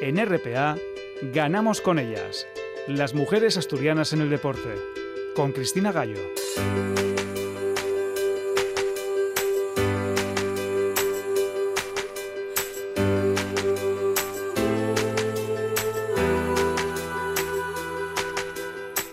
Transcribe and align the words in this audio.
En 0.00 0.18
RPA, 0.18 0.76
ganamos 1.32 1.80
con 1.80 1.98
ellas. 1.98 2.46
Las 2.88 3.14
mujeres 3.14 3.56
asturianas 3.56 4.12
en 4.12 4.20
el 4.20 4.28
deporte. 4.28 4.74
Con 5.34 5.52
Cristina 5.52 5.92
Gallo. 5.92 6.18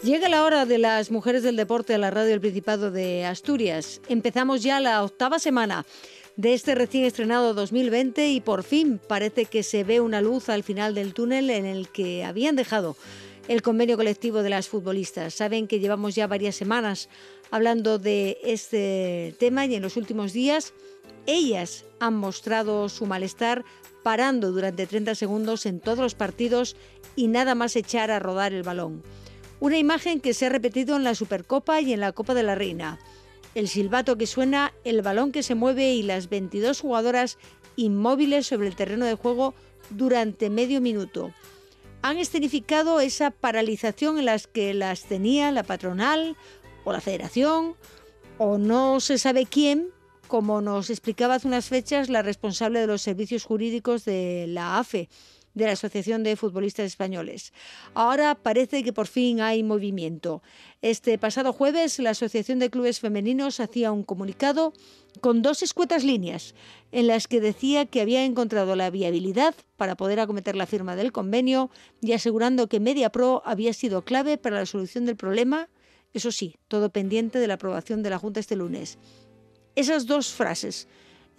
Llega 0.04 0.30
la 0.30 0.44
hora 0.44 0.66
de 0.66 0.80
las 0.80 1.12
mujeres 1.12 1.44
del 1.44 1.56
deporte 1.56 1.94
a 1.94 1.98
la 2.00 2.10
radio 2.10 2.32
del 2.32 2.42
Principado 2.42 2.90
de 2.90 3.24
Asturias. 3.26 4.02
Empezamos 4.10 4.64
ya 4.64 4.80
la 4.80 5.04
octava 5.04 5.38
semana 5.38 5.86
de 6.38 6.54
este 6.54 6.76
recién 6.76 7.06
estrenado 7.06 7.54
2020 7.54 8.30
y 8.30 8.42
por 8.42 8.64
fin 8.64 9.00
parece 9.08 9.46
que 9.46 9.64
se 9.64 9.84
ve 9.84 10.00
una 10.00 10.22
luz 10.22 10.50
al 10.50 10.64
final 10.64 10.96
del 10.96 11.14
túnel 11.14 11.50
en 11.50 11.66
el 11.66 11.90
que 11.90 12.24
habían 12.24 12.56
dejado 12.56 12.96
el 13.48 13.62
convenio 13.62 13.98
colectivo 13.98 14.44
de 14.44 14.50
las 14.50 14.68
futbolistas. 14.68 15.34
Saben 15.34 15.68
que 15.68 15.80
llevamos 15.80 16.16
ya 16.16 16.28
varias 16.28 16.56
semanas 16.56 17.10
hablando 17.50 18.00
de 18.00 18.38
este 18.44 19.36
tema 19.40 19.66
y 19.66 19.76
en 19.76 19.82
los 19.82 19.98
últimos 19.98 20.34
días 20.34 20.74
ellas 21.26 21.86
han 22.00 22.16
mostrado 22.16 22.90
su 22.90 23.06
malestar 23.06 23.64
parando 24.04 24.52
durante 24.52 24.88
30 24.88 25.16
segundos 25.16 25.66
en 25.66 25.80
todos 25.80 26.00
los 26.00 26.16
partidos 26.16 26.76
y 27.16 27.28
nada 27.28 27.56
más 27.56 27.76
echar 27.76 28.10
a 28.10 28.20
rodar 28.20 28.54
el 28.54 28.64
balón. 28.64 29.04
Una 29.60 29.78
imagen 29.78 30.22
que 30.22 30.34
se 30.34 30.48
ha 30.48 30.50
repetido 30.50 30.96
en 30.96 31.04
la 31.04 31.14
Supercopa 31.14 31.82
y 31.82 31.94
en 31.94 32.00
la 32.00 32.14
Copa 32.14 32.34
de 32.34 32.44
la 32.44 32.56
Reina. 32.56 33.00
El 33.54 33.68
silbato 33.68 34.18
que 34.18 34.28
suena, 34.28 34.74
el 34.84 35.02
balón 35.02 35.32
que 35.32 35.44
se 35.44 35.56
mueve 35.56 35.94
y 35.94 36.04
las 36.04 36.30
22 36.30 36.80
jugadoras 36.80 37.38
inmóviles 37.76 38.48
sobre 38.48 38.68
el 38.68 38.76
terreno 38.76 39.06
de 39.06 39.16
juego 39.16 39.54
durante 39.90 40.50
medio 40.50 40.82
minuto. 40.82 41.34
Han 42.02 42.18
escenificado 42.18 43.00
esa 43.00 43.32
paralización 43.32 44.18
en 44.18 44.26
las 44.26 44.48
que 44.48 44.74
las 44.74 45.04
tenía 45.04 45.52
la 45.52 45.64
patronal 45.64 46.36
o 46.84 46.92
la 46.92 47.02
federación 47.02 47.76
o 48.38 48.58
no 48.58 49.00
se 49.00 49.18
sabe 49.18 49.46
quién, 49.46 49.90
como 50.28 50.62
nos 50.62 50.90
explicaba 50.90 51.36
hace 51.36 51.48
unas 51.48 51.68
fechas 51.68 52.10
la 52.10 52.22
responsable 52.22 52.80
de 52.80 52.88
los 52.88 53.02
servicios 53.02 53.44
jurídicos 53.44 54.06
de 54.06 54.46
la 54.48 54.80
AFE 54.80 55.10
de 55.54 55.66
la 55.66 55.72
Asociación 55.72 56.24
de 56.24 56.36
Futbolistas 56.36 56.86
Españoles. 56.86 57.54
Ahora 57.94 58.36
parece 58.36 58.84
que 58.84 58.94
por 58.94 59.08
fin 59.08 59.42
hay 59.42 59.64
movimiento. 59.64 60.42
Este 60.82 61.18
pasado 61.18 61.54
jueves 61.54 62.00
la 62.00 62.12
Asociación 62.12 62.60
de 62.60 62.70
Clubes 62.70 63.00
Femeninos 63.00 63.60
hacía 63.60 63.92
un 63.92 64.04
comunicado 64.04 64.74
con 65.20 65.42
dos 65.42 65.62
escuetas 65.62 66.04
líneas 66.04 66.56
en 66.92 67.08
las 67.08 67.28
que 67.28 67.42
decía 67.42 67.86
que 67.86 68.02
había 68.02 68.24
encontrado 68.24 68.76
la 68.76 68.90
viabilidad 68.90 69.54
para 69.76 69.96
poder 69.96 70.20
acometer 70.20 70.56
la 70.56 70.66
firma 70.66 70.96
del 70.96 71.12
convenio 71.12 71.70
y 72.02 72.14
asegurando 72.14 72.68
que 72.68 72.80
MediaPro 72.80 73.42
había 73.46 73.74
sido 73.74 74.04
clave 74.04 74.38
para 74.38 74.58
la 74.58 74.66
solución 74.66 75.06
del 75.06 75.18
problema, 75.18 75.70
eso 76.14 76.32
sí, 76.32 76.56
todo 76.68 76.90
pendiente 76.90 77.40
de 77.40 77.48
la 77.48 77.56
aprobación 77.56 78.04
de 78.04 78.10
la 78.10 78.20
Junta 78.20 78.40
este 78.40 78.56
lunes. 78.56 78.98
Esas 79.76 80.06
dos 80.06 80.34
frases 80.34 80.88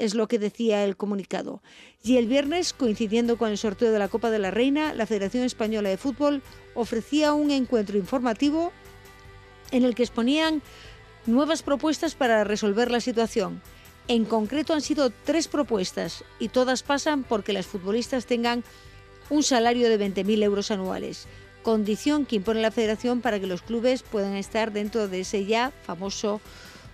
es 0.05 0.15
lo 0.17 0.27
que 0.27 0.41
decía 0.41 0.85
el 0.85 0.97
comunicado. 0.97 1.63
Y 2.03 2.17
el 2.17 2.27
viernes, 2.27 2.73
coincidiendo 2.73 3.39
con 3.39 3.51
el 3.51 3.59
sorteo 3.59 3.93
de 3.93 4.01
la 4.01 4.09
Copa 4.09 4.31
de 4.31 4.41
la 4.41 4.51
Reina, 4.51 4.95
la 4.95 5.07
Federación 5.07 5.45
Española 5.45 5.91
de 5.91 5.97
Fútbol 5.97 6.43
ofrecía 6.75 7.35
un 7.35 7.53
encuentro 7.53 7.97
informativo 7.97 8.73
en 9.71 9.85
el 9.85 9.95
que 9.95 10.03
exponían 10.03 10.61
nuevas 11.27 11.63
propuestas 11.63 12.17
para 12.17 12.43
resolver 12.43 12.91
la 12.91 13.01
situación. 13.01 13.63
En 14.09 14.25
concreto 14.25 14.75
han 14.75 14.81
sido 14.81 15.11
tres 15.11 15.47
propuestas 15.47 16.25
y 16.41 16.49
todas 16.49 16.83
pasan 16.83 17.23
porque 17.23 17.53
las 17.53 17.67
futbolistas 17.67 18.27
tengan 18.27 18.65
un 19.31 19.45
salario 19.45 19.89
de 19.89 20.01
20.000 20.01 20.43
euros 20.43 20.73
anuales, 20.73 21.29
condición 21.63 22.27
que 22.27 22.37
impone 22.37 22.61
la 22.61 22.73
federación 22.73 23.21
para 23.21 23.39
que 23.39 23.47
los 23.47 23.63
clubes 23.63 24.03
puedan 24.03 24.35
estar 24.35 24.73
dentro 24.73 25.07
de 25.07 25.21
ese 25.21 25.47
ya 25.47 25.73
famoso 25.85 26.41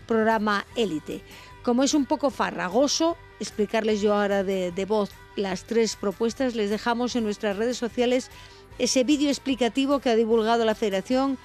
programa 0.06 0.66
élite. 0.76 1.22
Como 1.68 1.82
es 1.82 1.92
un 1.92 2.06
poco 2.06 2.30
farragoso 2.30 3.18
explicarles 3.40 4.00
yo 4.00 4.14
ahora 4.14 4.42
de, 4.42 4.84
voz 4.88 5.10
las 5.36 5.64
tres 5.64 5.96
propuestas, 5.96 6.54
les 6.54 6.70
dejamos 6.70 7.14
en 7.14 7.24
nuestras 7.24 7.58
redes 7.58 7.76
sociales 7.76 8.30
ese 8.78 9.04
vídeo 9.04 9.28
explicativo 9.28 9.98
que 9.98 10.08
ha 10.08 10.16
divulgado 10.16 10.64
la 10.64 10.74
Federación 10.74 11.36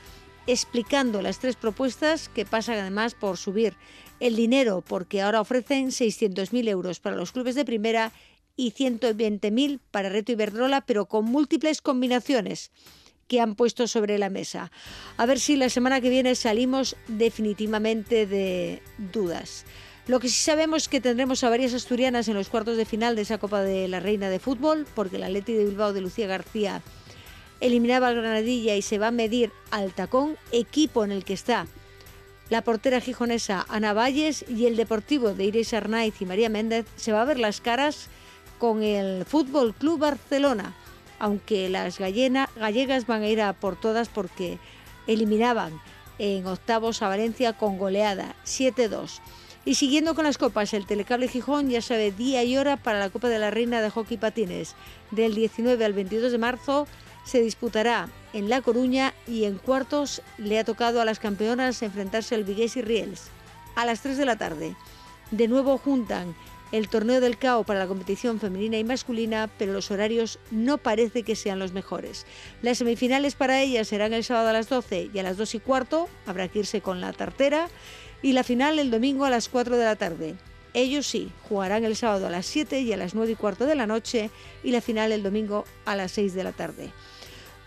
explicando 0.48 1.22
las 1.22 1.40
tres 1.40 1.58
propuestas 1.58 2.30
que 2.30 2.46
pasan 2.46 2.80
además 2.80 3.16
por 3.16 3.36
subir 3.36 3.74
el 4.22 4.38
dinero 4.38 4.82
porque 4.88 5.22
ahora 5.22 5.42
ofrecen 5.42 5.88
600.000 5.88 6.70
euros 6.70 7.02
para 7.02 7.18
los 7.18 7.34
clubes 7.34 7.56
de 7.56 7.66
primera 7.66 8.14
y 8.56 8.72
120.000 8.72 9.82
para 9.92 10.08
Reto 10.08 10.32
Iberdrola, 10.32 10.86
pero 10.86 11.08
con 11.08 11.26
múltiples 11.26 11.82
combinaciones 11.82 12.72
que 13.28 13.42
han 13.42 13.56
puesto 13.56 13.90
sobre 13.90 14.18
la 14.18 14.30
mesa. 14.30 14.72
A 15.18 15.26
ver 15.26 15.42
si 15.42 15.58
la 15.58 15.68
semana 15.68 16.00
que 16.00 16.10
viene 16.10 16.36
salimos 16.36 16.96
definitivamente 17.10 18.26
de 18.26 18.82
dudas. 19.12 19.66
Lo 20.08 20.20
que 20.20 20.28
sí 20.28 20.42
sabemos 20.42 20.84
es 20.84 20.90
que 20.90 21.02
tendremos 21.02 21.44
a 21.44 21.50
varias 21.50 21.74
asturianas 21.74 22.28
en 22.28 22.34
los 22.34 22.50
cuartos 22.50 22.78
de 22.78 22.86
final 22.86 23.16
de 23.16 23.22
esa 23.22 23.38
Copa 23.38 23.62
de 23.62 23.88
la 23.88 24.00
Reina 24.00 24.30
de 24.30 24.40
Fútbol, 24.40 24.86
porque 24.96 25.16
el 25.16 25.24
Atleti 25.24 25.54
de 25.54 25.66
Bilbao 25.66 25.94
de 25.94 26.02
Lucía 26.02 26.28
García 26.28 26.82
eliminaba 27.62 28.10
al 28.10 28.16
Granadilla 28.16 28.76
y 28.76 28.82
se 28.82 28.98
va 28.98 29.08
a 29.08 29.12
medir 29.12 29.52
al 29.72 29.94
Tacón, 29.94 30.38
equipo 30.52 31.06
en 31.06 31.12
el 31.12 31.24
que 31.24 31.34
está 31.34 31.68
la 32.50 32.62
portera 32.62 33.02
gijonesa 33.02 33.66
Ana 33.70 33.94
Valles 33.94 34.46
y 34.48 34.66
el 34.66 34.76
Deportivo 34.76 35.34
de 35.34 35.46
Iris 35.46 35.74
Arnaiz 35.74 36.22
y 36.22 36.26
María 36.26 36.50
Méndez 36.50 36.86
se 36.98 37.12
va 37.12 37.22
a 37.22 37.26
ver 37.26 37.40
las 37.40 37.62
caras 37.62 38.10
con 38.60 38.84
el 38.84 39.26
Fútbol 39.26 39.74
Club 39.74 40.00
Barcelona, 40.00 40.76
aunque 41.20 41.70
las 41.70 41.98
gallegas 41.98 43.08
van 43.08 43.24
a 43.24 43.28
ir 43.28 43.42
a 43.42 43.54
por 43.54 43.76
todas 43.76 44.10
porque 44.10 44.60
eliminaban 45.08 45.82
en 46.20 46.46
octavos 46.46 47.02
a 47.02 47.08
Valencia 47.08 47.54
con 47.54 47.78
goleada 47.78 48.36
7-2. 48.46 49.20
Y 49.66 49.76
siguiendo 49.76 50.14
con 50.14 50.26
las 50.26 50.38
copas, 50.38 50.74
el 50.74 50.86
Telecable 50.86 51.30
Gijón 51.30 51.70
ya 51.70 51.82
sabe 51.82 52.12
día 52.12 52.44
y 52.44 52.58
hora 52.58 52.76
para 52.76 53.00
la 53.00 53.10
Copa 53.10 53.30
de 53.30 53.40
la 53.40 53.50
Reina 53.50 53.82
de 53.82 53.90
Hockey 53.90 54.18
Patines. 54.18 54.76
Del 55.12 55.36
19 55.36 55.86
al 55.86 55.94
22 55.94 56.34
de 56.34 56.38
marzo 56.38 56.86
se 57.24 57.42
disputará 57.42 58.10
en 58.34 58.50
La 58.50 58.62
Coruña 58.62 59.14
y 59.26 59.46
en 59.46 59.58
cuartos 59.58 60.22
le 60.38 60.60
ha 60.60 60.66
tocado 60.66 61.00
a 61.00 61.06
las 61.06 61.20
campeonas 61.20 61.82
enfrentarse 61.82 62.36
al 62.36 62.44
Vigués 62.44 62.76
y 62.76 62.82
Riels. 62.82 63.30
A 63.76 63.86
las 63.86 64.02
3 64.02 64.18
de 64.18 64.26
la 64.26 64.36
tarde. 64.36 64.76
De 65.32 65.48
nuevo 65.48 65.78
juntan 65.78 66.36
el 66.74 66.90
torneo 66.90 67.22
del 67.22 67.38
CAO 67.38 67.64
para 67.64 67.80
la 67.80 67.88
competición 67.88 68.40
femenina 68.40 68.78
y 68.78 68.84
masculina, 68.84 69.50
pero 69.58 69.72
los 69.72 69.92
horarios 69.92 70.40
no 70.52 70.80
parece 70.80 71.24
que 71.24 71.36
sean 71.36 71.60
los 71.60 71.72
mejores. 71.72 72.26
Las 72.64 72.80
semifinales 72.80 73.36
para 73.36 73.62
ellas 73.62 73.88
serán 73.88 74.12
el 74.12 74.24
sábado 74.24 74.50
a 74.50 74.54
las 74.54 74.68
12 74.68 75.12
y 75.14 75.20
a 75.20 75.24
las 75.24 75.38
2 75.38 75.56
y 75.56 75.60
cuarto, 75.60 76.10
habrá 76.26 76.48
que 76.48 76.60
irse 76.60 76.82
con 76.82 77.00
la 77.00 77.14
tartera 77.14 77.70
y 78.24 78.32
la 78.34 78.44
final 78.44 78.80
el 78.80 78.90
domingo 78.90 79.26
a 79.26 79.30
las 79.30 79.50
4 79.50 79.78
de 79.78 79.86
la 79.86 79.96
tarde. 79.96 80.34
Ellos 80.74 81.06
sí, 81.06 81.32
jugarán 81.48 81.84
el 81.84 81.96
sábado 81.96 82.26
a 82.26 82.32
las 82.32 82.48
7 82.48 82.80
y 82.80 82.92
a 82.92 82.98
las 82.98 83.14
9 83.14 83.34
y 83.34 83.36
cuarto 83.36 83.68
de 83.68 83.76
la 83.76 83.86
noche 83.86 84.32
y 84.64 84.72
la 84.72 84.82
final 84.82 85.12
el 85.12 85.22
domingo 85.22 85.66
a 85.86 85.96
las 85.96 86.14
6 86.14 86.34
de 86.34 86.44
la 86.44 86.54
tarde. 86.54 86.90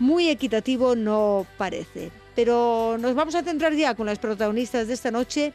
Muy 0.01 0.29
equitativo 0.29 0.97
no 0.97 1.47
parece, 1.57 2.11
pero 2.35 2.97
nos 2.99 3.15
vamos 3.15 3.37
a 3.37 3.45
centrar 3.45 3.75
ya 3.75 3.95
con 3.95 4.07
las 4.07 4.19
protagonistas 4.19 4.89
de 4.89 4.95
esta 4.95 5.13
noche 5.13 5.53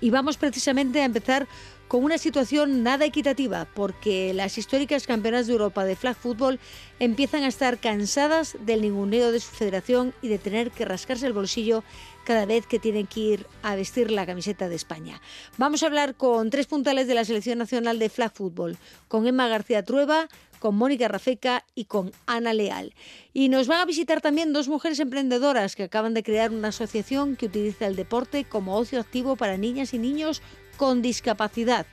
y 0.00 0.10
vamos 0.10 0.36
precisamente 0.36 1.00
a 1.00 1.06
empezar 1.06 1.46
con 1.90 2.04
una 2.04 2.18
situación 2.18 2.84
nada 2.84 3.04
equitativa, 3.04 3.66
porque 3.74 4.32
las 4.32 4.58
históricas 4.58 5.08
campeonas 5.08 5.48
de 5.48 5.54
Europa 5.54 5.84
de 5.84 5.96
flag 5.96 6.16
football 6.16 6.60
empiezan 7.00 7.42
a 7.42 7.48
estar 7.48 7.78
cansadas 7.78 8.56
del 8.60 8.82
ninguneo 8.82 9.32
de 9.32 9.40
su 9.40 9.50
federación 9.50 10.14
y 10.22 10.28
de 10.28 10.38
tener 10.38 10.70
que 10.70 10.84
rascarse 10.84 11.26
el 11.26 11.32
bolsillo 11.32 11.82
cada 12.30 12.46
vez 12.46 12.64
que 12.64 12.78
tienen 12.78 13.08
que 13.08 13.18
ir 13.18 13.46
a 13.64 13.74
vestir 13.74 14.12
la 14.12 14.24
camiseta 14.24 14.68
de 14.68 14.76
España. 14.76 15.20
Vamos 15.58 15.82
a 15.82 15.86
hablar 15.86 16.14
con 16.14 16.48
tres 16.48 16.68
puntales 16.68 17.08
de 17.08 17.14
la 17.14 17.24
Selección 17.24 17.58
Nacional 17.58 17.98
de 17.98 18.08
Flag 18.08 18.32
Football, 18.32 18.76
con 19.08 19.26
Emma 19.26 19.48
García 19.48 19.84
Trueba, 19.84 20.28
con 20.60 20.76
Mónica 20.76 21.08
Rafeca 21.08 21.64
y 21.74 21.86
con 21.86 22.12
Ana 22.26 22.54
Leal. 22.54 22.94
Y 23.32 23.48
nos 23.48 23.66
van 23.66 23.80
a 23.80 23.84
visitar 23.84 24.20
también 24.20 24.52
dos 24.52 24.68
mujeres 24.68 25.00
emprendedoras 25.00 25.74
que 25.74 25.82
acaban 25.82 26.14
de 26.14 26.22
crear 26.22 26.52
una 26.52 26.68
asociación 26.68 27.34
que 27.34 27.46
utiliza 27.46 27.88
el 27.88 27.96
deporte 27.96 28.44
como 28.44 28.76
ocio 28.76 29.00
activo 29.00 29.34
para 29.34 29.56
niñas 29.56 29.92
y 29.92 29.98
niños 29.98 30.40
con 30.76 31.02
discapacidad. 31.02 31.84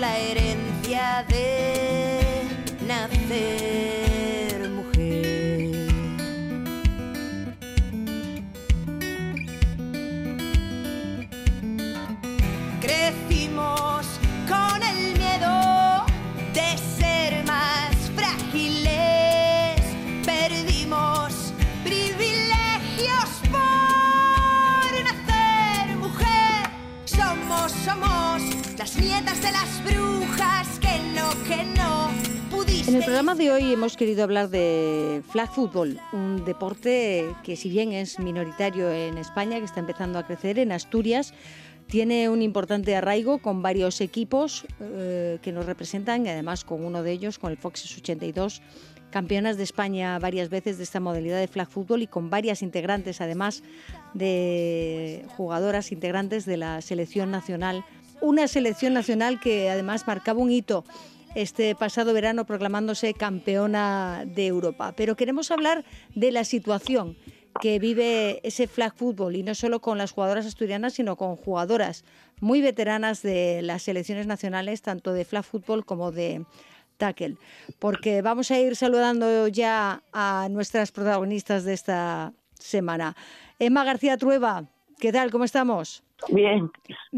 la 0.04 0.18
herencia 0.18 1.26
de 1.30 2.44
nacer 2.86 4.70
mujer. 4.70 5.72
Crecimos 12.82 14.06
con 14.52 14.78
el 14.92 15.00
miedo 15.22 16.06
de 16.58 16.70
ser 17.00 17.32
más 17.46 17.96
frágiles, 18.18 19.80
perdimos 20.26 21.54
privilegios 21.86 23.30
por 23.56 24.92
nacer 25.08 25.96
mujer. 25.96 26.64
Somos, 27.06 27.72
somos 27.86 28.42
las 28.78 28.98
nietas 28.98 29.43
el 33.04 33.08
programa 33.08 33.36
de 33.36 33.52
hoy 33.52 33.74
hemos 33.74 33.98
querido 33.98 34.24
hablar 34.24 34.50
de 34.50 35.22
flag 35.28 35.52
football, 35.52 36.00
un 36.14 36.46
deporte 36.46 37.26
que 37.44 37.58
si 37.58 37.68
bien 37.68 37.92
es 37.92 38.18
minoritario 38.18 38.90
en 38.90 39.18
España, 39.18 39.60
que 39.60 39.66
está 39.66 39.82
empezando 39.82 40.18
a 40.18 40.26
crecer 40.26 40.58
en 40.58 40.72
Asturias, 40.72 41.34
tiene 41.88 42.30
un 42.30 42.42
importante 42.42 42.96
arraigo 42.96 43.40
con 43.40 43.62
varios 43.62 44.00
equipos 44.00 44.66
eh, 44.80 45.38
que 45.42 45.52
nos 45.52 45.66
representan 45.66 46.26
y 46.26 46.30
además 46.30 46.64
con 46.64 46.82
uno 46.86 47.04
de 47.04 47.12
ellos, 47.12 47.40
con 47.40 47.52
el 47.52 47.58
Foxes 47.58 47.94
82, 47.98 48.62
campeonas 49.12 49.58
de 49.58 49.64
España 49.64 50.18
varias 50.18 50.48
veces 50.48 50.78
de 50.78 50.84
esta 50.86 51.02
modalidad 51.02 51.42
de 51.42 51.50
flag 51.50 51.68
football 51.68 52.04
y 52.04 52.08
con 52.08 52.30
varias 52.30 52.62
integrantes 52.62 53.20
además 53.20 53.64
de 54.14 55.26
jugadoras 55.36 55.92
integrantes 55.92 56.46
de 56.46 56.56
la 56.56 56.80
selección 56.80 57.32
nacional. 57.32 57.84
Una 58.22 58.48
selección 58.48 58.94
nacional 58.94 59.42
que 59.42 59.70
además 59.70 60.08
marcaba 60.08 60.40
un 60.40 60.52
hito 60.52 60.86
este 61.36 61.76
pasado 61.76 62.14
verano 62.14 62.46
proclamándose 62.46 63.14
campeona 63.14 64.24
de 64.26 64.48
Europa. 64.48 64.94
Pero 64.96 65.16
queremos 65.16 65.52
hablar 65.52 65.84
de 66.16 66.32
la 66.32 66.44
situación 66.44 67.18
que 67.62 67.80
vive 67.80 68.40
ese 68.44 68.68
flag 68.68 68.96
football 68.96 69.36
y 69.36 69.44
no 69.44 69.56
solo 69.56 69.80
con 69.80 69.98
las 69.98 70.12
jugadoras 70.12 70.46
asturianas, 70.46 70.94
sino 70.94 71.16
con 71.16 71.36
jugadoras 71.36 72.04
muy 72.40 72.62
veteranas 72.62 73.22
de 73.22 73.62
las 73.62 73.84
selecciones 73.84 74.28
nacionales, 74.28 74.82
tanto 74.82 75.14
de 75.14 75.26
flag 75.26 75.44
football 75.44 75.86
como 75.86 76.12
de 76.12 76.46
tackle. 76.98 77.38
Porque 77.80 78.22
vamos 78.22 78.52
a 78.52 78.60
ir 78.60 78.76
saludando 78.76 79.48
ya 79.48 80.04
a 80.12 80.48
nuestras 80.50 80.92
protagonistas 80.92 81.64
de 81.64 81.74
esta 81.74 82.34
semana. 82.58 83.16
Emma 83.60 83.84
García 83.84 84.18
Trueba, 84.18 84.66
¿qué 85.00 85.12
tal? 85.12 85.32
¿Cómo 85.32 85.44
estamos? 85.44 86.04
Bien, 86.30 86.72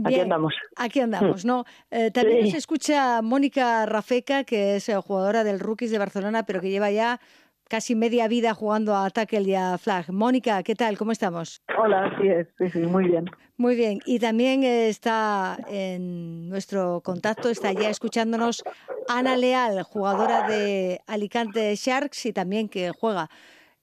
aquí 0.04 0.16
Bien, 0.16 0.22
andamos. 0.22 0.54
Aquí 0.76 1.00
andamos, 1.00 1.46
¿no? 1.46 1.66
Eh, 1.92 2.12
también 2.12 2.46
nos 2.46 2.54
escucha 2.54 3.22
Mónica 3.22 3.86
Rafeca, 3.86 4.44
que 4.44 4.78
es 4.78 4.90
eh, 4.90 4.96
jugadora 4.96 5.44
del 5.44 5.60
Rookies 5.60 5.92
de 5.92 5.98
Barcelona, 5.98 6.46
pero 6.46 6.62
que 6.62 6.70
lleva 6.70 6.92
ya 6.92 7.20
casi 7.68 7.96
media 7.96 8.28
vida 8.28 8.54
jugando 8.54 8.96
a 8.96 9.10
tackle 9.10 9.42
y 9.42 9.56
a 9.56 9.78
flag. 9.78 10.12
Mónica, 10.12 10.62
¿qué 10.64 10.76
tal? 10.76 10.98
¿Cómo 10.98 11.12
estamos? 11.12 11.62
Hola, 11.78 12.06
así 12.06 12.28
es, 12.28 12.48
sí, 12.58 12.70
sí, 12.70 12.80
muy 12.80 13.08
bien. 13.08 13.26
Muy 13.58 13.76
bien, 13.76 14.00
y 14.06 14.20
también 14.20 14.64
está 14.64 15.58
en 15.70 16.50
nuestro 16.50 17.02
contacto, 17.02 17.50
está 17.50 17.72
ya 17.72 17.90
escuchándonos 17.90 18.64
Ana 19.08 19.38
Leal, 19.38 19.82
jugadora 19.84 20.48
de 20.48 21.00
Alicante 21.08 21.74
Sharks 21.76 22.26
y 22.26 22.34
también 22.34 22.68
que 22.68 22.92
juega 22.92 23.30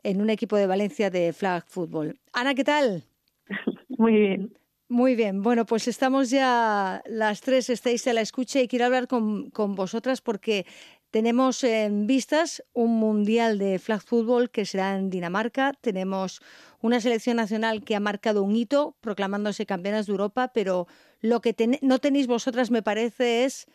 en 0.02 0.20
un 0.20 0.30
equipo 0.30 0.56
de 0.56 0.66
Valencia 0.66 1.10
de 1.10 1.32
flag 1.32 1.64
football. 1.66 2.18
Ana, 2.32 2.54
¿qué 2.54 2.64
tal? 2.64 3.04
Muy 3.88 4.12
bien. 4.12 4.61
Muy 4.92 5.14
bien, 5.14 5.40
bueno, 5.42 5.64
pues 5.64 5.88
estamos 5.88 6.28
ya 6.28 7.02
las 7.06 7.40
tres, 7.40 7.70
estáis 7.70 8.06
a 8.08 8.12
la 8.12 8.20
escucha 8.20 8.60
y 8.60 8.68
quiero 8.68 8.84
hablar 8.84 9.08
con, 9.08 9.48
con 9.48 9.74
vosotras 9.74 10.20
porque 10.20 10.66
tenemos 11.10 11.64
en 11.64 12.06
vistas 12.06 12.62
un 12.74 12.98
mundial 12.98 13.56
de 13.56 13.78
flag 13.78 14.02
football 14.02 14.50
que 14.50 14.66
será 14.66 14.94
en 14.96 15.08
Dinamarca. 15.08 15.72
Tenemos 15.80 16.42
una 16.82 17.00
selección 17.00 17.38
nacional 17.38 17.84
que 17.84 17.96
ha 17.96 18.00
marcado 18.00 18.42
un 18.42 18.54
hito 18.54 18.94
proclamándose 19.00 19.64
campeonas 19.64 20.04
de 20.04 20.12
Europa, 20.12 20.52
pero 20.52 20.86
lo 21.22 21.40
que 21.40 21.54
no 21.80 21.98
tenéis 21.98 22.26
vosotras, 22.26 22.70
me 22.70 22.82
parece, 22.82 23.46
es 23.46 23.68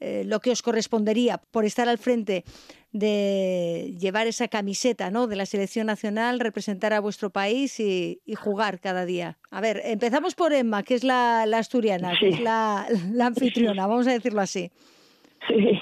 eh, 0.00 0.24
lo 0.26 0.40
que 0.40 0.50
os 0.50 0.62
correspondería 0.62 1.40
por 1.50 1.64
estar 1.64 1.88
al 1.88 1.98
frente 1.98 2.44
de 2.92 3.94
llevar 3.98 4.26
esa 4.26 4.48
camiseta 4.48 5.10
¿no? 5.10 5.26
de 5.26 5.36
la 5.36 5.46
selección 5.46 5.86
nacional, 5.86 6.40
representar 6.40 6.92
a 6.92 7.00
vuestro 7.00 7.30
país 7.30 7.78
y, 7.80 8.20
y 8.24 8.34
jugar 8.34 8.80
cada 8.80 9.04
día. 9.04 9.38
A 9.50 9.60
ver, 9.60 9.80
empezamos 9.84 10.34
por 10.34 10.52
Emma, 10.52 10.82
que 10.82 10.94
es 10.94 11.04
la, 11.04 11.44
la 11.46 11.58
asturiana, 11.58 12.12
que 12.18 12.28
es 12.28 12.40
la, 12.40 12.86
la 13.12 13.26
anfitriona, 13.26 13.86
vamos 13.86 14.06
a 14.06 14.12
decirlo 14.12 14.40
así. 14.40 14.70
Sí. 15.48 15.80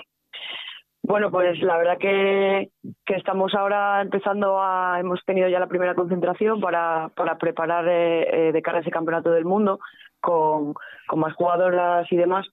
Bueno, 1.07 1.31
pues 1.31 1.61
la 1.61 1.77
verdad 1.77 1.99
que, 1.99 2.71
que 3.05 3.15
estamos 3.17 3.55
ahora 3.55 4.01
empezando 4.01 4.59
a... 4.59 4.99
Hemos 4.99 5.23
tenido 5.27 5.49
ya 5.49 5.61
la 5.61 5.67
primera 5.67 5.95
concentración 5.95 6.61
para, 6.61 7.11
para 7.15 7.37
preparar 7.37 7.87
eh, 7.87 8.49
eh, 8.49 8.53
de 8.53 8.63
cara 8.63 8.79
a 8.79 8.81
ese 8.81 8.91
campeonato 8.91 9.31
del 9.31 9.45
mundo 9.45 9.81
con, 10.25 10.75
con 11.07 11.21
más 11.21 11.35
jugadoras 11.35 12.11
y 12.11 12.17
demás. 12.17 12.47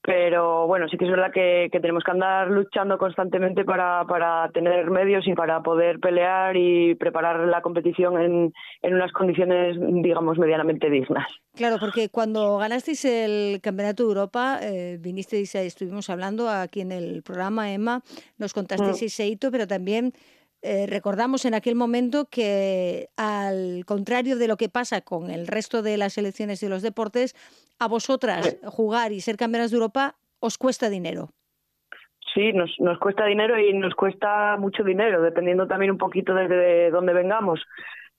Pero 0.00 0.66
bueno, 0.66 0.86
sí 0.88 0.96
que 0.96 1.04
es 1.04 1.10
verdad 1.10 1.30
que, 1.32 1.68
que 1.70 1.80
tenemos 1.80 2.02
que 2.02 2.12
andar 2.12 2.48
luchando 2.48 2.96
constantemente 2.96 3.64
para, 3.64 4.04
para 4.06 4.48
tener 4.52 4.90
medios 4.90 5.26
y 5.26 5.34
para 5.34 5.60
poder 5.62 6.00
pelear 6.00 6.56
y 6.56 6.94
preparar 6.94 7.40
la 7.40 7.60
competición 7.60 8.18
en, 8.18 8.52
en 8.82 8.94
unas 8.94 9.12
condiciones, 9.12 9.76
digamos, 9.78 10.38
medianamente 10.38 10.88
dignas. 10.88 11.26
Claro, 11.54 11.76
porque 11.78 12.08
cuando 12.08 12.56
ganasteis 12.56 13.04
el 13.04 13.60
Campeonato 13.60 14.04
de 14.04 14.08
Europa, 14.08 14.60
eh, 14.62 14.96
vinisteis, 14.98 15.54
estuvimos 15.54 16.08
hablando 16.08 16.48
aquí 16.48 16.80
en 16.80 16.92
el 16.92 17.22
programa, 17.22 17.70
Emma, 17.72 18.00
nos 18.38 18.54
contasteis 18.54 19.02
Mm. 19.02 19.06
ese 19.06 19.26
hito, 19.26 19.50
pero 19.50 19.66
también 19.66 20.12
eh, 20.62 20.86
recordamos 20.88 21.44
en 21.44 21.54
aquel 21.54 21.74
momento 21.74 22.26
que, 22.30 23.08
al 23.16 23.84
contrario 23.86 24.36
de 24.36 24.48
lo 24.48 24.56
que 24.56 24.68
pasa 24.68 25.00
con 25.00 25.30
el 25.30 25.46
resto 25.46 25.82
de 25.82 25.96
las 25.96 26.14
selecciones 26.14 26.62
y 26.62 26.68
los 26.68 26.82
deportes, 26.82 27.34
a 27.78 27.86
vosotras 27.86 28.58
jugar 28.64 29.12
y 29.12 29.20
ser 29.20 29.36
campeonas 29.36 29.70
de 29.70 29.76
Europa 29.76 30.16
os 30.40 30.58
cuesta 30.58 30.90
dinero. 30.90 31.30
Sí, 32.34 32.52
nos, 32.52 32.70
nos 32.78 32.98
cuesta 32.98 33.24
dinero 33.24 33.58
y 33.58 33.72
nos 33.72 33.94
cuesta 33.94 34.56
mucho 34.58 34.84
dinero, 34.84 35.22
dependiendo 35.22 35.66
también 35.66 35.92
un 35.92 35.98
poquito 35.98 36.34
desde 36.34 36.90
dónde 36.90 37.12
vengamos. 37.12 37.60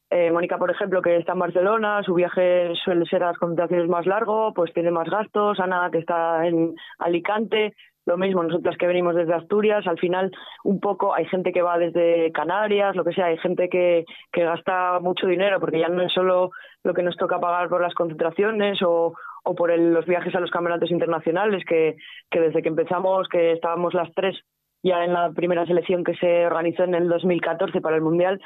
Eh, 0.10 0.32
Mónica, 0.32 0.58
por 0.58 0.72
ejemplo, 0.72 1.02
que 1.02 1.18
está 1.18 1.34
en 1.34 1.40
Barcelona, 1.40 2.02
su 2.04 2.16
viaje 2.16 2.74
suele 2.84 3.06
ser 3.06 3.24
a 3.24 3.28
las 3.28 3.38
concentraciones 3.38 3.88
más 3.88 4.08
largo, 4.08 4.54
pues 4.56 4.74
tiene 4.74 4.90
más 4.90 5.08
gastos. 5.08 5.60
Ana, 5.60 5.90
que 5.92 6.00
está 6.00 6.48
en 6.48 6.74
Alicante, 6.98 7.76
lo 8.10 8.18
mismo. 8.18 8.44
Nosotras 8.44 8.76
que 8.78 8.88
venimos 8.88 9.16
desde 9.16 9.34
Asturias, 9.34 9.88
al 9.88 9.98
final 10.00 10.32
un 10.66 10.80
poco 10.82 11.14
hay 11.16 11.26
gente 11.26 11.54
que 11.54 11.62
va 11.62 11.78
desde 11.78 12.32
Canarias, 12.34 12.96
lo 12.96 13.06
que 13.06 13.14
sea, 13.14 13.28
hay 13.28 13.38
gente 13.38 13.70
que, 13.70 14.04
que 14.34 14.44
gasta 14.44 15.00
mucho 15.00 15.28
dinero, 15.28 15.60
porque 15.62 15.80
ya 15.80 15.88
no 15.88 16.02
es 16.02 16.12
solo 16.12 16.52
lo 16.84 16.94
que 16.94 17.04
nos 17.04 17.16
toca 17.16 17.40
pagar 17.40 17.70
por 17.70 17.82
las 17.82 17.94
concentraciones 17.94 18.82
o, 18.82 19.14
o 19.44 19.56
por 19.56 19.72
el- 19.72 19.94
los 19.94 20.06
viajes 20.06 20.36
a 20.36 20.40
los 20.42 20.52
campeonatos 20.52 20.92
internacionales, 20.92 21.64
que, 21.66 21.96
que 22.30 22.40
desde 22.42 22.62
que 22.62 22.70
empezamos, 22.70 23.30
que 23.30 23.54
estábamos 23.54 23.94
las 23.94 24.12
tres 24.14 24.38
ya 24.84 25.04
en 25.06 25.14
la 25.14 25.32
primera 25.32 25.66
selección 25.66 26.04
que 26.04 26.16
se 26.16 26.46
organizó 26.46 26.84
en 26.84 26.96
el 26.96 27.10
2014 27.10 27.82
para 27.82 27.96
el 27.98 28.02
Mundial, 28.02 28.42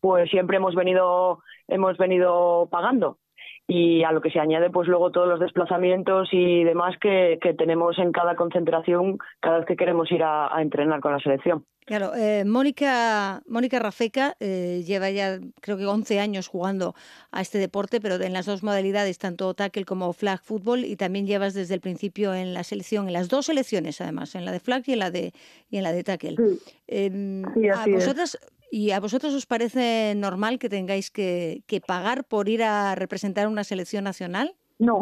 pues 0.00 0.30
siempre 0.30 0.56
hemos 0.58 0.74
venido, 0.74 1.40
hemos 1.68 1.96
venido 1.98 2.68
pagando. 2.70 3.18
Y 3.72 4.02
a 4.02 4.10
lo 4.10 4.20
que 4.20 4.30
se 4.30 4.40
añade, 4.40 4.68
pues 4.68 4.88
luego 4.88 5.12
todos 5.12 5.28
los 5.28 5.38
desplazamientos 5.38 6.28
y 6.32 6.64
demás 6.64 6.96
que, 7.00 7.38
que 7.40 7.54
tenemos 7.54 7.96
en 7.98 8.10
cada 8.10 8.34
concentración 8.34 9.18
cada 9.38 9.58
vez 9.58 9.66
que 9.66 9.76
queremos 9.76 10.10
ir 10.10 10.24
a, 10.24 10.54
a 10.54 10.60
entrenar 10.60 11.00
con 11.00 11.12
la 11.12 11.20
selección. 11.20 11.64
Claro, 11.90 12.14
eh, 12.14 12.44
Mónica, 12.44 13.42
Mónica 13.48 13.80
Rafeca 13.80 14.36
eh, 14.38 14.84
lleva 14.86 15.10
ya 15.10 15.40
creo 15.60 15.76
que 15.76 15.86
11 15.86 16.20
años 16.20 16.46
jugando 16.46 16.94
a 17.32 17.40
este 17.40 17.58
deporte, 17.58 18.00
pero 18.00 18.14
en 18.14 18.32
las 18.32 18.46
dos 18.46 18.62
modalidades, 18.62 19.18
tanto 19.18 19.54
tackle 19.54 19.84
como 19.84 20.12
flag 20.12 20.40
football, 20.40 20.84
y 20.84 20.94
también 20.94 21.26
llevas 21.26 21.52
desde 21.52 21.74
el 21.74 21.80
principio 21.80 22.32
en 22.32 22.54
la 22.54 22.62
selección, 22.62 23.08
en 23.08 23.12
las 23.12 23.28
dos 23.28 23.46
selecciones 23.46 24.00
además, 24.00 24.36
en 24.36 24.44
la 24.44 24.52
de 24.52 24.60
flag 24.60 24.84
y 24.86 24.92
en 24.92 24.98
la 25.00 25.10
de, 25.10 25.32
y 25.68 25.78
en 25.78 25.82
la 25.82 25.90
de 25.90 26.04
tackle. 26.04 26.36
Sí, 26.36 27.68
a 27.68 27.80
así 27.80 27.94
es. 27.94 28.38
¿Y 28.70 28.92
a 28.92 29.00
vosotros 29.00 29.34
os 29.34 29.46
parece 29.46 30.14
normal 30.16 30.58
que 30.58 30.68
tengáis 30.68 31.10
que, 31.10 31.62
que 31.66 31.80
pagar 31.80 32.24
por 32.24 32.48
ir 32.48 32.62
a 32.62 32.94
representar 32.94 33.48
una 33.48 33.64
selección 33.64 34.04
nacional? 34.04 34.54
No, 34.78 34.96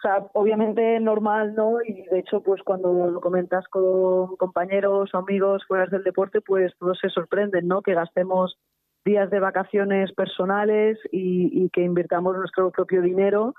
sea, 0.00 0.26
obviamente 0.32 0.98
normal 0.98 1.54
no, 1.54 1.82
y 1.86 2.04
de 2.04 2.20
hecho, 2.20 2.40
pues 2.42 2.62
cuando 2.62 3.10
lo 3.10 3.20
comentas 3.20 3.68
con 3.68 4.34
compañeros 4.36 5.10
o 5.12 5.18
amigos 5.18 5.62
fuera 5.68 5.84
del 5.86 6.04
deporte, 6.04 6.40
pues 6.40 6.72
todos 6.78 6.98
se 6.98 7.10
sorprenden, 7.10 7.68
¿no? 7.68 7.82
Que 7.82 7.92
gastemos 7.92 8.56
días 9.04 9.28
de 9.28 9.40
vacaciones 9.40 10.10
personales 10.12 10.98
y, 11.12 11.64
y 11.64 11.68
que 11.68 11.82
invirtamos 11.82 12.34
nuestro 12.34 12.70
propio 12.70 13.02
dinero 13.02 13.54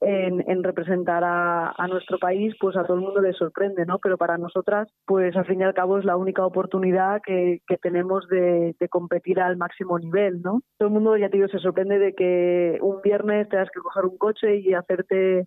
en, 0.00 0.62
representar 0.62 1.22
a, 1.24 1.86
nuestro 1.88 2.18
país, 2.18 2.54
pues 2.60 2.76
a 2.76 2.84
todo 2.84 2.96
el 2.96 3.02
mundo 3.02 3.20
le 3.20 3.32
sorprende, 3.32 3.86
¿no? 3.86 3.98
Pero 3.98 4.18
para 4.18 4.38
nosotras, 4.38 4.88
pues 5.06 5.36
al 5.36 5.46
fin 5.46 5.60
y 5.60 5.64
al 5.64 5.74
cabo 5.74 5.98
es 5.98 6.04
la 6.04 6.16
única 6.16 6.44
oportunidad 6.44 7.20
que, 7.24 7.60
tenemos 7.80 8.26
de, 8.28 8.74
competir 8.90 9.40
al 9.40 9.56
máximo 9.56 9.98
nivel, 9.98 10.42
¿no? 10.42 10.62
Todo 10.78 10.88
el 10.88 10.94
mundo, 10.94 11.16
ya 11.16 11.28
te 11.28 11.36
digo, 11.36 11.48
se 11.48 11.58
sorprende 11.58 11.98
de 11.98 12.14
que 12.14 12.78
un 12.80 13.00
viernes 13.02 13.48
tengas 13.48 13.70
que 13.70 13.80
coger 13.80 14.04
un 14.04 14.18
coche 14.18 14.56
y 14.56 14.74
hacerte 14.74 15.46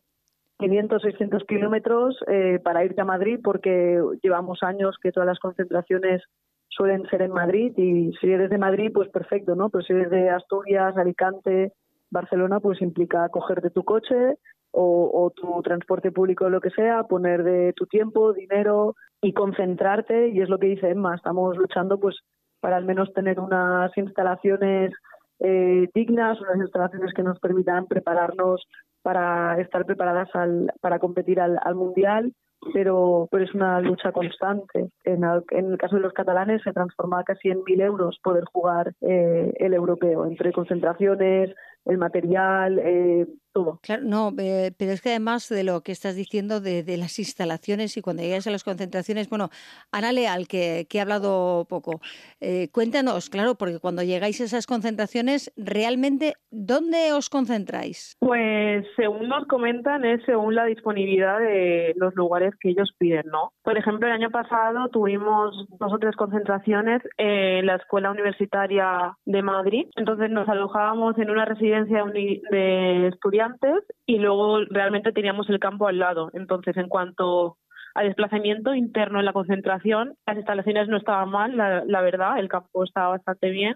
500, 0.59 1.01
600 1.01 1.43
kilómetros 1.45 2.17
eh, 2.27 2.59
para 2.63 2.83
irte 2.83 3.01
a 3.01 3.05
Madrid, 3.05 3.39
porque 3.43 4.01
llevamos 4.23 4.63
años 4.63 4.97
que 5.01 5.11
todas 5.11 5.27
las 5.27 5.39
concentraciones 5.39 6.23
suelen 6.69 7.07
ser 7.09 7.23
en 7.23 7.31
Madrid 7.31 7.73
y 7.77 8.11
si 8.19 8.31
eres 8.31 8.49
de 8.49 8.57
Madrid, 8.57 8.91
pues 8.93 9.09
perfecto, 9.09 9.55
¿no? 9.55 9.69
Pero 9.69 9.83
si 9.83 9.93
eres 9.93 10.09
de 10.09 10.29
Asturias, 10.29 10.95
Alicante, 10.97 11.73
Barcelona, 12.09 12.59
pues 12.59 12.81
implica 12.81 13.27
cogerte 13.29 13.69
tu 13.69 13.83
coche 13.83 14.37
o, 14.71 15.31
tu 15.35 15.61
transporte 15.63 16.11
público 16.11 16.49
lo 16.49 16.61
que 16.61 16.69
sea, 16.69 17.03
poner 17.03 17.43
de 17.43 17.73
tu 17.73 17.87
tiempo, 17.87 18.33
dinero 18.33 18.95
y 19.21 19.33
concentrarte. 19.33 20.29
Y 20.29 20.41
es 20.41 20.49
lo 20.49 20.59
que 20.59 20.67
dice 20.67 20.89
Emma, 20.89 21.15
estamos 21.15 21.57
luchando 21.57 21.99
pues 21.99 22.19
para 22.59 22.77
al 22.77 22.85
menos 22.85 23.11
tener 23.13 23.39
unas 23.39 23.95
instalaciones 23.97 24.91
eh, 25.39 25.87
dignas, 25.93 26.39
unas 26.41 26.57
instalaciones 26.57 27.13
que 27.13 27.23
nos 27.23 27.39
permitan 27.39 27.87
prepararnos 27.87 28.67
para 29.01 29.59
estar 29.59 29.85
preparadas 29.85 30.29
al, 30.33 30.71
para 30.81 30.99
competir 30.99 31.39
al, 31.39 31.57
al 31.63 31.75
mundial 31.75 32.33
pero, 32.73 33.27
pero 33.31 33.43
es 33.43 33.53
una 33.53 33.79
lucha 33.81 34.11
constante. 34.11 34.89
En 35.03 35.23
el, 35.23 35.43
en 35.51 35.71
el 35.71 35.77
caso 35.77 35.95
de 35.95 36.01
los 36.01 36.13
catalanes 36.13 36.61
se 36.63 36.73
transforma 36.73 37.23
casi 37.23 37.49
en 37.49 37.63
mil 37.63 37.81
euros 37.81 38.19
poder 38.23 38.45
jugar 38.45 38.93
eh, 39.01 39.53
el 39.57 39.73
europeo, 39.73 40.25
entre 40.25 40.51
concentraciones, 40.51 41.53
el 41.87 41.97
material, 41.97 42.79
eh, 42.79 43.25
todo. 43.53 43.79
Claro, 43.81 44.03
no, 44.05 44.33
eh, 44.37 44.71
pero 44.77 44.91
es 44.91 45.01
que 45.01 45.09
además 45.09 45.49
de 45.49 45.63
lo 45.63 45.81
que 45.81 45.91
estás 45.91 46.15
diciendo 46.15 46.61
de, 46.61 46.83
de, 46.83 46.97
las 46.97 47.17
instalaciones 47.17 47.97
y 47.97 48.01
cuando 48.01 48.21
llegas 48.21 48.45
a 48.45 48.51
las 48.51 48.63
concentraciones, 48.63 49.29
bueno, 49.29 49.49
Ana 49.91 50.11
Leal, 50.11 50.47
que, 50.47 50.85
que 50.89 50.99
ha 50.99 51.03
hablado 51.03 51.65
poco, 51.67 51.99
eh, 52.39 52.69
cuéntanos, 52.71 53.29
claro, 53.29 53.55
porque 53.55 53.79
cuando 53.79 54.03
llegáis 54.03 54.41
a 54.41 54.43
esas 54.43 54.67
concentraciones, 54.67 55.51
realmente, 55.57 56.33
¿dónde 56.51 57.13
os 57.13 57.29
concentráis? 57.29 58.15
Pues 58.19 58.85
según 58.95 59.27
nos 59.27 59.47
comentan, 59.47 60.05
es 60.05 60.21
según 60.25 60.53
la 60.53 60.65
disponibilidad 60.65 61.39
de 61.39 61.93
los 61.95 62.13
lugares 62.15 62.53
que 62.59 62.69
ellos 62.69 62.93
piden, 62.99 63.25
¿no? 63.31 63.53
Por 63.63 63.77
ejemplo, 63.77 64.07
el 64.07 64.13
año 64.13 64.29
pasado 64.29 64.89
tuvimos 64.89 65.67
dos 65.79 65.93
o 65.93 65.97
tres 65.97 66.15
concentraciones 66.15 67.01
en 67.17 67.65
la 67.65 67.75
Escuela 67.75 68.11
Universitaria 68.11 69.17
de 69.25 69.41
Madrid, 69.41 69.87
entonces 69.95 70.29
nos 70.29 70.47
alojábamos 70.47 71.17
en 71.17 71.31
una 71.31 71.45
residencia 71.45 71.76
de 71.85 73.07
estudiantes 73.07 73.83
y 74.05 74.17
luego 74.17 74.59
realmente 74.69 75.11
teníamos 75.11 75.49
el 75.49 75.59
campo 75.59 75.87
al 75.87 75.99
lado. 75.99 76.29
Entonces, 76.33 76.75
en 76.77 76.87
cuanto 76.87 77.57
a 77.95 78.03
desplazamiento 78.03 78.75
interno 78.75 79.19
en 79.19 79.25
la 79.25 79.33
concentración, 79.33 80.15
las 80.25 80.37
instalaciones 80.37 80.87
no 80.87 80.97
estaban 80.97 81.29
mal, 81.29 81.57
la, 81.57 82.01
verdad, 82.01 82.37
el 82.37 82.47
campo 82.47 82.83
estaba 82.83 83.09
bastante 83.09 83.49
bien, 83.49 83.75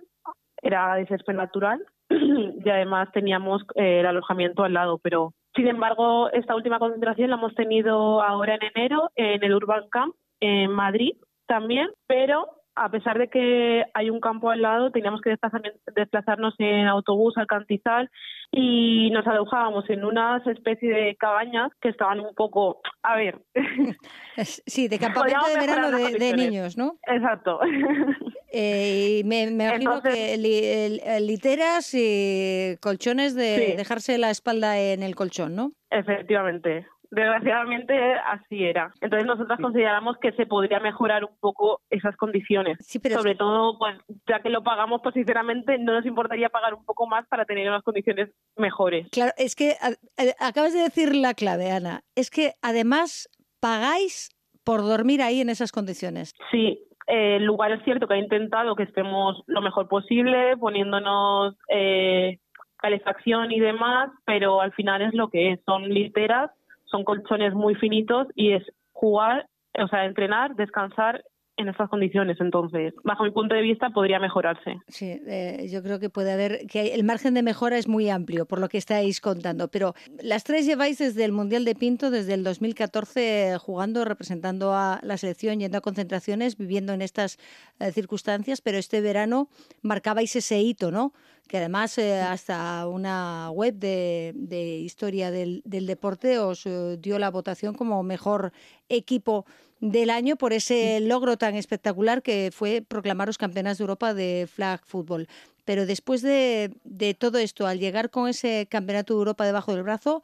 era 0.61 0.95
de 0.95 1.07
césped 1.07 1.33
natural 1.33 1.83
y 2.09 2.69
además 2.69 3.11
teníamos 3.13 3.63
eh, 3.75 4.01
el 4.01 4.05
alojamiento 4.05 4.63
al 4.63 4.73
lado, 4.73 4.99
pero 4.99 5.33
sin 5.55 5.67
embargo, 5.67 6.29
esta 6.31 6.55
última 6.55 6.79
concentración 6.79 7.29
la 7.29 7.35
hemos 7.35 7.55
tenido 7.55 8.21
ahora 8.21 8.55
en 8.55 8.61
enero 8.75 9.09
en 9.15 9.43
el 9.43 9.53
Urban 9.53 9.89
Camp 9.89 10.15
en 10.39 10.71
Madrid 10.71 11.13
también, 11.47 11.89
pero 12.07 12.45
a 12.75 12.89
pesar 12.89 13.17
de 13.17 13.27
que 13.27 13.83
hay 13.93 14.09
un 14.09 14.19
campo 14.19 14.49
al 14.49 14.61
lado, 14.61 14.91
teníamos 14.91 15.21
que 15.21 15.35
desplazarnos 15.95 16.55
en 16.59 16.87
autobús 16.87 17.37
al 17.37 17.47
Cantizal 17.47 18.09
y 18.51 19.09
nos 19.11 19.25
alojábamos 19.27 19.89
en 19.89 20.03
unas 20.03 20.45
especie 20.47 20.93
de 20.93 21.15
cabañas 21.15 21.71
que 21.81 21.89
estaban 21.89 22.19
un 22.19 22.33
poco, 22.35 22.81
a 23.03 23.15
ver... 23.15 23.39
Sí, 24.65 24.87
de 24.87 24.97
campamento 24.97 25.45
de 25.47 25.59
verano 25.59 25.91
de, 25.91 26.33
niños, 26.33 26.77
¿no? 26.77 26.97
Exacto. 27.07 27.59
Eh, 28.53 29.19
y 29.19 29.23
me, 29.23 29.43
imagino 29.43 30.01
que 30.01 30.35
literas 31.21 31.93
y 31.93 32.75
colchones 32.81 33.33
de 33.33 33.75
dejarse 33.77 34.17
la 34.17 34.29
espalda 34.29 34.77
en 34.77 35.03
el 35.03 35.15
colchón, 35.15 35.55
¿no? 35.55 35.71
Efectivamente 35.89 36.85
desgraciadamente 37.11 37.93
así 38.25 38.63
era. 38.63 38.93
Entonces 39.01 39.27
nosotras 39.27 39.59
consideramos 39.61 40.17
que 40.17 40.31
se 40.31 40.45
podría 40.45 40.79
mejorar 40.79 41.25
un 41.25 41.37
poco 41.39 41.81
esas 41.89 42.15
condiciones. 42.15 42.77
Sobre 42.87 43.35
todo, 43.35 43.77
pues 43.77 43.97
ya 44.27 44.39
que 44.39 44.49
lo 44.49 44.63
pagamos, 44.63 45.01
pues 45.03 45.13
sinceramente 45.13 45.77
no 45.77 45.93
nos 45.93 46.05
importaría 46.05 46.49
pagar 46.49 46.73
un 46.73 46.85
poco 46.85 47.05
más 47.07 47.27
para 47.27 47.45
tener 47.45 47.67
unas 47.67 47.83
condiciones 47.83 48.29
mejores. 48.55 49.07
Claro, 49.11 49.31
es 49.37 49.55
que 49.55 49.71
eh, 50.17 50.33
acabas 50.39 50.73
de 50.73 50.79
decir 50.79 51.13
la 51.13 51.33
clave, 51.33 51.71
Ana. 51.71 52.01
Es 52.15 52.31
que 52.31 52.53
además 52.61 53.29
pagáis 53.59 54.29
por 54.63 54.81
dormir 54.81 55.21
ahí 55.21 55.41
en 55.41 55.49
esas 55.49 55.71
condiciones. 55.71 56.33
Sí, 56.49 56.79
el 57.07 57.43
lugar 57.43 57.71
es 57.73 57.83
cierto 57.83 58.07
que 58.07 58.13
ha 58.13 58.17
intentado 58.17 58.75
que 58.75 58.83
estemos 58.83 59.43
lo 59.47 59.61
mejor 59.61 59.89
posible, 59.89 60.55
poniéndonos 60.57 61.55
eh, 61.67 62.39
calefacción 62.77 63.51
y 63.51 63.59
demás, 63.59 64.09
pero 64.25 64.61
al 64.61 64.71
final 64.73 65.01
es 65.01 65.13
lo 65.13 65.29
que 65.29 65.51
es, 65.51 65.59
son 65.65 65.89
literas 65.89 66.51
son 66.91 67.03
colchones 67.03 67.53
muy 67.53 67.75
finitos 67.75 68.27
y 68.35 68.53
es 68.53 68.63
jugar, 68.91 69.47
o 69.79 69.87
sea, 69.87 70.05
entrenar, 70.05 70.55
descansar 70.55 71.23
en 71.57 71.69
estas 71.69 71.89
condiciones. 71.89 72.37
Entonces, 72.39 72.93
bajo 73.03 73.23
mi 73.23 73.31
punto 73.31 73.55
de 73.55 73.61
vista, 73.61 73.89
podría 73.89 74.19
mejorarse. 74.19 74.77
Sí, 74.87 75.19
eh, 75.27 75.67
yo 75.71 75.81
creo 75.81 75.99
que 75.99 76.09
puede 76.09 76.31
haber, 76.31 76.67
que 76.67 76.93
el 76.93 77.03
margen 77.03 77.33
de 77.33 77.43
mejora 77.43 77.77
es 77.77 77.87
muy 77.87 78.09
amplio, 78.09 78.45
por 78.45 78.59
lo 78.59 78.69
que 78.69 78.77
estáis 78.77 79.21
contando. 79.21 79.69
Pero 79.69 79.93
las 80.21 80.43
tres 80.43 80.65
lleváis 80.65 80.97
desde 80.97 81.23
el 81.23 81.31
Mundial 81.31 81.65
de 81.65 81.75
Pinto, 81.75 82.11
desde 82.11 82.33
el 82.33 82.43
2014, 82.43 83.57
jugando, 83.59 84.05
representando 84.05 84.73
a 84.73 84.99
la 85.03 85.17
selección, 85.17 85.59
yendo 85.59 85.77
a 85.77 85.81
concentraciones, 85.81 86.57
viviendo 86.57 86.93
en 86.93 87.01
estas 87.01 87.37
eh, 87.79 87.91
circunstancias, 87.91 88.61
pero 88.61 88.77
este 88.77 89.01
verano 89.01 89.47
marcabais 89.81 90.35
ese 90.35 90.59
hito, 90.59 90.91
¿no? 90.91 91.13
Que 91.51 91.57
además 91.57 91.97
eh, 91.97 92.21
hasta 92.21 92.87
una 92.87 93.51
web 93.51 93.75
de, 93.75 94.31
de 94.35 94.77
historia 94.77 95.31
del, 95.31 95.61
del, 95.65 95.85
deporte 95.85 96.39
os 96.39 96.63
dio 96.99 97.19
la 97.19 97.29
votación 97.29 97.75
como 97.75 98.01
mejor 98.03 98.53
equipo 98.87 99.45
del 99.81 100.11
año 100.11 100.37
por 100.37 100.53
ese 100.53 101.01
logro 101.01 101.35
tan 101.35 101.55
espectacular 101.55 102.21
que 102.21 102.51
fue 102.53 102.81
proclamaros 102.87 103.37
campeonas 103.37 103.77
de 103.77 103.83
Europa 103.83 104.13
de 104.13 104.47
flag 104.49 104.79
football. 104.85 105.27
Pero 105.65 105.85
después 105.85 106.21
de, 106.21 106.71
todo 107.19 107.37
esto, 107.37 107.67
al 107.67 107.79
llegar 107.79 108.11
con 108.11 108.29
ese 108.29 108.65
campeonato 108.69 109.13
de 109.13 109.19
Europa 109.19 109.45
debajo 109.45 109.73
del 109.73 109.83
brazo, 109.83 110.21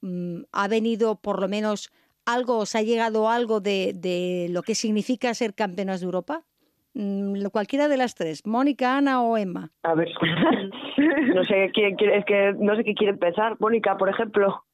mm, 0.00 0.44
ha 0.50 0.66
venido 0.66 1.16
por 1.16 1.42
lo 1.42 1.48
menos 1.48 1.90
algo, 2.24 2.56
os 2.56 2.74
ha 2.74 2.80
llegado 2.80 3.28
algo 3.28 3.60
de, 3.60 4.46
lo 4.48 4.62
que 4.62 4.74
significa 4.74 5.34
ser 5.34 5.52
campeonas 5.52 6.00
de 6.00 6.06
Europa. 6.06 6.46
Mm, 6.94 7.46
cualquiera 7.52 7.88
de 7.88 7.96
las 7.96 8.14
tres, 8.14 8.46
Mónica, 8.46 8.96
Ana 8.96 9.22
o 9.22 9.36
Emma. 9.36 9.70
A 9.82 9.94
ver, 9.94 10.08
no 11.34 11.44
sé 11.44 11.70
quién 11.72 11.96
es 11.98 12.24
que 12.24 12.54
no 12.58 12.74
sé 12.76 12.84
qué 12.84 12.94
quiere 12.94 13.12
empezar. 13.12 13.56
Mónica, 13.60 13.96
por 13.96 14.08
ejemplo. 14.08 14.64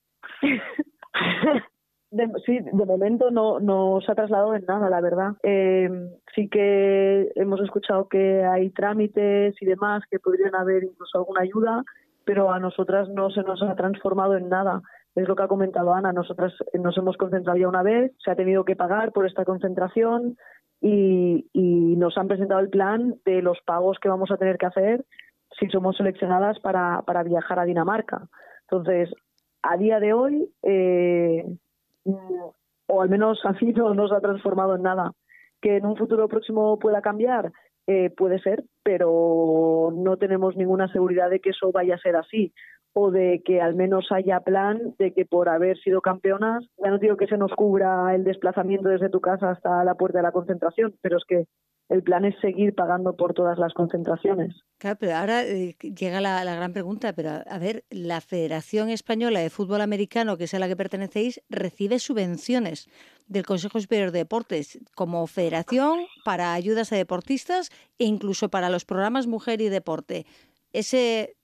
De, 2.11 2.29
sí, 2.47 2.61
de 2.61 2.87
momento 2.87 3.33
no, 3.33 3.59
no 3.59 3.99
se 4.01 4.13
ha 4.13 4.15
trasladado 4.15 4.55
en 4.55 4.65
nada, 4.67 4.89
la 4.89 5.01
verdad. 5.01 5.33
Eh, 5.43 5.91
sí 6.35 6.49
que 6.49 7.33
hemos 7.35 7.61
escuchado 7.61 8.09
que 8.09 8.45
hay 8.45 8.71
trámites 8.71 9.61
y 9.61 9.67
demás, 9.67 10.05
que 10.09 10.21
podrían 10.21 10.55
haber 10.55 10.85
incluso 10.85 11.19
alguna 11.19 11.43
ayuda, 11.43 11.85
pero 12.25 12.53
a 12.53 12.61
nosotras 12.61 13.09
no 13.09 13.31
se 13.31 13.43
nos 13.43 13.61
ha 13.63 13.75
transformado 13.75 14.37
en 14.37 14.49
nada. 14.49 14.83
Es 15.17 15.27
lo 15.27 15.35
que 15.35 15.43
ha 15.43 15.49
comentado 15.49 15.95
Ana, 15.95 16.13
nosotras 16.13 16.53
nos 16.75 16.97
hemos 16.97 17.17
concentrado 17.17 17.59
ya 17.59 17.69
una 17.69 17.83
vez, 17.83 18.13
se 18.23 18.31
ha 18.31 18.37
tenido 18.37 18.65
que 18.65 18.77
pagar 18.77 19.13
por 19.13 19.27
esta 19.27 19.45
concentración 19.45 20.37
y, 20.87 21.50
y 21.52 21.97
nos 21.97 22.16
han 22.16 22.28
presentado 22.28 22.61
el 22.61 22.71
plan 22.71 23.16
de 23.25 23.43
los 23.43 23.59
pagos 23.62 23.99
que 23.99 24.09
vamos 24.09 24.31
a 24.31 24.37
tener 24.37 24.57
que 24.57 24.66
hacer 24.66 25.05
si 25.59 25.66
somos 25.69 25.97
seleccionadas 25.97 26.61
para, 26.61 27.02
para 27.02 27.25
viajar 27.25 27.59
a 27.59 27.64
Dinamarca. 27.64 28.28
Entonces, 28.62 29.12
a 29.62 29.76
día 29.76 29.99
de 29.99 30.12
hoy, 30.12 30.49
eh, 30.62 31.45
o 32.87 33.02
al 33.02 33.09
menos 33.09 33.40
a 33.45 33.52
mí 33.52 33.73
no, 33.75 34.09
se 34.09 34.14
ha 34.14 34.21
transformado 34.21 34.76
en 34.76 34.83
nada. 34.83 35.12
Que 35.61 35.78
en 35.78 35.87
un 35.87 35.97
futuro 35.97 36.28
próximo 36.28 36.78
pueda 36.78 37.02
cambiar, 37.02 37.50
eh, 37.88 38.11
puede 38.11 38.38
ser, 38.38 38.62
pero 38.85 39.93
no 39.93 40.16
tenemos 40.19 40.57
ninguna 40.57 40.87
seguridad 40.93 41.31
de 41.31 41.40
que 41.40 41.50
eso 41.50 41.73
vaya 41.73 41.97
a 41.97 41.99
ser 41.99 42.14
así 42.14 42.52
o 42.99 43.11
de 43.11 43.43
que 43.45 43.61
al 43.61 43.75
menos 43.75 44.07
haya 44.11 44.41
plan 44.41 44.95
de 44.99 45.12
que 45.12 45.26
por 45.26 45.50
haber 45.50 45.76
sido 45.81 46.00
campeonas, 46.00 46.65
ya 46.83 46.88
no 46.88 46.99
digo 46.99 47.19
que 47.19 47.26
se 47.26 47.37
nos 47.37 47.53
cubra 47.53 48.15
el 48.15 48.25
desplazamiento 48.25 48.88
desde 48.88 49.11
tu 49.11 49.21
casa 49.21 49.50
hasta 49.50 49.85
la 49.85 49.97
puerta 49.97 50.21
de 50.21 50.23
la 50.23 50.33
concentración, 50.33 50.95
pero 51.03 51.19
es 51.19 51.25
que 51.29 51.45
el 51.91 52.03
plan 52.03 52.25
es 52.25 52.35
seguir 52.41 52.75
pagando 52.75 53.15
por 53.15 53.35
todas 53.35 53.59
las 53.59 53.75
concentraciones. 53.75 54.57
Claro, 54.79 54.97
pero 54.99 55.15
ahora 55.15 55.45
eh, 55.45 55.76
llega 55.79 56.23
la, 56.23 56.43
gran 56.43 56.73
pregunta, 56.73 57.12
pero 57.12 57.43
a, 57.47 57.59
ver, 57.59 57.85
la 57.91 58.23
Federación 58.23 58.88
Española 58.88 59.41
de 59.41 59.50
Fútbol 59.50 59.83
Americano, 59.83 60.38
que 60.38 60.45
es 60.45 60.55
a 60.55 60.59
la 60.59 60.67
que 60.67 60.75
pertenecéis, 60.75 61.43
recibe 61.50 61.99
subvenciones 61.99 62.88
del 63.26 63.45
Consejo 63.45 63.79
Superior 63.79 64.11
de 64.11 64.21
Deportes 64.21 64.79
como 64.95 65.26
federación 65.26 65.99
para 66.25 66.55
ayudas 66.55 66.95
a 66.95 66.97
deportistas 66.97 67.69
e 67.99 68.07
incluso 68.07 68.49
para 68.49 68.71
los 68.71 68.87
programas 68.87 69.26
Mujer 69.26 69.61
y 69.61 69.69
Deporte. 69.69 70.25
Ese 70.73 71.36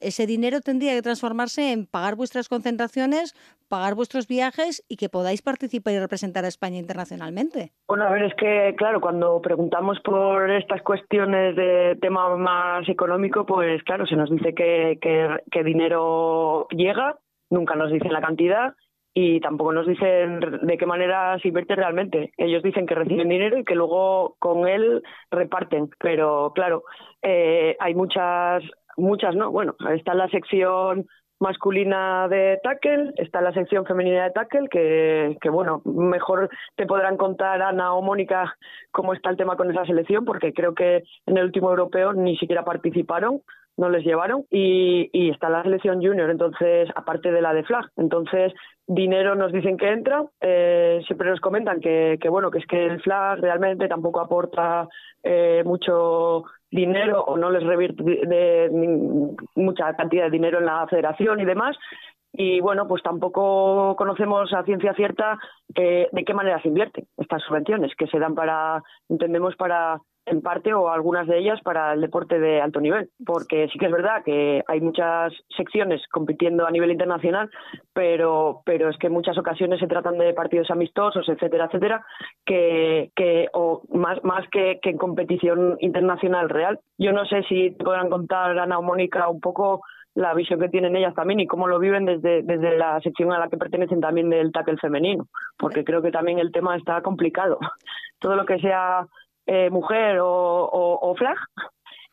ese 0.00 0.26
dinero 0.26 0.60
tendría 0.60 0.94
que 0.94 1.02
transformarse 1.02 1.72
en 1.72 1.86
pagar 1.86 2.16
vuestras 2.16 2.48
concentraciones, 2.48 3.34
pagar 3.68 3.94
vuestros 3.94 4.26
viajes 4.28 4.84
y 4.88 4.96
que 4.96 5.08
podáis 5.08 5.42
participar 5.42 5.94
y 5.94 5.98
representar 5.98 6.44
a 6.44 6.48
España 6.48 6.78
internacionalmente. 6.78 7.72
Bueno, 7.88 8.04
a 8.04 8.10
ver, 8.10 8.24
es 8.24 8.34
que, 8.34 8.74
claro, 8.76 9.00
cuando 9.00 9.40
preguntamos 9.40 9.98
por 10.00 10.50
estas 10.50 10.82
cuestiones 10.82 11.56
de 11.56 11.96
tema 12.00 12.36
más 12.36 12.88
económico, 12.88 13.46
pues 13.46 13.82
claro, 13.84 14.06
se 14.06 14.16
nos 14.16 14.30
dice 14.30 14.54
que, 14.54 14.98
que 15.00 15.64
dinero 15.64 16.66
llega, 16.70 17.18
nunca 17.50 17.74
nos 17.74 17.90
dicen 17.90 18.12
la 18.12 18.20
cantidad 18.20 18.74
y 19.16 19.40
tampoco 19.40 19.72
nos 19.72 19.86
dicen 19.86 20.40
de 20.40 20.76
qué 20.76 20.86
manera 20.86 21.38
se 21.38 21.48
invierte 21.48 21.76
realmente. 21.76 22.32
Ellos 22.36 22.64
dicen 22.64 22.84
que 22.84 22.96
reciben 22.96 23.28
dinero 23.28 23.58
y 23.58 23.64
que 23.64 23.76
luego 23.76 24.34
con 24.40 24.66
él 24.66 25.02
reparten, 25.30 25.88
pero 26.00 26.52
claro, 26.52 26.82
eh, 27.22 27.76
hay 27.78 27.94
muchas, 27.94 28.64
muchas, 28.96 29.34
¿no? 29.34 29.50
Bueno, 29.50 29.74
está 29.90 30.14
la 30.14 30.28
sección 30.28 31.06
masculina 31.40 32.28
de 32.28 32.58
tackle, 32.62 33.12
está 33.16 33.40
la 33.40 33.52
sección 33.52 33.84
femenina 33.84 34.24
de 34.24 34.30
tackle, 34.30 34.68
que, 34.68 35.36
que 35.40 35.50
bueno, 35.50 35.82
mejor 35.84 36.48
te 36.76 36.86
podrán 36.86 37.16
contar 37.16 37.60
Ana 37.60 37.92
o 37.92 38.02
Mónica 38.02 38.56
cómo 38.90 39.12
está 39.12 39.30
el 39.30 39.36
tema 39.36 39.56
con 39.56 39.70
esa 39.70 39.84
selección, 39.84 40.24
porque 40.24 40.52
creo 40.52 40.74
que 40.74 41.02
en 41.26 41.36
el 41.36 41.44
último 41.44 41.70
europeo 41.70 42.12
ni 42.12 42.36
siquiera 42.36 42.64
participaron, 42.64 43.42
no 43.76 43.88
les 43.88 44.04
llevaron 44.04 44.44
y, 44.50 45.10
y, 45.12 45.30
está 45.30 45.48
la 45.50 45.62
selección 45.64 46.00
junior, 46.00 46.30
entonces, 46.30 46.88
aparte 46.94 47.32
de 47.32 47.42
la 47.42 47.52
de 47.52 47.64
flag. 47.64 47.90
Entonces, 47.96 48.52
dinero 48.86 49.34
nos 49.34 49.52
dicen 49.52 49.76
que 49.76 49.90
entra, 49.90 50.24
eh, 50.40 51.02
siempre 51.06 51.28
nos 51.28 51.40
comentan 51.40 51.80
que, 51.80 52.16
que, 52.20 52.28
bueno, 52.28 52.50
que 52.52 52.58
es 52.58 52.66
que 52.66 52.86
el 52.86 53.02
flag 53.02 53.40
realmente 53.40 53.88
tampoco 53.88 54.20
aporta 54.20 54.88
eh, 55.24 55.62
mucho 55.64 56.44
dinero 56.74 57.22
o 57.22 57.36
no 57.36 57.50
les 57.50 57.62
revierte 57.62 58.02
de, 58.02 58.68
mucha 59.54 59.94
cantidad 59.94 60.24
de 60.24 60.30
dinero 60.30 60.58
en 60.58 60.66
la 60.66 60.86
federación 60.88 61.40
y 61.40 61.44
demás. 61.44 61.76
Y 62.32 62.60
bueno, 62.60 62.88
pues 62.88 63.02
tampoco 63.02 63.94
conocemos 63.96 64.52
a 64.52 64.64
ciencia 64.64 64.92
cierta 64.94 65.38
eh, 65.76 66.08
de 66.10 66.24
qué 66.24 66.34
manera 66.34 66.60
se 66.60 66.68
invierten 66.68 67.06
estas 67.16 67.42
subvenciones 67.42 67.94
que 67.96 68.08
se 68.08 68.18
dan 68.18 68.34
para, 68.34 68.82
entendemos, 69.08 69.54
para 69.54 70.00
en 70.26 70.40
parte 70.40 70.72
o 70.72 70.88
algunas 70.88 71.26
de 71.26 71.38
ellas 71.38 71.60
para 71.62 71.92
el 71.92 72.00
deporte 72.00 72.38
de 72.38 72.60
alto 72.60 72.80
nivel, 72.80 73.10
porque 73.24 73.68
sí 73.72 73.78
que 73.78 73.86
es 73.86 73.92
verdad 73.92 74.22
que 74.24 74.62
hay 74.66 74.80
muchas 74.80 75.32
secciones 75.56 76.02
compitiendo 76.10 76.66
a 76.66 76.70
nivel 76.70 76.90
internacional, 76.90 77.50
pero 77.92 78.62
pero 78.64 78.88
es 78.88 78.96
que 78.98 79.08
en 79.08 79.12
muchas 79.12 79.36
ocasiones 79.38 79.80
se 79.80 79.86
tratan 79.86 80.18
de 80.18 80.32
partidos 80.32 80.70
amistosos, 80.70 81.28
etcétera, 81.28 81.66
etcétera, 81.66 82.04
que, 82.44 83.10
que 83.14 83.48
o 83.52 83.82
más 83.92 84.22
más 84.24 84.48
que, 84.50 84.78
que 84.82 84.90
en 84.90 84.98
competición 84.98 85.76
internacional 85.80 86.48
real. 86.48 86.80
Yo 86.98 87.12
no 87.12 87.26
sé 87.26 87.42
si 87.44 87.70
podrán 87.70 88.08
contar 88.08 88.58
Ana 88.58 88.78
o 88.78 88.82
Mónica 88.82 89.28
un 89.28 89.40
poco 89.40 89.82
la 90.14 90.32
visión 90.32 90.60
que 90.60 90.68
tienen 90.68 90.96
ellas 90.96 91.14
también 91.14 91.40
y 91.40 91.46
cómo 91.46 91.66
lo 91.66 91.78
viven 91.78 92.04
desde, 92.04 92.42
desde 92.42 92.78
la 92.78 93.00
sección 93.00 93.32
a 93.32 93.38
la 93.38 93.48
que 93.48 93.56
pertenecen 93.56 94.00
también 94.00 94.30
del 94.30 94.52
tackle 94.52 94.76
femenino, 94.76 95.26
porque 95.58 95.84
creo 95.84 96.02
que 96.02 96.12
también 96.12 96.38
el 96.38 96.52
tema 96.52 96.76
está 96.76 97.02
complicado. 97.02 97.58
Todo 98.20 98.36
lo 98.36 98.46
que 98.46 98.58
sea 98.58 99.06
eh, 99.46 99.70
mujer 99.70 100.18
o, 100.20 101.14
flag, 101.18 101.36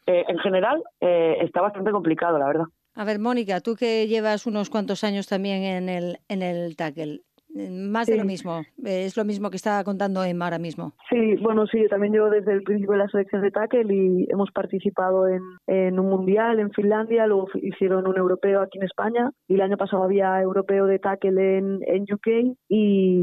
eh, 0.05 0.25
en 0.27 0.37
general 0.39 0.83
eh, 0.99 1.37
está 1.41 1.61
bastante 1.61 1.91
complicado, 1.91 2.37
la 2.37 2.47
verdad. 2.47 2.65
A 2.95 3.05
ver, 3.05 3.19
Mónica, 3.19 3.61
tú 3.61 3.75
que 3.75 4.07
llevas 4.07 4.45
unos 4.45 4.69
cuantos 4.69 5.03
años 5.03 5.27
también 5.27 5.63
en 5.63 5.89
el, 5.89 6.19
en 6.27 6.41
el 6.41 6.75
tackle, 6.75 7.21
más 7.53 8.07
de 8.07 8.17
lo 8.17 8.23
mismo, 8.23 8.61
es 8.83 9.17
lo 9.17 9.25
mismo 9.25 9.49
que 9.49 9.57
estaba 9.57 9.83
contando 9.83 10.23
Emma 10.23 10.45
ahora 10.45 10.59
mismo. 10.59 10.93
Sí, 11.09 11.35
bueno, 11.41 11.67
sí, 11.67 11.81
yo 11.81 11.89
también 11.89 12.13
llevo 12.13 12.29
desde 12.29 12.53
el 12.53 12.63
principio 12.63 12.93
de 12.93 12.99
la 12.99 13.07
selección 13.09 13.41
de 13.41 13.51
tackle 13.51 13.93
y 13.93 14.27
hemos 14.29 14.51
participado 14.51 15.27
en, 15.27 15.41
en 15.67 15.99
un 15.99 16.09
mundial 16.09 16.59
en 16.59 16.71
Finlandia, 16.71 17.27
luego 17.27 17.47
hicieron 17.55 18.07
un 18.07 18.17
europeo 18.17 18.61
aquí 18.61 18.77
en 18.77 18.85
España 18.85 19.31
y 19.47 19.55
el 19.55 19.61
año 19.61 19.77
pasado 19.77 20.03
había 20.03 20.41
europeo 20.41 20.85
de 20.85 20.99
tackle 20.99 21.57
en, 21.57 21.79
en 21.85 22.03
UK 22.03 22.55
y, 22.69 23.21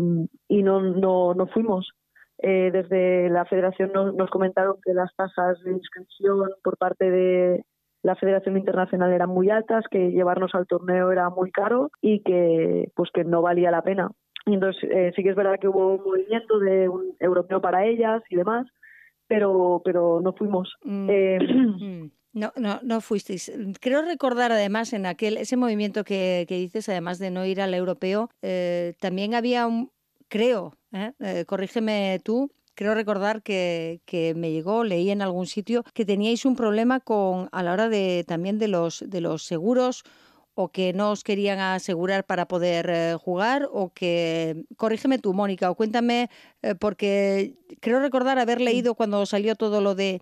y 0.48 0.62
no, 0.62 0.80
no, 0.80 1.34
no 1.34 1.46
fuimos. 1.46 1.88
Eh, 2.40 2.70
desde 2.72 3.28
la 3.30 3.44
federación 3.46 3.90
nos, 3.92 4.30
comentaron 4.30 4.76
que 4.84 4.94
las 4.94 5.14
tasas 5.16 5.60
de 5.64 5.72
inscripción 5.72 6.48
por 6.62 6.76
parte 6.76 7.10
de 7.10 7.64
la 8.02 8.14
Federación 8.14 8.56
Internacional 8.56 9.12
eran 9.12 9.28
muy 9.28 9.50
altas, 9.50 9.84
que 9.90 10.12
llevarnos 10.12 10.54
al 10.54 10.66
torneo 10.66 11.10
era 11.10 11.30
muy 11.30 11.50
caro 11.50 11.90
y 12.00 12.22
que 12.22 12.92
pues 12.94 13.10
que 13.12 13.24
no 13.24 13.42
valía 13.42 13.72
la 13.72 13.82
pena. 13.82 14.10
Y 14.46 14.54
entonces 14.54 14.82
eh, 14.84 15.12
sí 15.16 15.24
que 15.24 15.30
es 15.30 15.36
verdad 15.36 15.58
que 15.60 15.66
hubo 15.66 15.96
un 15.96 16.04
movimiento 16.04 16.60
de 16.60 16.88
un 16.88 17.16
europeo 17.18 17.60
para 17.60 17.84
ellas 17.84 18.22
y 18.30 18.36
demás, 18.36 18.66
pero 19.26 19.82
pero 19.84 20.20
no 20.20 20.32
fuimos. 20.32 20.72
Mm. 20.84 21.10
Eh, 21.10 21.38
mm. 21.40 22.10
No, 22.34 22.52
no, 22.56 22.78
no 22.84 23.00
fuisteis. 23.00 23.50
Creo 23.80 24.02
recordar 24.02 24.52
además 24.52 24.92
en 24.92 25.06
aquel 25.06 25.38
ese 25.38 25.56
movimiento 25.56 26.04
que, 26.04 26.44
que 26.46 26.56
dices, 26.56 26.88
además 26.88 27.18
de 27.18 27.30
no 27.30 27.44
ir 27.44 27.60
al 27.60 27.74
europeo, 27.74 28.28
también 29.00 29.34
había 29.34 29.66
un, 29.66 29.90
creo, 30.28 30.74
¿eh? 30.92 31.12
¿eh? 31.20 31.44
corrígeme 31.46 32.20
tú, 32.24 32.50
creo 32.74 32.94
recordar 32.94 33.42
que, 33.42 34.00
que, 34.06 34.34
me 34.34 34.52
llegó, 34.52 34.84
leí 34.84 35.10
en 35.10 35.22
algún 35.22 35.46
sitio 35.46 35.84
que 35.94 36.04
teníais 36.04 36.44
un 36.44 36.56
problema 36.56 37.00
con 37.00 37.48
a 37.50 37.62
la 37.62 37.72
hora 37.72 37.88
de 37.88 38.24
también 38.26 38.58
de 38.58 38.68
los 38.68 39.04
de 39.06 39.20
los 39.20 39.44
seguros 39.44 40.04
o 40.60 40.72
que 40.72 40.92
no 40.92 41.12
os 41.12 41.22
querían 41.22 41.60
asegurar 41.60 42.26
para 42.26 42.48
poder 42.48 42.90
eh, 42.90 43.14
jugar 43.14 43.68
o 43.70 43.92
que 43.94 44.64
corrígeme 44.76 45.18
tú 45.18 45.32
Mónica 45.32 45.70
o 45.70 45.76
cuéntame 45.76 46.30
eh, 46.62 46.74
porque 46.74 47.54
creo 47.80 48.00
recordar 48.00 48.40
haber 48.40 48.60
leído 48.60 48.96
cuando 48.96 49.24
salió 49.24 49.54
todo 49.54 49.80
lo 49.80 49.94
de 49.94 50.20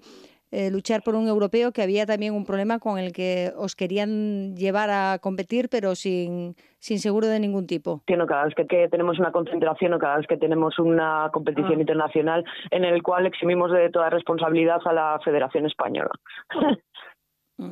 eh, 0.53 0.71
luchar 0.71 1.03
por 1.03 1.15
un 1.15 1.27
europeo, 1.27 1.73
que 1.73 1.83
había 1.83 2.07
también 2.07 2.35
un 2.35 2.45
problema 2.45 2.79
con 2.79 2.99
el 2.99 3.13
que 3.13 3.53
os 3.57 3.75
querían 3.75 4.55
llevar 4.57 4.91
a 4.91 5.19
competir, 5.21 5.69
pero 5.69 5.95
sin, 5.95 6.55
sin 6.79 6.99
seguro 6.99 7.27
de 7.27 7.41
ningún 7.41 7.67
tipo. 7.67 8.03
cada 8.07 8.45
vez 8.45 8.55
que, 8.55 8.89
tenemos 8.89 9.19
una 9.19 9.33
concentración 9.33 9.95
o 9.95 9.99
cada 9.99 10.19
vez 10.19 10.27
que 10.27 10.37
tenemos 10.37 10.79
una 10.79 11.31
competición 11.33 11.79
ah. 11.79 11.81
internacional 11.81 12.45
en 12.71 12.85
el 12.85 13.03
cual 13.03 13.27
eximimos 13.27 13.73
de 13.73 13.91
toda 13.91 14.11
responsabilidad 14.11 14.81
a 14.85 14.93
la 14.93 15.21
Federación 15.25 15.67
Española. 15.67 16.11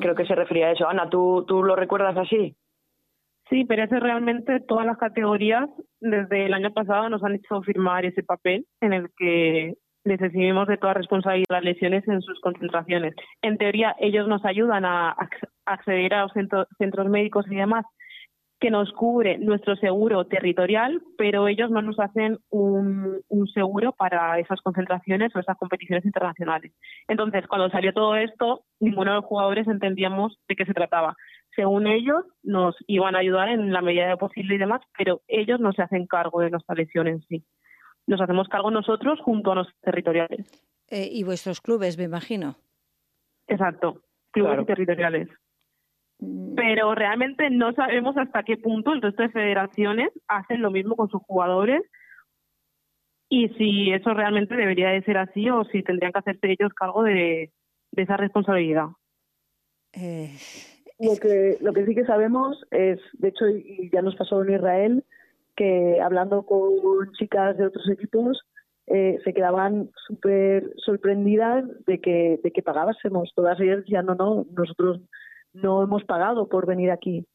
Creo 0.01 0.15
que 0.15 0.27
se 0.27 0.35
refería 0.35 0.69
a 0.69 0.73
eso. 0.73 0.89
Ana, 0.89 1.09
¿tú, 1.11 1.45
¿tú 1.47 1.63
lo 1.63 1.77
recuerdas 1.77 2.17
así? 2.17 2.57
Sí, 3.51 3.65
pero 3.67 3.85
eso 3.85 4.01
realmente 4.01 4.61
todas 4.61 4.87
las 4.87 4.97
categorías 4.97 5.69
desde 6.01 6.47
el 6.47 6.55
año 6.55 6.73
pasado 6.73 7.09
nos 7.11 7.23
han 7.23 7.35
hecho 7.35 7.61
firmar 7.63 8.07
ese 8.07 8.23
papel 8.23 8.67
en 8.81 8.95
el 8.95 9.11
que 9.17 9.75
les 10.05 10.21
de 10.21 10.77
toda 10.77 10.95
responsabilidad 10.95 11.47
las 11.49 11.65
lesiones 11.65 12.07
en 12.09 12.21
sus 12.23 12.41
concentraciones. 12.41 13.15
En 13.43 13.59
teoría, 13.59 13.97
ellos 13.99 14.29
nos 14.29 14.45
ayudan 14.45 14.85
a 14.85 15.17
acceder 15.65 16.15
a 16.15 16.23
los 16.23 16.33
centros 16.79 17.09
médicos 17.09 17.47
y 17.51 17.57
demás 17.57 17.85
que 18.61 18.71
nos 18.71 18.91
cubre 18.93 19.37
nuestro 19.37 19.77
seguro 19.77 20.25
territorial, 20.27 21.03
pero 21.19 21.49
ellos 21.49 21.71
no 21.71 21.83
nos 21.83 21.99
hacen 21.99 22.39
un, 22.51 23.21
seguro 23.53 23.93
para 23.93 24.39
esas 24.39 24.61
concentraciones 24.63 25.37
o 25.37 25.39
esas 25.39 25.59
competiciones 25.59 26.05
internacionales. 26.07 26.73
Entonces, 27.07 27.47
cuando 27.47 27.69
salió 27.69 27.93
todo 27.93 28.17
esto, 28.17 28.63
ninguno 28.81 29.11
de 29.11 29.17
los 29.17 29.27
jugadores 29.27 29.69
entendíamos 29.69 30.39
de 30.49 30.57
qué 30.57 30.65
se 30.65 30.73
trataba. 30.73 31.15
Según 31.55 31.87
ellos, 31.87 32.25
nos 32.43 32.75
iban 32.87 33.15
a 33.15 33.19
ayudar 33.19 33.51
en 33.51 33.71
la 33.71 33.83
medida 33.83 34.09
de 34.09 34.17
posible 34.17 34.55
y 34.55 34.59
demás, 34.59 34.81
pero 34.97 35.21
ellos 35.29 35.61
no 35.61 35.73
se 35.73 35.83
hacen 35.83 36.07
cargo 36.07 36.41
de 36.41 36.51
nuestra 36.51 36.75
lesión 36.75 37.07
en 37.07 37.21
sí 37.23 37.45
nos 38.07 38.21
hacemos 38.21 38.49
cargo 38.49 38.71
nosotros 38.71 39.21
junto 39.21 39.53
a 39.53 39.57
los 39.57 39.69
territoriales. 39.81 40.47
Eh, 40.89 41.09
y 41.11 41.25
vuestros 41.25 41.61
clubes, 41.61 41.97
me 41.99 42.05
imagino. 42.05 42.57
Exacto, 43.47 44.03
clubes 44.31 44.67
territoriales. 44.67 45.29
Mm. 46.19 46.55
Pero 46.55 46.95
realmente 46.95 47.51
no 47.51 47.73
sabemos 47.73 48.17
hasta 48.17 48.43
qué 48.43 48.57
punto 48.57 48.93
el 48.93 49.03
resto 49.03 49.23
de 49.23 49.31
federaciones 49.31 50.11
hacen 50.29 50.63
lo 50.63 50.71
mismo 50.71 50.97
con 50.97 51.09
sus 51.09 51.23
jugadores 51.23 51.83
y 53.29 53.49
si 53.51 53.93
eso 53.93 54.15
realmente 54.15 54.55
debería 54.55 54.91
de 54.91 55.03
ser 55.03 55.19
así 55.19 55.49
o 55.51 55.65
si 55.65 55.83
tendrían 55.83 56.13
que 56.13 56.19
hacerse 56.21 56.53
ellos 56.53 56.73
cargo 56.75 57.03
de, 57.03 57.51
esa 57.97 58.17
responsabilidad. 58.17 58.89
Eh, 59.93 60.31
lo 60.99 61.17
que 61.17 61.57
lo 61.61 61.73
que 61.73 61.87
sí 61.87 61.95
que 61.95 62.05
sabemos 62.05 62.65
es, 62.71 63.01
de 63.15 63.29
hecho, 63.29 63.49
y 63.49 63.91
ya 63.93 64.03
nos 64.03 64.17
pasó 64.17 64.43
en 64.43 64.55
Israel, 64.55 65.05
que 65.57 66.01
hablando 66.01 66.45
con 66.45 67.13
chicas 67.19 67.57
de 67.57 67.67
otros 67.67 67.89
equipos 67.89 68.41
eh, 68.87 69.19
se 69.25 69.33
quedaban 69.33 69.91
súper 70.07 70.73
sorprendidas 70.85 71.65
de 71.87 72.01
que, 72.01 72.41
de 72.43 72.51
que 72.51 72.63
pagásemos. 72.63 73.33
Todas 73.35 73.59
ellas 73.61 73.79
decían, 73.79 74.07
no, 74.07 74.15
no, 74.15 74.47
nosotros 74.55 75.01
no 75.55 75.83
hemos 75.83 76.05
pagado 76.05 76.49
por 76.49 76.67
venir 76.67 76.91
aquí. 76.91 77.27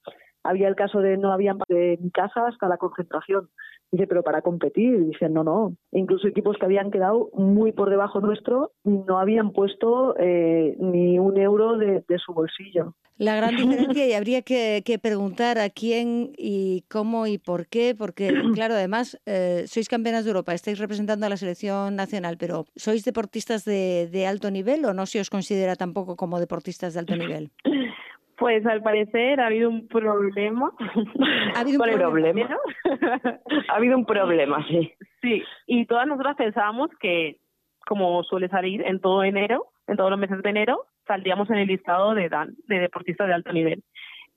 Había 0.43 0.67
el 0.67 0.75
caso 0.75 0.99
de 0.99 1.17
no 1.17 1.31
habían 1.31 1.57
de 1.67 1.97
mi 2.01 2.11
casa 2.11 2.47
hasta 2.47 2.67
la 2.67 2.77
concentración. 2.77 3.49
Dice, 3.91 4.05
pero 4.05 4.23
para 4.23 4.41
competir. 4.41 5.05
Dice, 5.05 5.29
no, 5.29 5.43
no. 5.43 5.75
incluso 5.91 6.27
equipos 6.27 6.57
que 6.57 6.65
habían 6.65 6.91
quedado 6.91 7.29
muy 7.33 7.71
por 7.71 7.89
debajo 7.89 8.19
nuestro 8.19 8.71
no 8.83 9.19
habían 9.19 9.51
puesto 9.51 10.15
eh, 10.19 10.75
ni 10.79 11.17
un 11.17 11.37
euro 11.37 11.77
de, 11.77 12.03
su 12.23 12.33
bolsillo. 12.33 12.95
La 13.17 13.35
gran 13.35 13.55
diferencia, 13.57 14.07
y 14.07 14.13
habría 14.13 14.43
que, 14.43 14.99
preguntar 15.01 15.57
a 15.57 15.69
quién 15.69 16.33
y 16.37 16.83
cómo 16.87 17.25
y 17.25 17.37
por 17.39 17.67
qué, 17.67 17.95
porque, 17.97 18.29
claro, 18.53 18.75
además, 18.75 19.19
eh, 19.25 19.63
sois 19.65 19.89
campeonas 19.89 20.23
de 20.23 20.31
Europa, 20.31 20.53
estáis 20.53 20.77
representando 20.77 21.25
a 21.25 21.29
la 21.29 21.37
selección 21.37 21.95
nacional, 21.95 22.37
pero 22.37 22.65
¿sois 22.75 23.03
deportistas 23.03 23.65
de, 23.65 24.07
de 24.11 24.27
alto 24.27 24.51
nivel 24.51 24.85
o 24.85 24.93
no 24.93 25.05
se 25.07 25.19
os 25.19 25.29
considera 25.29 25.75
tampoco 25.75 26.15
como 26.15 26.39
deportistas 26.39 26.93
de 26.93 26.99
alto 26.99 27.15
nivel? 27.15 27.51
Pues 28.39 28.65
al 28.65 28.81
parecer 28.81 29.39
ha 29.41 29.47
habido 29.47 29.69
un 29.69 29.87
problema. 29.87 30.71
Ha 31.55 31.59
habido 31.61 31.73
un 31.73 31.77
¿Cuál 31.77 31.97
problema. 31.99 32.57
ha 33.69 33.75
habido 33.75 33.97
un 33.97 34.05
problema, 34.05 34.65
sí. 34.67 34.93
Sí, 35.21 35.43
y 35.67 35.85
todas 35.85 36.07
nosotras 36.07 36.35
pensábamos 36.37 36.89
que, 36.99 37.37
como 37.85 38.23
suele 38.23 38.47
salir 38.49 38.81
en 38.85 38.99
todo 39.01 39.23
enero, 39.23 39.67
en 39.87 39.97
todos 39.97 40.09
los 40.11 40.19
meses 40.19 40.41
de 40.41 40.49
enero, 40.49 40.85
saldríamos 41.07 41.49
en 41.49 41.57
el 41.57 41.67
listado 41.67 42.13
de, 42.13 42.29
dan- 42.29 42.55
de 42.67 42.79
deportistas 42.79 43.27
de 43.27 43.33
alto 43.33 43.51
nivel. 43.51 43.83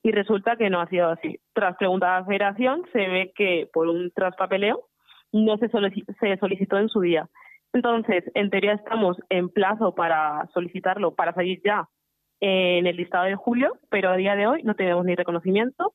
Y 0.01 0.11
resulta 0.11 0.57
que 0.57 0.69
no 0.69 0.81
ha 0.81 0.87
sido 0.87 1.09
así. 1.09 1.39
Tras 1.53 1.77
preguntar 1.77 2.09
a 2.15 2.19
la 2.21 2.25
federación, 2.25 2.81
se 2.91 2.99
ve 3.07 3.31
que 3.35 3.69
por 3.71 3.87
un 3.87 4.11
traspapeleo 4.11 4.81
no 5.31 5.57
se, 5.57 5.69
se 5.69 6.37
solicitó 6.37 6.77
en 6.77 6.89
su 6.89 6.99
día. 6.99 7.29
Entonces, 7.71 8.23
en 8.35 8.49
teoría 8.49 8.73
estamos 8.73 9.17
en 9.29 9.49
plazo 9.49 9.95
para 9.95 10.45
solicitarlo, 10.53 11.15
para 11.15 11.33
salir 11.33 11.61
ya 11.63 11.87
en 12.45 12.87
el 12.87 12.97
listado 12.97 13.23
de 13.23 13.35
julio, 13.35 13.77
pero 13.89 14.09
a 14.09 14.17
día 14.17 14.35
de 14.35 14.47
hoy 14.47 14.63
no 14.63 14.75
tenemos 14.75 15.05
ni 15.05 15.15
reconocimiento 15.15 15.93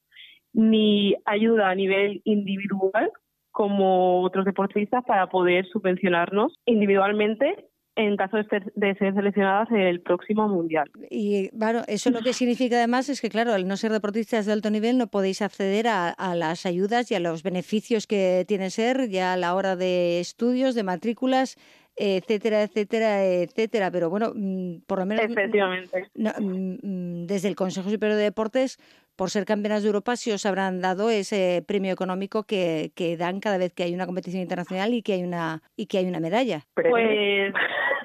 ni 0.54 1.14
ayuda 1.26 1.68
a 1.68 1.74
nivel 1.74 2.22
individual 2.24 3.12
como 3.50 4.22
otros 4.22 4.46
deportistas 4.46 5.04
para 5.04 5.26
poder 5.28 5.66
subvencionarnos 5.66 6.54
individualmente 6.64 7.66
en 7.96 8.16
caso 8.16 8.38
de 8.38 8.44
ser, 8.44 8.72
de 8.76 8.94
seleccionadas 8.94 9.68
en 9.72 9.80
el 9.80 10.00
próximo 10.00 10.48
mundial. 10.48 10.88
Y 11.10 11.50
claro, 11.50 11.82
eso 11.86 12.10
lo 12.10 12.20
que 12.20 12.32
significa 12.32 12.76
además 12.76 13.10
es 13.10 13.20
que, 13.20 13.28
claro, 13.28 13.52
al 13.52 13.68
no 13.68 13.76
ser 13.76 13.92
deportistas 13.92 14.46
de 14.46 14.52
alto 14.52 14.70
nivel 14.70 14.96
no 14.96 15.08
podéis 15.08 15.42
acceder 15.42 15.88
a, 15.88 16.08
a 16.08 16.34
las 16.34 16.64
ayudas 16.64 17.10
y 17.10 17.16
a 17.16 17.20
los 17.20 17.42
beneficios 17.42 18.06
que 18.06 18.44
tiene 18.48 18.70
ser 18.70 19.08
ya 19.10 19.34
a 19.34 19.36
la 19.36 19.54
hora 19.54 19.76
de 19.76 20.20
estudios, 20.20 20.76
de 20.76 20.84
matrículas, 20.84 21.56
etcétera, 21.98 22.62
etcétera, 22.62 23.24
etcétera. 23.24 23.90
Pero 23.90 24.10
bueno, 24.10 24.32
mm, 24.34 24.82
por 24.86 25.00
lo 25.00 25.06
menos 25.06 25.24
Efectivamente. 25.24 26.06
no, 26.14 26.30
mm, 26.38 26.76
mm, 26.82 27.26
desde 27.26 27.48
el 27.48 27.56
Consejo 27.56 27.90
Superior 27.90 28.16
de 28.16 28.24
Deportes, 28.24 28.78
por 29.16 29.30
ser 29.30 29.44
campeonas 29.44 29.82
de 29.82 29.88
Europa, 29.88 30.16
sí 30.16 30.30
os 30.30 30.46
habrán 30.46 30.80
dado 30.80 31.10
ese 31.10 31.64
premio 31.66 31.92
económico 31.92 32.44
que, 32.44 32.92
que 32.94 33.16
dan 33.16 33.40
cada 33.40 33.58
vez 33.58 33.74
que 33.74 33.82
hay 33.82 33.92
una 33.92 34.06
competición 34.06 34.42
internacional 34.42 34.94
y 34.94 35.02
que 35.02 35.14
hay 35.14 35.24
una 35.24 35.62
y 35.76 35.86
que 35.86 35.98
hay 35.98 36.06
una 36.06 36.20
medalla. 36.20 36.62
Pues 36.74 37.52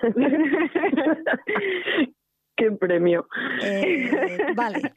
¿Qué 2.63 2.71
premio? 2.71 3.27
Eh, 3.61 4.09
vale. 4.55 4.93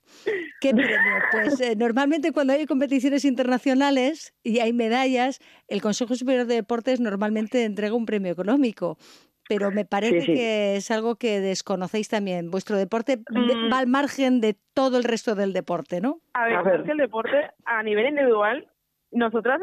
¿Qué 0.60 0.70
premio? 0.70 0.98
Pues 1.32 1.60
eh, 1.60 1.74
normalmente 1.76 2.30
cuando 2.30 2.52
hay 2.52 2.64
competiciones 2.66 3.24
internacionales 3.24 4.34
y 4.44 4.60
hay 4.60 4.72
medallas, 4.72 5.40
el 5.66 5.82
Consejo 5.82 6.14
Superior 6.14 6.46
de 6.46 6.54
Deportes 6.54 7.00
normalmente 7.00 7.64
entrega 7.64 7.94
un 7.96 8.06
premio 8.06 8.30
económico. 8.30 8.98
Pero 9.48 9.70
me 9.70 9.84
parece 9.84 10.20
Sí, 10.20 10.26
sí. 10.26 10.34
que 10.34 10.76
es 10.76 10.90
algo 10.90 11.16
que 11.16 11.40
desconocéis 11.40 12.08
también. 12.08 12.50
Vuestro 12.50 12.76
deporte 12.76 13.16
de- 13.16 13.54
Mm. 13.56 13.72
va 13.72 13.78
al 13.78 13.86
margen 13.86 14.40
de 14.40 14.56
todo 14.74 14.98
el 14.98 15.04
resto 15.04 15.34
del 15.36 15.52
deporte, 15.52 16.00
¿no? 16.00 16.20
A 16.34 16.46
ver, 16.46 16.54
A 16.56 16.62
ver. 16.62 16.80
es 16.80 16.86
que 16.86 16.92
el 16.92 16.98
deporte 16.98 17.50
a 17.64 17.82
nivel 17.84 18.06
individual, 18.06 18.68
nosotras 19.12 19.60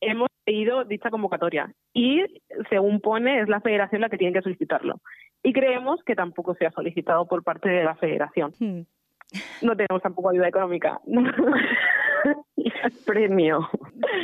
hemos 0.00 0.28
pedido 0.44 0.84
dicha 0.84 1.10
convocatoria 1.10 1.72
y 1.92 2.22
según 2.68 3.00
pone 3.00 3.40
es 3.40 3.48
la 3.48 3.60
federación 3.60 4.00
la 4.00 4.08
que 4.08 4.18
tiene 4.18 4.32
que 4.32 4.42
solicitarlo. 4.42 5.00
Y 5.42 5.52
creemos 5.52 6.02
que 6.04 6.14
tampoco 6.14 6.54
se 6.54 6.66
ha 6.66 6.70
solicitado 6.70 7.26
por 7.26 7.42
parte 7.42 7.68
de 7.68 7.84
la 7.84 7.96
federación. 7.96 8.52
Hmm. 8.58 8.82
No 9.62 9.76
tenemos 9.76 10.02
tampoco 10.02 10.30
ayuda 10.30 10.48
económica. 10.48 11.00
premio. 13.04 13.68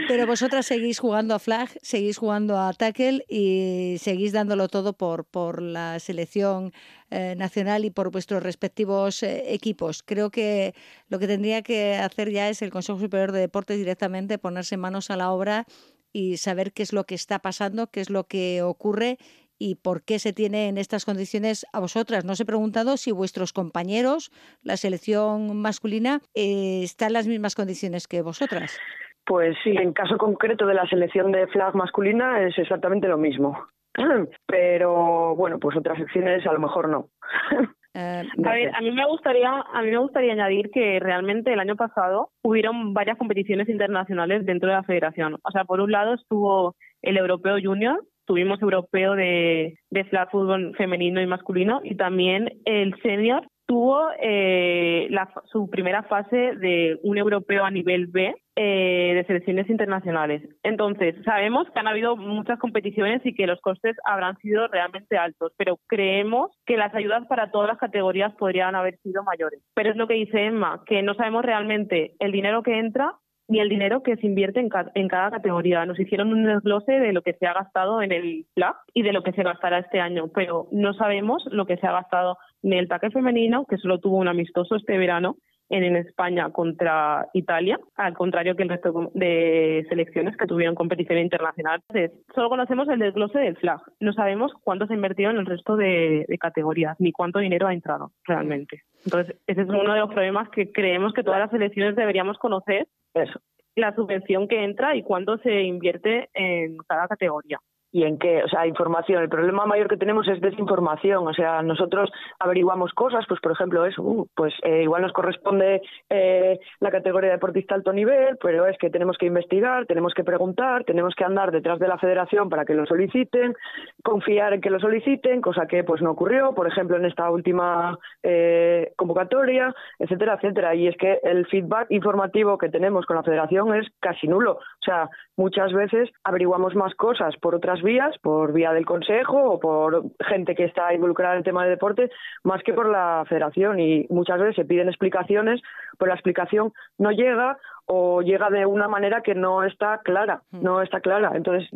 Pero 0.06 0.26
vosotras 0.26 0.66
seguís 0.66 0.98
jugando 0.98 1.34
a 1.34 1.38
flag, 1.38 1.68
seguís 1.82 2.18
jugando 2.18 2.58
a 2.58 2.72
tackle 2.72 3.24
y 3.28 3.96
seguís 3.98 4.32
dándolo 4.32 4.68
todo 4.68 4.92
por, 4.92 5.24
por 5.24 5.62
la 5.62 5.98
selección 5.98 6.72
eh, 7.10 7.34
nacional 7.36 7.84
y 7.84 7.90
por 7.90 8.10
vuestros 8.10 8.42
respectivos 8.42 9.22
eh, 9.22 9.54
equipos. 9.54 10.02
Creo 10.02 10.30
que 10.30 10.74
lo 11.08 11.18
que 11.18 11.26
tendría 11.26 11.62
que 11.62 11.96
hacer 11.96 12.30
ya 12.30 12.48
es 12.48 12.62
el 12.62 12.70
Consejo 12.70 12.98
Superior 12.98 13.32
de 13.32 13.40
Deportes 13.40 13.78
directamente 13.78 14.38
ponerse 14.38 14.76
manos 14.76 15.10
a 15.10 15.16
la 15.16 15.30
obra 15.30 15.64
y 16.12 16.36
saber 16.36 16.72
qué 16.72 16.82
es 16.82 16.92
lo 16.92 17.04
que 17.04 17.14
está 17.14 17.38
pasando, 17.38 17.88
qué 17.88 18.00
es 18.00 18.10
lo 18.10 18.24
que 18.24 18.62
ocurre 18.62 19.18
y 19.58 19.76
por 19.76 20.04
qué 20.04 20.18
se 20.18 20.32
tiene 20.32 20.68
en 20.68 20.78
estas 20.78 21.04
condiciones 21.04 21.66
a 21.72 21.80
vosotras. 21.80 22.24
No 22.24 22.32
os 22.32 22.40
he 22.40 22.44
preguntado 22.44 22.96
si 22.96 23.12
vuestros 23.12 23.52
compañeros, 23.52 24.30
la 24.62 24.76
selección 24.76 25.60
masculina, 25.60 26.20
eh, 26.34 26.82
está 26.82 27.06
en 27.06 27.12
las 27.14 27.26
mismas 27.26 27.54
condiciones 27.54 28.06
que 28.06 28.22
vosotras. 28.22 28.78
Pues 29.26 29.56
sí, 29.62 29.70
en 29.76 29.92
caso 29.92 30.16
concreto 30.16 30.66
de 30.66 30.74
la 30.74 30.88
selección 30.88 31.32
de 31.32 31.46
flag 31.48 31.74
masculina 31.74 32.40
es 32.46 32.56
exactamente 32.58 33.08
lo 33.08 33.18
mismo. 33.18 33.66
Pero 34.46 35.34
bueno, 35.34 35.58
pues 35.58 35.76
otras 35.76 35.98
secciones 35.98 36.46
a 36.46 36.52
lo 36.52 36.60
mejor 36.60 36.88
no. 36.88 37.10
Eh, 38.00 38.22
A 38.44 38.52
ver, 38.52 38.70
a 38.76 38.80
mí 38.80 38.92
me 38.92 39.04
gustaría, 39.06 39.50
a 39.50 39.82
mí 39.82 39.90
me 39.90 39.98
gustaría 39.98 40.32
añadir 40.32 40.70
que 40.70 41.00
realmente 41.00 41.52
el 41.52 41.58
año 41.58 41.74
pasado 41.74 42.30
hubieron 42.42 42.94
varias 42.94 43.18
competiciones 43.18 43.68
internacionales 43.68 44.46
dentro 44.46 44.68
de 44.68 44.76
la 44.76 44.84
federación. 44.84 45.34
O 45.42 45.50
sea, 45.50 45.64
por 45.64 45.80
un 45.80 45.90
lado 45.90 46.14
estuvo 46.14 46.76
el 47.02 47.16
Europeo 47.16 47.56
Junior, 47.60 48.00
tuvimos 48.24 48.62
Europeo 48.62 49.14
de, 49.16 49.78
de 49.90 50.04
flag 50.04 50.30
fútbol 50.30 50.76
femenino 50.76 51.20
y 51.20 51.26
masculino, 51.26 51.80
y 51.82 51.96
también 51.96 52.60
el 52.66 52.94
Senior 53.02 53.48
tuvo 53.68 54.08
eh, 54.18 55.08
la, 55.10 55.28
su 55.44 55.68
primera 55.68 56.02
fase 56.04 56.54
de 56.56 56.98
un 57.02 57.18
europeo 57.18 57.64
a 57.66 57.70
nivel 57.70 58.06
B 58.06 58.34
eh, 58.56 59.12
de 59.14 59.24
selecciones 59.26 59.68
internacionales. 59.68 60.42
Entonces, 60.62 61.14
sabemos 61.22 61.68
que 61.70 61.78
han 61.78 61.86
habido 61.86 62.16
muchas 62.16 62.58
competiciones 62.58 63.20
y 63.26 63.34
que 63.34 63.46
los 63.46 63.60
costes 63.60 63.94
habrán 64.06 64.38
sido 64.38 64.68
realmente 64.68 65.18
altos, 65.18 65.52
pero 65.58 65.78
creemos 65.86 66.50
que 66.64 66.78
las 66.78 66.94
ayudas 66.94 67.26
para 67.26 67.50
todas 67.50 67.68
las 67.68 67.78
categorías 67.78 68.34
podrían 68.36 68.74
haber 68.74 68.96
sido 69.02 69.22
mayores. 69.22 69.60
Pero 69.74 69.90
es 69.90 69.96
lo 69.96 70.08
que 70.08 70.14
dice 70.14 70.46
Emma, 70.46 70.82
que 70.86 71.02
no 71.02 71.12
sabemos 71.12 71.44
realmente 71.44 72.14
el 72.20 72.32
dinero 72.32 72.62
que 72.62 72.78
entra 72.78 73.12
ni 73.50 73.60
el 73.60 73.70
dinero 73.70 74.02
que 74.02 74.16
se 74.16 74.26
invierte 74.26 74.60
en, 74.60 74.68
ca- 74.68 74.92
en 74.94 75.08
cada 75.08 75.30
categoría. 75.30 75.86
Nos 75.86 75.98
hicieron 75.98 76.34
un 76.34 76.44
desglose 76.44 76.92
de 76.92 77.14
lo 77.14 77.22
que 77.22 77.32
se 77.32 77.46
ha 77.46 77.54
gastado 77.54 78.02
en 78.02 78.12
el 78.12 78.44
flag 78.54 78.76
y 78.92 79.00
de 79.02 79.14
lo 79.14 79.22
que 79.22 79.32
se 79.32 79.42
gastará 79.42 79.78
este 79.78 80.00
año, 80.00 80.28
pero 80.34 80.68
no 80.70 80.92
sabemos 80.92 81.42
lo 81.50 81.64
que 81.64 81.78
se 81.78 81.86
ha 81.86 81.92
gastado 81.92 82.36
en 82.62 82.72
el 82.72 82.88
taque 82.88 83.10
femenino, 83.10 83.64
que 83.66 83.78
solo 83.78 83.98
tuvo 83.98 84.16
un 84.16 84.28
amistoso 84.28 84.76
este 84.76 84.98
verano 84.98 85.36
en, 85.70 85.84
en 85.84 85.96
España 85.96 86.50
contra 86.50 87.28
Italia, 87.34 87.78
al 87.96 88.14
contrario 88.14 88.56
que 88.56 88.62
el 88.62 88.68
resto 88.70 89.10
de 89.14 89.84
selecciones 89.88 90.36
que 90.36 90.46
tuvieron 90.46 90.74
competición 90.74 91.18
internacional. 91.18 91.80
Entonces, 91.88 92.18
solo 92.34 92.48
conocemos 92.48 92.88
el 92.88 92.98
desglose 92.98 93.38
del 93.38 93.56
flag. 93.56 93.80
No 94.00 94.12
sabemos 94.12 94.52
cuánto 94.64 94.86
se 94.86 94.94
ha 94.94 94.96
invertido 94.96 95.30
en 95.30 95.36
el 95.36 95.46
resto 95.46 95.76
de, 95.76 96.24
de 96.26 96.38
categorías, 96.38 96.96
ni 96.98 97.12
cuánto 97.12 97.38
dinero 97.38 97.66
ha 97.66 97.74
entrado 97.74 98.12
realmente. 98.24 98.82
Entonces, 99.04 99.36
ese 99.46 99.62
es 99.62 99.68
uno 99.68 99.92
de 99.92 100.00
los 100.00 100.10
problemas 100.10 100.48
que 100.50 100.72
creemos 100.72 101.12
que 101.12 101.22
todas 101.22 101.40
las 101.40 101.50
selecciones 101.50 101.96
deberíamos 101.96 102.38
conocer 102.38 102.86
Eso. 103.14 103.40
la 103.76 103.94
subvención 103.94 104.48
que 104.48 104.64
entra 104.64 104.96
y 104.96 105.02
cuánto 105.02 105.38
se 105.38 105.62
invierte 105.62 106.28
en 106.34 106.78
cada 106.78 107.06
categoría. 107.08 107.58
¿Y 107.90 108.02
en 108.04 108.18
qué? 108.18 108.42
O 108.44 108.48
sea, 108.48 108.66
información. 108.66 109.22
El 109.22 109.30
problema 109.30 109.64
mayor 109.64 109.88
que 109.88 109.96
tenemos 109.96 110.28
es 110.28 110.40
desinformación. 110.42 111.26
O 111.26 111.32
sea, 111.32 111.62
nosotros 111.62 112.10
averiguamos 112.38 112.92
cosas, 112.92 113.24
pues 113.26 113.40
por 113.40 113.52
ejemplo 113.52 113.86
eso, 113.86 114.02
uh, 114.02 114.26
pues 114.34 114.52
eh, 114.62 114.82
igual 114.82 115.02
nos 115.02 115.12
corresponde 115.12 115.80
eh, 116.10 116.58
la 116.80 116.90
categoría 116.90 117.30
de 117.30 117.36
deportista 117.36 117.74
alto 117.74 117.92
nivel, 117.92 118.36
pero 118.42 118.66
es 118.66 118.76
que 118.76 118.90
tenemos 118.90 119.16
que 119.16 119.26
investigar, 119.26 119.86
tenemos 119.86 120.12
que 120.12 120.22
preguntar, 120.22 120.84
tenemos 120.84 121.14
que 121.14 121.24
andar 121.24 121.50
detrás 121.50 121.78
de 121.78 121.88
la 121.88 121.96
federación 121.96 122.50
para 122.50 122.66
que 122.66 122.74
lo 122.74 122.84
soliciten, 122.84 123.54
confiar 124.02 124.52
en 124.52 124.60
que 124.60 124.70
lo 124.70 124.80
soliciten, 124.80 125.40
cosa 125.40 125.66
que 125.66 125.82
pues 125.82 126.02
no 126.02 126.10
ocurrió, 126.10 126.54
por 126.54 126.68
ejemplo 126.68 126.96
en 126.96 127.06
esta 127.06 127.30
última 127.30 127.98
eh, 128.22 128.92
convocatoria, 128.96 129.74
etcétera, 129.98 130.34
etcétera. 130.34 130.74
Y 130.74 130.88
es 130.88 130.96
que 130.98 131.20
el 131.22 131.46
feedback 131.46 131.86
informativo 131.90 132.58
que 132.58 132.68
tenemos 132.68 133.06
con 133.06 133.16
la 133.16 133.22
federación 133.22 133.74
es 133.74 133.86
casi 133.98 134.28
nulo. 134.28 134.52
O 134.52 134.84
sea, 134.84 135.08
muchas 135.36 135.72
veces 135.72 136.10
averiguamos 136.24 136.74
más 136.74 136.94
cosas 136.94 137.34
por 137.36 137.54
otras 137.54 137.82
por 138.22 138.52
vía 138.52 138.72
del 138.72 138.84
consejo 138.84 139.36
o 139.36 139.60
por 139.60 140.04
gente 140.20 140.54
que 140.54 140.64
está 140.64 140.92
involucrada 140.92 141.34
en 141.34 141.38
el 141.38 141.44
tema 141.44 141.64
de 141.64 141.70
deporte, 141.70 142.10
más 142.44 142.62
que 142.62 142.72
por 142.72 142.88
la 142.88 143.24
federación. 143.28 143.80
Y 143.80 144.06
muchas 144.10 144.38
veces 144.38 144.56
se 144.56 144.64
piden 144.64 144.88
explicaciones, 144.88 145.60
pero 145.98 146.08
la 146.08 146.14
explicación 146.14 146.72
no 146.98 147.10
llega 147.10 147.58
o 147.88 148.20
llega 148.20 148.50
de 148.50 148.66
una 148.66 148.86
manera 148.86 149.22
que 149.22 149.34
no 149.34 149.64
está 149.64 149.98
clara, 150.04 150.42
no 150.52 150.82
está 150.82 151.00
clara. 151.00 151.32
Entonces, 151.34 151.68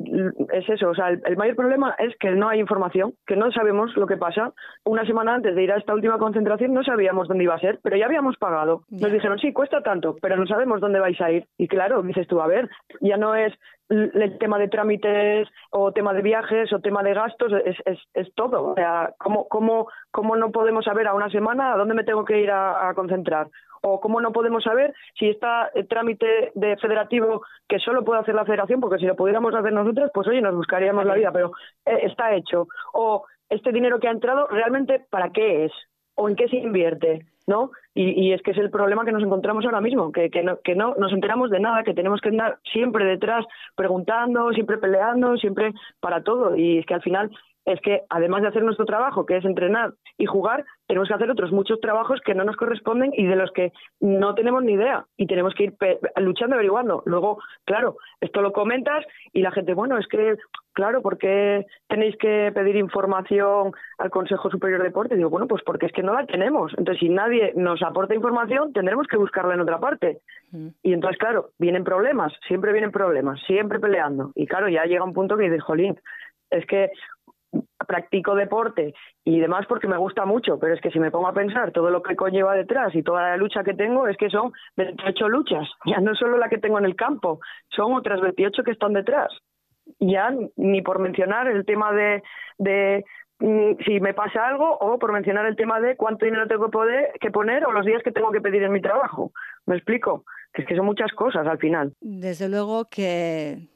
es 0.52 0.68
eso, 0.68 0.90
o 0.90 0.94
sea, 0.94 1.08
el, 1.08 1.22
el 1.24 1.36
mayor 1.38 1.56
problema 1.56 1.94
es 1.98 2.14
que 2.20 2.30
no 2.32 2.48
hay 2.48 2.60
información, 2.60 3.14
que 3.26 3.34
no 3.34 3.50
sabemos 3.50 3.96
lo 3.96 4.06
que 4.06 4.18
pasa. 4.18 4.52
Una 4.84 5.06
semana 5.06 5.34
antes 5.34 5.54
de 5.54 5.62
ir 5.62 5.72
a 5.72 5.78
esta 5.78 5.94
última 5.94 6.18
concentración 6.18 6.74
no 6.74 6.84
sabíamos 6.84 7.28
dónde 7.28 7.44
iba 7.44 7.54
a 7.54 7.60
ser, 7.60 7.80
pero 7.82 7.96
ya 7.96 8.04
habíamos 8.04 8.36
pagado. 8.36 8.82
Nos 8.90 9.10
dijeron, 9.10 9.38
sí, 9.38 9.54
cuesta 9.54 9.82
tanto, 9.82 10.16
pero 10.20 10.36
no 10.36 10.46
sabemos 10.46 10.80
dónde 10.80 11.00
vais 11.00 11.20
a 11.20 11.30
ir. 11.30 11.46
Y 11.56 11.66
claro, 11.66 12.02
dices 12.02 12.26
tú, 12.26 12.42
a 12.42 12.46
ver, 12.46 12.68
ya 13.00 13.16
no 13.16 13.34
es 13.34 13.54
el 13.88 14.38
tema 14.38 14.58
de 14.58 14.68
trámites 14.68 15.48
o 15.70 15.92
tema 15.92 16.12
de 16.12 16.22
viajes 16.22 16.72
o 16.72 16.80
tema 16.80 17.02
de 17.02 17.14
gastos, 17.14 17.52
es, 17.64 17.76
es, 17.84 17.98
es 18.14 18.34
todo. 18.34 18.70
O 18.70 18.74
sea, 18.74 19.14
¿cómo, 19.18 19.48
cómo, 19.48 19.88
¿cómo 20.10 20.36
no 20.36 20.50
podemos 20.50 20.84
saber 20.84 21.06
a 21.06 21.14
una 21.14 21.30
semana 21.30 21.72
a 21.72 21.76
dónde 21.76 21.94
me 21.94 22.04
tengo 22.04 22.24
que 22.24 22.40
ir 22.40 22.50
a, 22.50 22.88
a 22.88 22.94
concentrar? 22.94 23.48
o 23.82 24.00
cómo 24.00 24.20
no 24.20 24.32
podemos 24.32 24.64
saber 24.64 24.94
si 25.18 25.28
está 25.28 25.70
el 25.74 25.86
trámite 26.02 26.50
de 26.54 26.76
federativo 26.78 27.42
que 27.68 27.78
solo 27.78 28.04
puede 28.04 28.20
hacer 28.20 28.34
la 28.34 28.44
federación, 28.44 28.80
porque 28.80 28.98
si 28.98 29.06
lo 29.06 29.14
pudiéramos 29.14 29.54
hacer 29.54 29.72
nosotros, 29.72 30.10
pues 30.12 30.26
oye, 30.26 30.40
nos 30.40 30.54
buscaríamos 30.54 31.04
la 31.04 31.14
vida, 31.14 31.30
pero 31.32 31.52
eh, 31.86 32.00
está 32.02 32.34
hecho. 32.34 32.66
O 32.92 33.24
este 33.48 33.70
dinero 33.70 34.00
que 34.00 34.08
ha 34.08 34.10
entrado, 34.12 34.48
¿realmente 34.48 35.04
para 35.10 35.30
qué 35.30 35.66
es? 35.66 35.72
¿O 36.14 36.28
en 36.28 36.36
qué 36.36 36.48
se 36.48 36.56
invierte? 36.56 37.26
¿no? 37.46 37.72
Y, 37.94 38.28
y, 38.28 38.32
es 38.32 38.40
que 38.42 38.52
es 38.52 38.58
el 38.58 38.70
problema 38.70 39.04
que 39.04 39.10
nos 39.10 39.22
encontramos 39.22 39.64
ahora 39.64 39.80
mismo, 39.80 40.12
que, 40.12 40.30
que, 40.30 40.44
no, 40.44 40.60
que 40.62 40.76
no 40.76 40.94
nos 40.94 41.12
enteramos 41.12 41.50
de 41.50 41.58
nada, 41.58 41.82
que 41.82 41.92
tenemos 41.92 42.20
que 42.20 42.28
andar 42.28 42.58
siempre 42.72 43.04
detrás 43.04 43.44
preguntando, 43.74 44.52
siempre 44.52 44.78
peleando, 44.78 45.36
siempre 45.36 45.72
para 46.00 46.22
todo. 46.22 46.56
Y 46.56 46.78
es 46.78 46.86
que 46.86 46.94
al 46.94 47.02
final 47.02 47.30
es 47.64 47.80
que 47.80 48.02
además 48.08 48.42
de 48.42 48.48
hacer 48.48 48.62
nuestro 48.64 48.86
trabajo, 48.86 49.24
que 49.24 49.36
es 49.36 49.44
entrenar 49.44 49.92
y 50.18 50.26
jugar, 50.26 50.64
tenemos 50.86 51.08
que 51.08 51.14
hacer 51.14 51.30
otros 51.30 51.52
muchos 51.52 51.80
trabajos 51.80 52.20
que 52.24 52.34
no 52.34 52.44
nos 52.44 52.56
corresponden 52.56 53.12
y 53.16 53.24
de 53.24 53.36
los 53.36 53.50
que 53.52 53.72
no 54.00 54.34
tenemos 54.34 54.62
ni 54.62 54.72
idea 54.72 55.06
y 55.16 55.26
tenemos 55.26 55.54
que 55.54 55.64
ir 55.64 55.74
luchando, 56.16 56.54
averiguando. 56.54 57.02
Luego, 57.06 57.38
claro, 57.64 57.96
esto 58.20 58.42
lo 58.42 58.52
comentas 58.52 59.04
y 59.32 59.42
la 59.42 59.52
gente, 59.52 59.74
bueno, 59.74 59.96
es 59.96 60.06
que, 60.08 60.36
claro, 60.72 61.02
¿por 61.02 61.18
qué 61.18 61.66
tenéis 61.88 62.16
que 62.16 62.50
pedir 62.52 62.76
información 62.76 63.72
al 63.98 64.10
Consejo 64.10 64.50
Superior 64.50 64.80
de 64.80 64.88
Deporte? 64.88 65.16
digo, 65.16 65.30
bueno, 65.30 65.46
pues 65.46 65.62
porque 65.64 65.86
es 65.86 65.92
que 65.92 66.02
no 66.02 66.14
la 66.14 66.26
tenemos. 66.26 66.72
Entonces, 66.76 67.00
si 67.00 67.08
nadie 67.08 67.52
nos 67.54 67.82
aporta 67.82 68.14
información, 68.14 68.72
tendremos 68.72 69.06
que 69.06 69.16
buscarla 69.16 69.54
en 69.54 69.60
otra 69.60 69.78
parte. 69.78 70.18
Mm. 70.50 70.68
Y 70.82 70.92
entonces, 70.92 71.18
claro, 71.18 71.50
vienen 71.58 71.84
problemas, 71.84 72.32
siempre 72.48 72.72
vienen 72.72 72.90
problemas, 72.90 73.40
siempre 73.46 73.78
peleando. 73.78 74.32
Y 74.34 74.46
claro, 74.46 74.68
ya 74.68 74.84
llega 74.84 75.04
un 75.04 75.14
punto 75.14 75.36
que 75.36 75.44
dices, 75.44 75.62
jolín, 75.62 75.96
es 76.50 76.66
que 76.66 76.90
practico 77.84 78.34
deporte 78.34 78.94
y 79.24 79.40
demás 79.40 79.66
porque 79.68 79.88
me 79.88 79.96
gusta 79.96 80.24
mucho, 80.24 80.58
pero 80.58 80.74
es 80.74 80.80
que 80.80 80.90
si 80.90 80.98
me 80.98 81.10
pongo 81.10 81.28
a 81.28 81.34
pensar 81.34 81.72
todo 81.72 81.90
lo 81.90 82.02
que 82.02 82.16
conlleva 82.16 82.54
detrás 82.54 82.94
y 82.94 83.02
toda 83.02 83.22
la 83.22 83.36
lucha 83.36 83.64
que 83.64 83.74
tengo, 83.74 84.08
es 84.08 84.16
que 84.16 84.30
son 84.30 84.52
28 84.76 85.28
luchas, 85.28 85.68
ya 85.86 86.00
no 86.00 86.14
solo 86.14 86.38
la 86.38 86.48
que 86.48 86.58
tengo 86.58 86.78
en 86.78 86.84
el 86.84 86.96
campo, 86.96 87.40
son 87.68 87.94
otras 87.94 88.20
28 88.20 88.62
que 88.62 88.72
están 88.72 88.92
detrás. 88.92 89.32
Ya 89.98 90.32
ni 90.56 90.80
por 90.80 91.00
mencionar 91.00 91.48
el 91.48 91.64
tema 91.64 91.92
de, 91.92 92.22
de 92.58 93.04
mm, 93.40 93.82
si 93.84 94.00
me 94.00 94.14
pasa 94.14 94.46
algo 94.46 94.78
o 94.78 94.98
por 94.98 95.12
mencionar 95.12 95.44
el 95.46 95.56
tema 95.56 95.80
de 95.80 95.96
cuánto 95.96 96.24
dinero 96.24 96.46
tengo 96.46 96.70
que, 97.20 97.30
poner 97.30 97.66
o 97.66 97.72
los 97.72 97.84
días 97.84 98.02
que 98.02 98.12
tengo 98.12 98.30
que 98.30 98.40
pedir 98.40 98.62
en 98.62 98.72
mi 98.72 98.80
trabajo. 98.80 99.32
¿Me 99.66 99.76
explico? 99.76 100.24
Que 100.52 100.62
es 100.62 100.68
que 100.68 100.76
son 100.76 100.86
muchas 100.86 101.12
cosas 101.12 101.46
al 101.46 101.58
final. 101.58 101.92
Desde 102.00 102.48
luego 102.48 102.84
que 102.88 103.71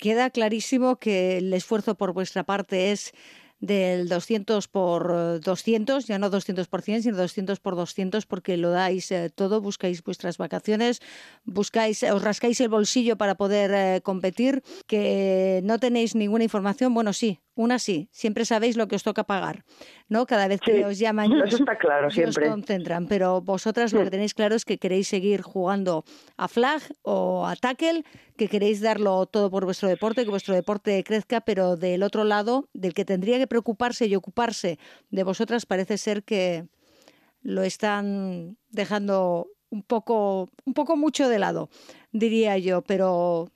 queda 0.00 0.30
clarísimo 0.30 0.96
que 0.96 1.38
el 1.38 1.52
esfuerzo 1.52 1.94
por 1.94 2.12
vuestra 2.12 2.42
parte 2.42 2.90
es 2.90 3.12
del 3.60 4.08
200 4.08 4.68
por 4.68 5.40
200, 5.40 6.06
ya 6.06 6.18
no 6.18 6.30
200%, 6.30 7.02
sino 7.02 7.16
200 7.16 7.60
por 7.60 7.76
200, 7.76 8.24
porque 8.24 8.56
lo 8.56 8.70
dais 8.70 9.12
eh, 9.12 9.28
todo, 9.28 9.60
buscáis 9.60 10.02
vuestras 10.02 10.38
vacaciones, 10.38 11.00
buscáis, 11.44 12.02
os 12.02 12.22
rascáis 12.22 12.58
el 12.60 12.70
bolsillo 12.70 13.16
para 13.16 13.34
poder 13.34 13.70
eh, 13.74 14.00
competir, 14.02 14.62
que 14.86 15.60
no 15.62 15.78
tenéis 15.78 16.14
ninguna 16.14 16.44
información, 16.44 16.94
bueno, 16.94 17.12
sí, 17.12 17.40
una 17.54 17.78
sí, 17.78 18.08
siempre 18.12 18.44
sabéis 18.44 18.76
lo 18.76 18.88
que 18.88 18.96
os 18.96 19.02
toca 19.02 19.24
pagar, 19.24 19.64
¿no? 20.08 20.26
Cada 20.26 20.48
vez 20.48 20.60
que 20.60 20.84
os 20.84 20.98
llaman 20.98 21.32
eso 21.44 21.56
está 21.56 21.76
claro, 21.76 22.10
siempre. 22.10 22.46
os 22.46 22.52
concentran, 22.52 23.06
pero 23.06 23.40
vosotras 23.40 23.92
lo 23.92 24.04
que 24.04 24.10
tenéis 24.10 24.34
claro 24.34 24.54
es 24.54 24.64
que 24.64 24.78
queréis 24.78 25.08
seguir 25.08 25.42
jugando 25.42 26.04
a 26.36 26.48
flag 26.48 26.80
o 27.02 27.46
a 27.46 27.56
tackle, 27.56 28.04
que 28.36 28.48
queréis 28.48 28.80
darlo 28.80 29.26
todo 29.26 29.50
por 29.50 29.64
vuestro 29.64 29.88
deporte, 29.88 30.24
que 30.24 30.30
vuestro 30.30 30.54
deporte 30.54 31.02
crezca, 31.04 31.40
pero 31.40 31.76
del 31.76 32.02
otro 32.02 32.24
lado, 32.24 32.68
del 32.72 32.94
que 32.94 33.04
tendría 33.04 33.38
que 33.38 33.46
preocuparse 33.46 34.06
y 34.06 34.14
ocuparse 34.14 34.78
de 35.10 35.22
vosotras, 35.22 35.66
parece 35.66 35.98
ser 35.98 36.22
que 36.22 36.66
lo 37.42 37.62
están 37.62 38.56
dejando 38.70 39.48
un 39.70 39.82
poco, 39.82 40.48
un 40.64 40.74
poco 40.74 40.96
mucho 40.96 41.28
de 41.28 41.38
lado, 41.38 41.70
diría 42.12 42.58
yo, 42.58 42.82
pero 42.82 43.50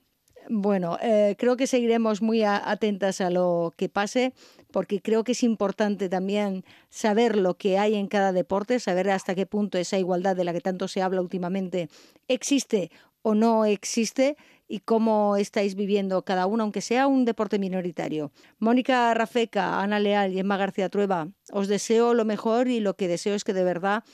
bueno, 0.48 0.98
eh, 1.00 1.36
creo 1.38 1.56
que 1.56 1.66
seguiremos 1.66 2.22
muy 2.22 2.42
atentas 2.42 3.20
a 3.20 3.30
lo 3.30 3.72
que 3.76 3.88
pase 3.88 4.32
porque 4.70 5.00
creo 5.00 5.24
que 5.24 5.32
es 5.32 5.42
importante 5.42 6.08
también 6.08 6.64
saber 6.90 7.36
lo 7.36 7.54
que 7.54 7.78
hay 7.78 7.94
en 7.94 8.08
cada 8.08 8.32
deporte, 8.32 8.80
saber 8.80 9.10
hasta 9.10 9.34
qué 9.34 9.46
punto 9.46 9.78
esa 9.78 9.98
igualdad 9.98 10.36
de 10.36 10.44
la 10.44 10.52
que 10.52 10.60
tanto 10.60 10.88
se 10.88 11.02
habla 11.02 11.20
últimamente 11.20 11.88
existe 12.28 12.90
o 13.22 13.34
no 13.34 13.64
existe 13.64 14.36
y 14.68 14.80
cómo 14.80 15.36
estáis 15.36 15.74
viviendo 15.74 16.24
cada 16.24 16.46
uno, 16.46 16.64
aunque 16.64 16.80
sea 16.80 17.06
un 17.06 17.24
deporte 17.24 17.58
minoritario. 17.58 18.32
Mónica 18.58 19.12
Rafeca, 19.14 19.80
Ana 19.80 19.98
Leal 19.98 20.32
y 20.32 20.38
Emma 20.38 20.56
García 20.56 20.88
Trueba, 20.88 21.28
os 21.52 21.68
deseo 21.68 22.14
lo 22.14 22.24
mejor 22.24 22.68
y 22.68 22.80
lo 22.80 22.96
que 22.96 23.08
deseo 23.08 23.34
es 23.34 23.44
que 23.44 23.52
de 23.52 23.64
verdad 23.64 24.04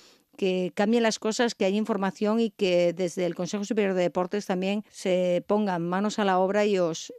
que 0.40 0.72
cambien 0.74 1.02
las 1.02 1.18
cosas, 1.18 1.54
que 1.54 1.66
haya 1.66 1.76
información 1.76 2.40
y 2.40 2.48
que 2.48 2.94
desde 2.94 3.26
el 3.26 3.34
Consejo 3.34 3.66
Superior 3.66 3.92
de 3.92 4.04
Deportes 4.04 4.46
también 4.46 4.86
se 4.90 5.44
pongan 5.46 5.86
manos 5.86 6.18
a 6.18 6.24
la 6.24 6.38
obra 6.38 6.64
y 6.64 6.78
os, 6.78 7.12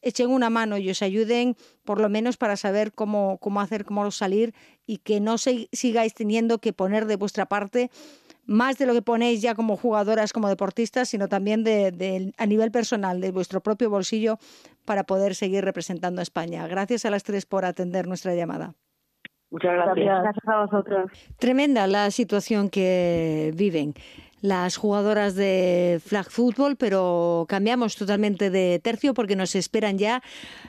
echen 0.00 0.30
una 0.30 0.48
mano 0.48 0.78
y 0.78 0.88
os 0.88 1.02
ayuden 1.02 1.56
por 1.82 2.00
lo 2.00 2.08
menos 2.08 2.36
para 2.36 2.56
saber 2.56 2.92
cómo, 2.92 3.38
cómo 3.38 3.60
hacer, 3.60 3.84
cómo 3.84 4.08
salir 4.12 4.54
y 4.86 4.98
que 4.98 5.18
no 5.18 5.38
se, 5.38 5.68
sigáis 5.72 6.14
teniendo 6.14 6.60
que 6.60 6.72
poner 6.72 7.06
de 7.06 7.16
vuestra 7.16 7.46
parte 7.46 7.90
más 8.46 8.78
de 8.78 8.86
lo 8.86 8.94
que 8.94 9.02
ponéis 9.02 9.42
ya 9.42 9.56
como 9.56 9.76
jugadoras, 9.76 10.32
como 10.32 10.48
deportistas, 10.48 11.08
sino 11.08 11.26
también 11.26 11.64
de, 11.64 12.32
a 12.36 12.46
nivel 12.46 12.70
personal, 12.70 13.20
de 13.20 13.32
vuestro 13.32 13.60
propio 13.60 13.90
bolsillo, 13.90 14.38
para 14.84 15.02
poder 15.02 15.34
seguir 15.34 15.64
representando 15.64 16.20
a 16.20 16.22
España. 16.22 16.68
Gracias 16.68 17.04
a 17.04 17.10
las 17.10 17.24
tres 17.24 17.44
por 17.44 17.64
atender 17.64 18.06
nuestra 18.06 18.36
llamada. 18.36 18.76
Muchas 19.50 19.72
gracias. 19.72 20.22
Gracias 20.22 20.48
a 20.48 20.64
vosotros. 20.64 21.10
Tremenda 21.38 21.86
la 21.86 22.10
situación 22.10 22.68
que 22.68 23.52
viven 23.56 23.94
las 24.40 24.76
jugadoras 24.76 25.34
de 25.34 26.00
flag 26.04 26.30
football, 26.30 26.76
pero 26.76 27.46
cambiamos 27.48 27.96
totalmente 27.96 28.50
de 28.50 28.78
tercio 28.78 29.14
porque 29.14 29.36
nos 29.36 29.54
esperan 29.54 29.98
ya 29.98 30.22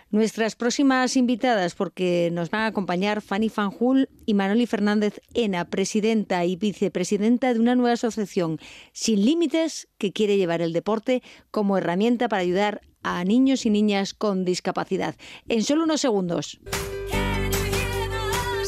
nuestras 0.10 0.56
próximas 0.56 1.15
invitadas, 1.15 1.76
porque 1.76 2.30
nos 2.32 2.50
van 2.50 2.62
a 2.62 2.68
acompañar 2.68 3.22
Fanny 3.22 3.50
Fanjul 3.50 4.10
y 4.26 4.34
Manoli 4.34 4.65
Fernández 4.65 5.22
Ena, 5.34 5.65
presidenta 5.65 6.46
y 6.46 6.56
vicepresidenta 6.56 7.54
de 7.54 7.60
una 7.60 7.76
nueva 7.76 7.94
asociación 7.94 8.60
sin 8.92 9.24
límites 9.24 9.88
que 9.98 10.12
quiere 10.13 10.38
llevar 10.38 10.62
el 10.62 10.74
deporte 10.74 11.22
como 11.52 11.78
herramienta 11.78 12.28
para 12.28 12.42
ayudar 12.42 12.82
a 13.04 13.24
niños 13.24 13.65
y 13.65 13.70
niñas 13.70 14.13
con 14.13 14.46
discapacidad. 14.46 15.15
En 15.48 15.63
solo 15.63 15.84
unos 15.84 16.02
segundos. 16.02 16.60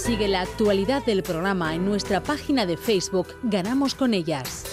Sigue 0.01 0.27
la 0.27 0.41
actualidad 0.41 1.05
del 1.05 1.21
programa 1.21 1.75
en 1.75 1.85
nuestra 1.85 2.23
página 2.23 2.65
de 2.65 2.75
Facebook 2.75 3.27
Ganamos 3.43 3.93
con 3.93 4.15
ellas. 4.15 4.65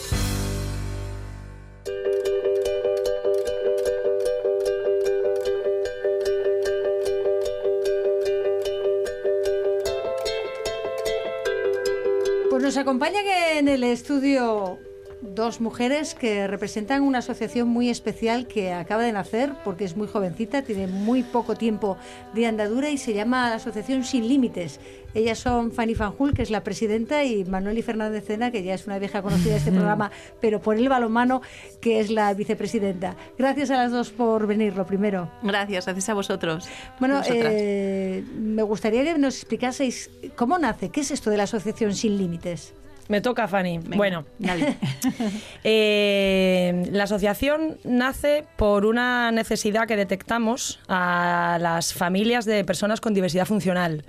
Pues 12.49 12.63
nos 12.63 12.79
acompañan 12.79 13.27
en 13.59 13.69
el 13.69 13.85
estudio 13.85 14.79
dos 15.21 15.61
mujeres 15.61 16.15
que 16.15 16.47
representan 16.47 17.03
una 17.03 17.19
asociación 17.19 17.69
muy 17.69 17.91
especial 17.91 18.47
que 18.47 18.73
acaba 18.73 19.03
de 19.03 19.13
nacer 19.13 19.53
porque 19.65 19.85
es 19.85 19.97
muy 19.97 20.07
jovencita, 20.07 20.63
tiene 20.63 20.87
muy 20.87 21.23
poco 21.23 21.57
tiempo 21.57 21.97
de 22.35 22.47
andadura 22.47 22.91
y 22.91 22.99
se 22.99 23.15
llama 23.15 23.51
la 23.51 23.57
Asociación 23.57 24.05
Sin 24.05 24.29
Límites. 24.29 24.81
Ellas 25.15 25.39
son 25.39 25.73
Fanny 25.73 25.95
Fanjul, 25.95 26.35
que 26.35 26.43
es 26.43 26.51
la 26.51 26.63
presidenta, 26.63 27.25
y 27.25 27.45
Manuel 27.45 27.79
y 27.79 27.83
Fernández 27.83 28.27
Cena, 28.27 28.51
que 28.51 28.63
ya 28.63 28.75
es 28.75 28.87
una 28.87 28.99
vieja 28.99 29.23
conocida 29.23 29.53
de 29.53 29.59
este 29.59 29.73
programa, 29.73 30.11
pero 30.41 30.61
por 30.61 30.77
el 30.77 30.89
balonmano, 30.89 31.41
que 31.81 31.99
es 31.99 32.11
la 32.11 32.33
vicepresidenta. 32.35 33.17
Gracias 33.39 33.71
a 33.71 33.79
las 33.79 33.91
dos 33.91 34.11
por 34.11 34.47
venir, 34.47 34.77
lo 34.77 34.87
primero. 34.87 35.31
Gracias, 35.43 35.87
gracias 35.87 36.09
a 36.11 36.15
vosotros. 36.15 36.69
Bueno, 37.01 37.23
eh, 37.27 38.23
me 38.39 38.63
gustaría 38.63 39.03
que 39.03 39.19
nos 39.19 39.37
explicaseis 39.37 40.11
cómo 40.37 40.59
nace, 40.59 40.91
qué 40.91 41.01
es 41.01 41.11
esto 41.11 41.31
de 41.31 41.39
la 41.39 41.45
Asociación 41.45 41.95
Sin 41.95 42.19
Límites. 42.19 42.75
Me 43.09 43.23
toca, 43.23 43.49
Fanny. 43.49 43.79
bueno, 43.79 44.27
eh, 45.65 46.89
la 46.93 47.05
asociación 47.05 47.79
nace 47.83 48.45
por 48.57 48.85
una 48.85 49.33
necesidad 49.33 49.87
que 49.89 49.97
detectamos 49.97 50.79
a 50.89 51.57
las 51.61 51.95
familias 51.95 52.45
de 52.45 52.65
personas 52.65 53.01
con 53.01 53.15
diversidad 53.15 53.47
funcional. 53.47 54.05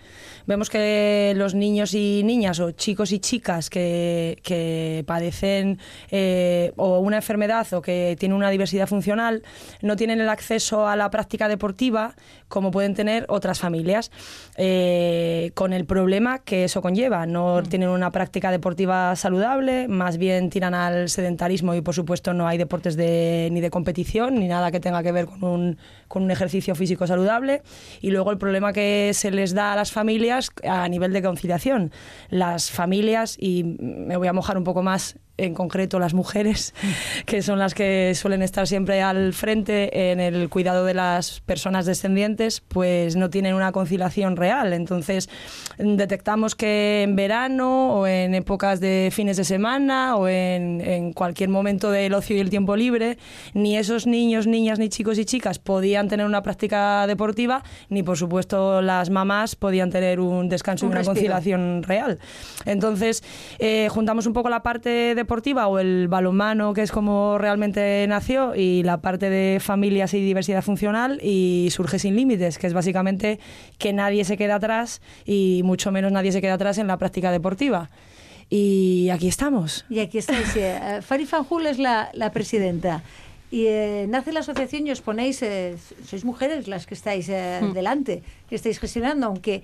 Vemos 0.49 0.71
que 0.71 1.33
los 1.35 1.53
niños 1.53 1.93
y 1.93 2.23
niñas 2.23 2.59
o 2.59 2.71
chicos 2.71 3.11
y 3.11 3.19
chicas 3.19 3.69
que, 3.69 5.03
padecen 5.05 5.77
eh, 6.09 6.73
o 6.75 6.97
una 6.97 7.17
enfermedad 7.17 7.71
o 7.73 7.83
que 7.83 8.15
tienen 8.17 8.35
una 8.35 8.49
diversidad 8.49 8.87
funcional 8.87 9.43
no 9.83 9.95
tienen 9.95 10.19
el 10.19 10.27
acceso 10.27 10.87
a 10.87 10.95
la 10.95 11.11
práctica 11.11 11.47
deportiva 11.47 12.15
como 12.47 12.71
pueden 12.71 12.95
tener 12.95 13.27
otras 13.29 13.59
familias, 13.59 14.09
eh, 14.57 15.51
con 15.53 15.71
el 15.71 15.85
problema 15.85 16.39
que 16.39 16.63
eso 16.63 16.81
conlleva. 16.81 17.27
No 17.27 17.61
mm. 17.61 17.65
tienen 17.65 17.89
una 17.89 18.11
práctica 18.11 18.49
deportiva 18.49 19.15
saludable, 19.15 19.87
más 19.87 20.17
bien 20.17 20.49
tiran 20.49 20.73
al 20.73 21.09
sedentarismo 21.09 21.75
y 21.75 21.81
por 21.81 21.93
supuesto 21.93 22.33
no 22.33 22.47
hay 22.47 22.57
deportes 22.57 22.95
de, 22.95 23.49
ni 23.51 23.61
de 23.61 23.69
competición 23.69 24.39
ni 24.39 24.47
nada 24.47 24.71
que 24.71 24.79
tenga 24.79 25.03
que 25.03 25.11
ver 25.11 25.27
con 25.27 25.43
un, 25.43 25.77
con 26.09 26.23
un 26.23 26.31
ejercicio 26.31 26.75
físico 26.75 27.07
saludable. 27.07 27.61
Y 28.01 28.11
luego 28.11 28.31
el 28.31 28.37
problema 28.37 28.73
que 28.73 29.11
se 29.13 29.31
les 29.31 29.53
da 29.53 29.71
a 29.71 29.75
las 29.77 29.93
familias 29.93 30.49
a 30.67 30.89
nivel 30.89 31.13
de 31.13 31.21
conciliación. 31.21 31.93
Las 32.29 32.69
familias, 32.69 33.37
y 33.39 33.63
me 33.63 34.17
voy 34.17 34.27
a 34.27 34.33
mojar 34.33 34.57
un 34.57 34.65
poco 34.65 34.83
más 34.83 35.15
en 35.45 35.53
concreto 35.53 35.99
las 35.99 36.13
mujeres, 36.13 36.73
que 37.25 37.41
son 37.41 37.59
las 37.59 37.73
que 37.73 38.13
suelen 38.15 38.41
estar 38.41 38.67
siempre 38.67 39.01
al 39.01 39.33
frente 39.33 40.11
en 40.11 40.19
el 40.19 40.49
cuidado 40.49 40.85
de 40.85 40.93
las 40.93 41.41
personas 41.41 41.85
descendientes, 41.85 42.61
pues 42.61 43.15
no 43.15 43.29
tienen 43.29 43.53
una 43.55 43.71
conciliación 43.71 44.35
real. 44.35 44.73
Entonces, 44.73 45.29
detectamos 45.77 46.55
que 46.55 47.03
en 47.03 47.15
verano 47.15 47.95
o 47.95 48.07
en 48.07 48.35
épocas 48.35 48.79
de 48.79 49.09
fines 49.11 49.37
de 49.37 49.43
semana 49.43 50.15
o 50.15 50.27
en, 50.27 50.81
en 50.81 51.13
cualquier 51.13 51.49
momento 51.49 51.91
del 51.91 52.13
ocio 52.13 52.35
y 52.35 52.39
el 52.39 52.49
tiempo 52.49 52.75
libre, 52.75 53.17
ni 53.53 53.77
esos 53.77 54.07
niños, 54.07 54.47
niñas, 54.47 54.79
ni 54.79 54.89
chicos 54.89 55.17
y 55.17 55.25
chicas 55.25 55.59
podían 55.59 56.07
tener 56.07 56.25
una 56.25 56.43
práctica 56.43 57.07
deportiva, 57.07 57.63
ni 57.89 58.03
por 58.03 58.17
supuesto 58.17 58.81
las 58.81 59.09
mamás 59.09 59.55
podían 59.55 59.89
tener 59.89 60.19
un 60.19 60.49
descanso 60.49 60.85
Un 60.85 60.91
y 60.91 60.93
una 60.93 60.99
respiro. 60.99 61.15
conciliación 61.15 61.83
real. 61.83 62.19
Entonces, 62.65 63.23
eh, 63.59 63.87
juntamos 63.89 64.25
un 64.25 64.33
poco 64.33 64.49
la 64.49 64.63
parte 64.63 65.13
deportiva 65.29 65.67
o 65.67 65.77
el 65.77 66.07
balonmano, 66.07 66.73
que 66.73 66.81
es 66.81 66.91
como 66.91 67.37
realmente 67.37 68.03
nació, 68.09 68.55
y 68.55 68.81
la 68.81 68.97
parte 68.97 69.29
de 69.29 69.59
familias 69.59 70.15
y 70.15 70.21
diversidad 70.21 70.63
funcional, 70.63 71.19
y 71.21 71.67
surge 71.69 71.99
sin 71.99 72.15
límites, 72.15 72.57
que 72.57 72.65
es 72.65 72.73
básicamente 72.73 73.39
que 73.77 73.93
nadie 73.93 74.25
se 74.25 74.37
queda 74.37 74.55
atrás 74.55 75.01
y 75.25 75.61
mucho 75.63 75.91
menos 75.91 76.11
nadie 76.11 76.31
se 76.31 76.41
queda 76.41 76.55
atrás 76.55 76.79
en 76.79 76.87
la 76.87 76.97
práctica 76.97 77.31
deportiva. 77.31 77.91
Y 78.49 79.09
aquí 79.11 79.27
estamos. 79.27 79.85
Y 79.87 79.99
aquí 79.99 80.17
estáis. 80.17 80.55
Eh, 80.55 81.01
Fari 81.03 81.27
Fanjul 81.27 81.67
es 81.67 81.77
la, 81.77 82.09
la 82.13 82.31
presidenta. 82.31 83.03
Y 83.51 83.67
eh, 83.67 84.07
nace 84.09 84.31
la 84.31 84.39
asociación 84.39 84.87
y 84.87 84.91
os 84.91 85.01
ponéis, 85.01 85.43
eh, 85.43 85.77
sois 86.07 86.25
mujeres 86.25 86.67
las 86.67 86.87
que 86.87 86.95
estáis 86.95 87.29
eh, 87.29 87.61
delante, 87.75 88.23
que 88.49 88.55
estáis 88.55 88.79
gestionando, 88.79 89.27
aunque 89.27 89.61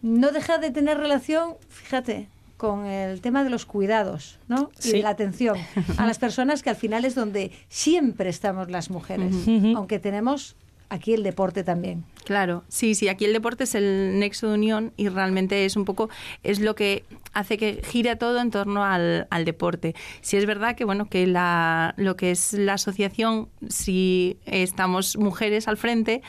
no 0.00 0.30
deja 0.30 0.58
de 0.58 0.70
tener 0.70 0.96
relación, 0.96 1.56
fíjate, 1.68 2.28
con 2.58 2.84
el 2.84 3.22
tema 3.22 3.44
de 3.44 3.50
los 3.50 3.64
cuidados, 3.64 4.38
¿no? 4.48 4.70
Y 4.84 4.90
de 4.90 5.02
la 5.02 5.10
atención 5.10 5.56
a 5.96 6.06
las 6.06 6.18
personas 6.18 6.62
que 6.62 6.68
al 6.68 6.76
final 6.76 7.06
es 7.06 7.14
donde 7.14 7.52
siempre 7.68 8.28
estamos 8.28 8.70
las 8.70 8.90
mujeres, 8.90 9.34
aunque 9.74 9.98
tenemos 9.98 10.56
aquí 10.88 11.14
el 11.14 11.22
deporte 11.22 11.64
también. 11.64 12.04
Claro, 12.24 12.64
sí, 12.68 12.94
sí, 12.94 13.08
aquí 13.08 13.24
el 13.24 13.32
deporte 13.32 13.64
es 13.64 13.74
el 13.74 14.18
nexo 14.18 14.48
de 14.48 14.54
unión 14.54 14.92
y 14.96 15.08
realmente 15.08 15.64
es 15.64 15.76
un 15.76 15.84
poco, 15.84 16.10
es 16.42 16.60
lo 16.60 16.74
que 16.74 17.04
hace 17.32 17.56
que 17.56 17.80
gire 17.82 18.16
todo 18.16 18.40
en 18.40 18.50
torno 18.50 18.84
al, 18.84 19.26
al 19.30 19.44
deporte. 19.44 19.94
Sí 20.20 20.36
es 20.36 20.44
verdad 20.44 20.76
que, 20.76 20.84
bueno, 20.84 21.08
que 21.08 21.26
la, 21.26 21.94
lo 21.96 22.16
que 22.16 22.30
es 22.30 22.52
la 22.52 22.74
asociación, 22.74 23.48
sí 23.68 24.38
estamos 24.44 25.16
mujeres 25.16 25.68
al 25.68 25.78
frente, 25.78 26.20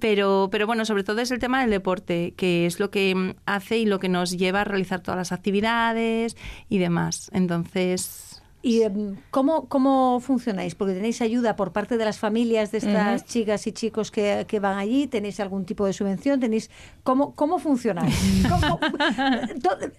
pero, 0.00 0.48
pero 0.52 0.66
bueno, 0.66 0.84
sobre 0.84 1.04
todo 1.04 1.20
es 1.20 1.30
el 1.30 1.38
tema 1.38 1.62
del 1.62 1.70
deporte, 1.70 2.34
que 2.36 2.66
es 2.66 2.78
lo 2.78 2.90
que 2.90 3.34
hace 3.46 3.78
y 3.78 3.86
lo 3.86 4.00
que 4.00 4.10
nos 4.10 4.36
lleva 4.36 4.60
a 4.60 4.64
realizar 4.64 5.00
todas 5.00 5.16
las 5.16 5.32
actividades 5.32 6.36
y 6.68 6.78
demás. 6.78 7.30
Entonces... 7.32 8.27
¿Y 8.60 8.82
em, 8.82 9.16
cómo, 9.30 9.68
cómo 9.68 10.18
funcionáis? 10.20 10.74
Porque 10.74 10.92
tenéis 10.94 11.22
ayuda 11.22 11.54
por 11.54 11.72
parte 11.72 11.96
de 11.96 12.04
las 12.04 12.18
familias 12.18 12.72
de 12.72 12.78
estas 12.78 13.24
chicas 13.24 13.64
y 13.68 13.72
chicos 13.72 14.10
que, 14.10 14.46
que 14.48 14.58
van 14.58 14.78
allí, 14.78 15.06
tenéis 15.06 15.38
algún 15.38 15.64
tipo 15.64 15.86
de 15.86 15.92
subvención, 15.92 16.40
tenéis 16.40 16.68
¿cómo, 17.04 17.34
cómo 17.36 17.60
funcionáis? 17.60 18.14
¿Cómo- 18.48 18.80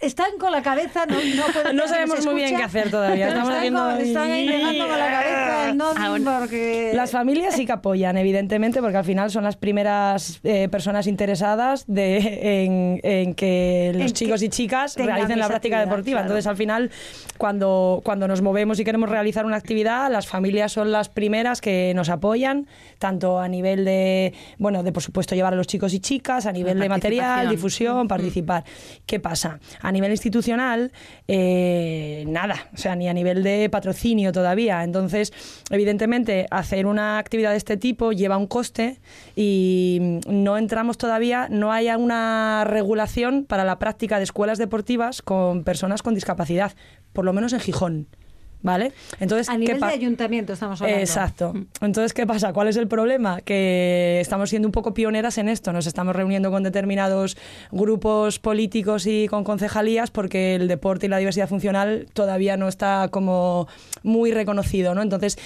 están 0.02 0.32
con 0.40 0.52
la 0.52 0.62
cabeza, 0.62 1.06
no, 1.06 1.16
no, 1.16 1.74
No 1.74 1.88
sabemos 1.88 2.26
muy 2.26 2.36
bien 2.36 2.58
qué 2.58 2.64
hacer 2.64 2.92
todavía. 2.92 3.30
Estamos 3.30 3.50
están, 3.50 3.58
haciendo- 3.60 3.80
con, 3.92 3.98
están 4.02 4.32
ahí 4.32 4.48
negando 4.48 4.88
con 4.88 5.00
la 5.00 5.10
cabeza 5.10 5.70
el 5.70 5.78
no 5.78 6.40
porque 6.40 6.92
Las 6.94 7.12
familias 7.12 7.56
sí 7.56 7.66
que 7.66 7.72
apoyan, 7.72 8.18
evidentemente, 8.18 8.82
porque 8.82 8.98
al 8.98 9.06
final 9.06 9.32
son 9.32 9.44
las 9.46 9.56
primeras 9.56 10.40
eh, 10.44 10.68
personas 10.70 11.08
interesadas 11.08 11.86
de, 11.88 12.64
en, 12.66 13.00
en 13.04 13.34
que 13.36 13.92
los 13.94 14.02
En 14.02 14.08
que 14.08 14.14
chicos 14.14 14.42
y 14.44 14.50
chicas 14.50 14.96
realicen 14.98 15.40
la 15.40 15.48
práctica 15.48 15.80
deportiva. 15.80 16.18
claro. 16.20 16.28
Entonces, 16.28 16.48
al 16.48 16.58
final, 16.58 16.92
cuando, 17.38 18.02
cuando 18.04 18.28
nos 18.28 18.42
movemos 18.50 18.80
y 18.80 18.84
queremos 18.84 19.10
realizar 19.10 19.46
una 19.46 19.58
actividad, 19.58 20.12
las 20.12 20.26
familias 20.26 20.72
son 20.72 20.92
las 20.92 21.08
primeras 21.08 21.62
que 21.62 21.94
nos 21.96 22.10
apoyan, 22.10 22.66
tanto 22.98 23.40
a 23.40 23.48
nivel 23.48 23.86
de, 23.86 24.34
bueno, 24.58 24.82
de 24.82 24.92
por 24.92 25.04
supuesto 25.04 25.36
llevar 25.36 25.54
a 25.54 25.56
los 25.56 25.68
chicos 25.68 25.94
y 25.94 26.00
chicas, 26.00 26.48
a 26.48 26.52
nivel 26.52 26.80
de 26.80 26.90
material, 26.90 27.48
difusión, 27.48 28.08
participar. 28.08 28.64
¿Qué 29.06 29.20
pasa? 29.20 29.60
A 29.82 29.92
nivel 29.92 30.10
institucional, 30.10 30.92
eh, 31.28 32.24
nada, 32.28 32.56
o 32.74 32.78
sea, 32.78 32.96
ni 32.96 33.08
a 33.08 33.14
nivel 33.14 33.44
de 33.44 33.70
patrocinio 33.70 34.32
todavía. 34.32 34.84
Entonces, 34.84 35.32
evidentemente, 35.70 36.48
hacer 36.50 36.88
una 36.88 37.20
actividad 37.20 37.52
de 37.52 37.58
este 37.58 37.78
tipo 37.78 38.14
lleva 38.14 38.36
un 38.38 38.48
coste 38.48 39.00
y 39.36 40.20
no 40.28 40.58
entramos 40.58 40.98
todavía, 40.98 41.50
no 41.52 41.72
hay 41.72 41.90
una 41.90 42.64
regulación 42.66 43.46
para 43.46 43.64
la 43.64 43.78
práctica 43.78 44.18
de 44.18 44.24
escuelas 44.24 44.58
deportivas 44.58 45.22
con 45.22 45.64
personas 45.64 46.02
con 46.02 46.16
discapacidad, 46.16 46.74
por 47.14 47.26
lo 47.26 47.34
menos 47.34 47.54
en 47.54 47.60
Gijón. 47.60 48.08
¿Vale? 48.62 48.92
Entonces, 49.22 49.48
a 49.48 49.54
¿qué 49.54 49.60
nivel 49.60 49.80
de 49.80 49.86
ayuntamiento 49.86 50.52
estamos 50.52 50.82
hablando. 50.82 51.02
Exacto. 51.02 51.54
Entonces, 51.80 52.14
¿qué 52.14 52.28
pasa? 52.28 52.52
¿Cuál 52.52 52.68
es 52.68 52.76
el 52.76 52.90
problema? 52.90 53.40
Que 53.40 54.20
estamos 54.20 54.50
siendo 54.50 54.68
un 54.68 54.74
poco 54.74 54.94
pioneras 54.94 55.38
en 55.38 55.48
esto. 55.48 55.72
Nos 55.72 55.88
estamos 55.88 56.14
reuniendo 56.14 56.52
con 56.52 56.64
determinados 56.64 57.38
grupos 57.72 58.40
políticos 58.40 59.06
y 59.06 59.28
con 59.30 59.46
concejalías 59.46 60.12
porque 60.12 60.56
el 60.56 60.68
deporte 60.68 61.06
y 61.06 61.10
la 61.10 61.20
diversidad 61.20 61.48
funcional 61.48 62.08
todavía 62.12 62.58
no 62.58 62.68
está 62.68 63.08
como 63.10 63.68
muy 64.04 64.32
reconocido, 64.32 64.94
¿no? 64.94 65.04
Entonces, 65.04 65.38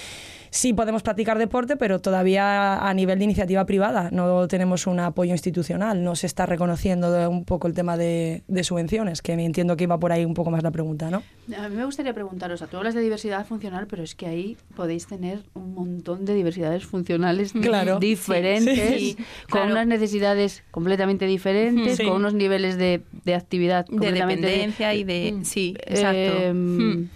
sí 0.54 0.72
podemos 0.72 1.02
practicar 1.02 1.36
deporte, 1.36 1.76
pero 1.76 1.98
todavía 2.00 2.76
a 2.88 2.94
nivel 2.94 3.18
de 3.18 3.24
iniciativa 3.24 3.66
privada 3.66 4.08
no 4.12 4.46
tenemos 4.46 4.86
un 4.86 5.00
apoyo 5.00 5.32
institucional. 5.32 6.04
No 6.04 6.14
se 6.14 6.28
está 6.28 6.46
reconociendo 6.46 7.28
un 7.28 7.44
poco 7.44 7.66
el 7.66 7.74
tema 7.74 7.96
de, 7.96 8.44
de 8.46 8.62
subvenciones, 8.62 9.20
que 9.20 9.34
me 9.34 9.44
entiendo 9.44 9.76
que 9.76 9.82
iba 9.84 9.98
por 9.98 10.12
ahí 10.12 10.24
un 10.24 10.34
poco 10.34 10.52
más 10.52 10.62
la 10.62 10.70
pregunta, 10.70 11.10
¿no? 11.10 11.24
A 11.58 11.68
mí 11.68 11.74
me 11.74 11.84
gustaría 11.84 12.14
preguntaros, 12.14 12.62
a 12.62 12.68
tú 12.68 12.76
hablas 12.76 12.94
de 12.94 13.00
diversidad 13.00 13.44
funcional, 13.46 13.88
pero 13.88 14.04
es 14.04 14.14
que 14.14 14.26
ahí 14.26 14.56
podéis 14.76 15.08
tener 15.08 15.40
un 15.54 15.74
montón 15.74 16.24
de 16.24 16.34
diversidades 16.34 16.84
funcionales 16.86 17.52
Claro. 17.52 17.98
diferentes, 18.00 18.78
Sí, 18.78 18.98
sí, 18.98 19.16
con 19.50 19.62
claro. 19.62 19.72
unas 19.72 19.86
necesidades 19.88 20.62
completamente 20.70 21.26
diferentes, 21.26 21.96
Sí. 21.96 22.04
con 22.04 22.14
unos 22.14 22.32
niveles 22.34 22.76
de, 22.78 23.02
de 23.24 23.34
actividad 23.34 23.86
de 23.86 24.12
dependencia 24.12 24.94
y 24.94 25.02
de... 25.02 25.40
Sí, 25.42 25.74
exacto. 25.84 26.16
Eh, 26.16 26.52
Hmm. 26.54 27.08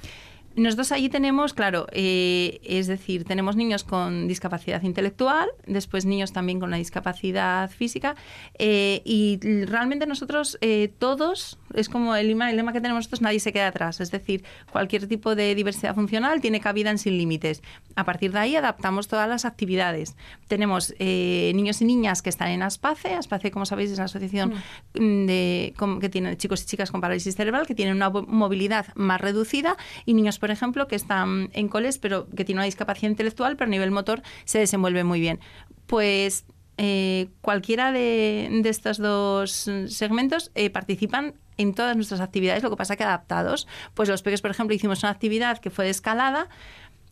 Nosotros 0.58 0.92
allí 0.92 1.08
tenemos, 1.08 1.54
claro, 1.54 1.86
eh, 1.92 2.60
es 2.64 2.86
decir, 2.86 3.24
tenemos 3.24 3.56
niños 3.56 3.84
con 3.84 4.26
discapacidad 4.28 4.82
intelectual, 4.82 5.48
después 5.66 6.04
niños 6.04 6.32
también 6.32 6.58
con 6.60 6.70
la 6.70 6.76
discapacidad 6.78 7.70
física, 7.70 8.16
eh, 8.58 9.00
y 9.04 9.38
realmente 9.66 10.06
nosotros 10.06 10.58
eh, 10.60 10.92
todos, 10.98 11.58
es 11.74 11.88
como 11.88 12.16
el 12.16 12.28
lema, 12.28 12.50
el 12.50 12.56
lema 12.56 12.72
que 12.72 12.80
tenemos 12.80 12.98
nosotros, 12.98 13.22
nadie 13.22 13.38
se 13.40 13.52
queda 13.52 13.68
atrás, 13.68 14.00
es 14.00 14.10
decir, 14.10 14.44
cualquier 14.72 15.06
tipo 15.06 15.34
de 15.34 15.54
diversidad 15.54 15.94
funcional 15.94 16.40
tiene 16.40 16.60
cabida 16.60 16.90
en 16.90 16.98
Sin 16.98 17.16
Límites. 17.16 17.62
A 17.94 18.04
partir 18.04 18.32
de 18.32 18.38
ahí 18.40 18.56
adaptamos 18.56 19.06
todas 19.06 19.28
las 19.28 19.44
actividades. 19.44 20.16
Tenemos 20.48 20.94
eh, 20.98 21.52
niños 21.54 21.80
y 21.82 21.84
niñas 21.84 22.22
que 22.22 22.30
están 22.30 22.48
en 22.48 22.62
ASPACE, 22.62 23.14
ASPACE, 23.14 23.50
como 23.50 23.64
sabéis, 23.66 23.90
es 23.92 23.98
la 23.98 24.04
asociación 24.04 24.54
mm, 24.94 25.26
de, 25.26 25.74
con- 25.76 26.00
que 26.00 26.08
tiene 26.08 26.36
chicos 26.36 26.62
y 26.62 26.66
chicas 26.66 26.90
con 26.90 27.00
parálisis 27.00 27.36
cerebral, 27.36 27.66
que 27.66 27.74
tienen 27.74 27.94
una 27.94 28.10
movilidad 28.10 28.86
más 28.96 29.20
reducida, 29.20 29.76
y 30.04 30.14
niños, 30.14 30.38
por 30.38 30.47
ejemplo, 30.50 30.88
que 30.88 30.96
están 30.96 31.50
en 31.52 31.68
coles, 31.68 31.98
pero 31.98 32.28
que 32.28 32.44
tienen 32.44 32.58
una 32.58 32.64
discapacidad 32.64 33.10
intelectual, 33.10 33.56
pero 33.56 33.68
a 33.68 33.70
nivel 33.70 33.90
motor 33.90 34.22
se 34.44 34.58
desenvuelve 34.58 35.04
muy 35.04 35.20
bien. 35.20 35.40
Pues 35.86 36.44
eh, 36.76 37.28
cualquiera 37.40 37.90
de, 37.90 38.48
de 38.62 38.68
estos 38.68 38.98
dos 38.98 39.68
mm, 39.68 39.88
segmentos 39.88 40.50
eh, 40.54 40.70
participan 40.70 41.34
en 41.56 41.74
todas 41.74 41.96
nuestras 41.96 42.20
actividades, 42.20 42.62
lo 42.62 42.70
que 42.70 42.76
pasa 42.76 42.96
que 42.96 43.02
adaptados. 43.02 43.66
Pues 43.94 44.08
los 44.08 44.22
peques, 44.22 44.40
por 44.40 44.52
ejemplo, 44.52 44.74
hicimos 44.74 45.02
una 45.02 45.10
actividad 45.10 45.58
que 45.58 45.70
fue 45.70 45.86
de 45.86 45.90
escalada. 45.90 46.48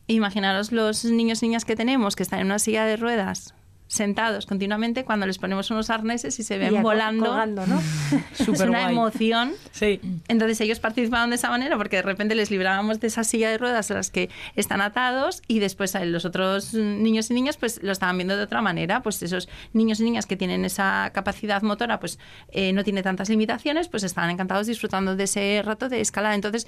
Imaginaros 0.06 0.70
los 0.70 1.04
niños 1.04 1.42
y 1.42 1.48
niñas 1.48 1.64
que 1.64 1.74
tenemos 1.74 2.14
que 2.14 2.22
están 2.22 2.38
en 2.38 2.46
una 2.46 2.60
silla 2.60 2.84
de 2.84 2.96
ruedas 2.96 3.55
sentados 3.88 4.46
continuamente 4.46 5.04
cuando 5.04 5.26
les 5.26 5.38
ponemos 5.38 5.70
unos 5.70 5.90
arneses 5.90 6.38
y 6.38 6.42
se 6.42 6.58
ven 6.58 6.74
Y 6.74 6.78
volando. 6.78 7.26
colgando, 7.26 7.66
¿no? 7.66 7.80
es 8.38 8.60
una 8.60 8.90
emoción. 8.90 9.52
Sí. 9.72 10.00
Entonces 10.28 10.60
ellos 10.60 10.80
participaban 10.80 11.30
de 11.30 11.36
esa 11.36 11.50
manera 11.50 11.76
porque 11.76 11.96
de 11.96 12.02
repente 12.02 12.34
les 12.34 12.50
librábamos 12.50 13.00
de 13.00 13.06
esa 13.06 13.24
silla 13.24 13.50
de 13.50 13.58
ruedas 13.58 13.90
a 13.90 13.94
las 13.94 14.10
que 14.10 14.28
están 14.56 14.80
atados 14.80 15.42
y 15.46 15.60
después 15.60 15.94
los 16.04 16.24
otros 16.24 16.74
niños 16.74 17.30
y 17.30 17.34
niñas 17.34 17.56
pues 17.56 17.82
lo 17.82 17.92
estaban 17.92 18.16
viendo 18.18 18.36
de 18.36 18.42
otra 18.42 18.60
manera. 18.60 19.02
Pues 19.02 19.22
esos 19.22 19.48
niños 19.72 20.00
y 20.00 20.04
niñas 20.04 20.26
que 20.26 20.36
tienen 20.36 20.64
esa 20.64 21.10
capacidad 21.14 21.62
motora 21.62 22.00
pues 22.00 22.18
eh, 22.48 22.72
no 22.72 22.82
tiene 22.84 23.02
tantas 23.02 23.28
limitaciones 23.28 23.88
pues 23.88 24.02
estaban 24.02 24.30
encantados 24.30 24.66
disfrutando 24.66 25.16
de 25.16 25.24
ese 25.24 25.62
rato 25.64 25.88
de 25.88 26.00
escalada. 26.00 26.34
Entonces 26.34 26.66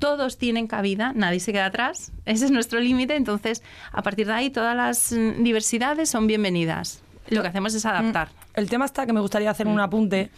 todos 0.00 0.36
tienen 0.38 0.66
cabida, 0.66 1.12
nadie 1.14 1.38
se 1.38 1.52
queda 1.52 1.66
atrás. 1.66 2.10
Ese 2.24 2.46
es 2.46 2.50
nuestro 2.50 2.80
límite. 2.80 3.14
Entonces 3.14 3.62
a 3.92 4.02
partir 4.02 4.26
de 4.26 4.32
ahí 4.32 4.50
todas 4.50 4.74
las 4.76 5.12
mm, 5.12 5.44
diversidades 5.44 6.10
son 6.10 6.26
bienvenidas. 6.26 7.02
Lo 7.28 7.42
que 7.42 7.48
hacemos 7.48 7.72
es 7.74 7.86
adaptar. 7.86 8.30
El 8.54 8.68
tema 8.68 8.84
está 8.86 9.06
que 9.06 9.12
me 9.12 9.20
gustaría 9.20 9.50
hacer 9.52 9.68
un 9.68 9.78
apunte 9.78 10.30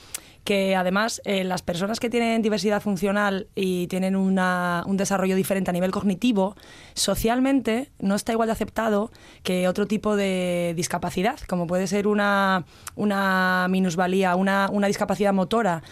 que 0.45 0.75
además 0.75 1.23
eh, 1.25 1.45
las 1.45 1.63
personas 1.63 2.01
que 2.01 2.11
tienen 2.11 2.43
diversidad 2.43 2.83
funcional 2.83 3.47
y 3.55 3.87
tienen 3.87 4.17
una- 4.17 4.83
un 4.87 4.97
desarrollo 4.97 5.37
diferente 5.37 5.71
a 5.71 5.73
nivel 5.73 5.93
cognitivo, 5.93 6.57
socialmente 6.95 7.91
no 8.01 8.15
está 8.15 8.33
igual 8.33 8.49
de 8.49 8.53
aceptado 8.53 9.11
que 9.45 9.69
otro 9.69 9.87
tipo 9.87 10.17
de 10.17 10.73
discapacidad, 10.77 11.39
como 11.49 11.67
puede 11.67 11.87
ser 11.87 12.07
una, 12.07 12.65
una 12.97 13.67
minusvalía, 13.71 14.35
una, 14.35 14.69
una 14.73 14.87
discapacidad 14.89 15.33
motora. 15.33 15.83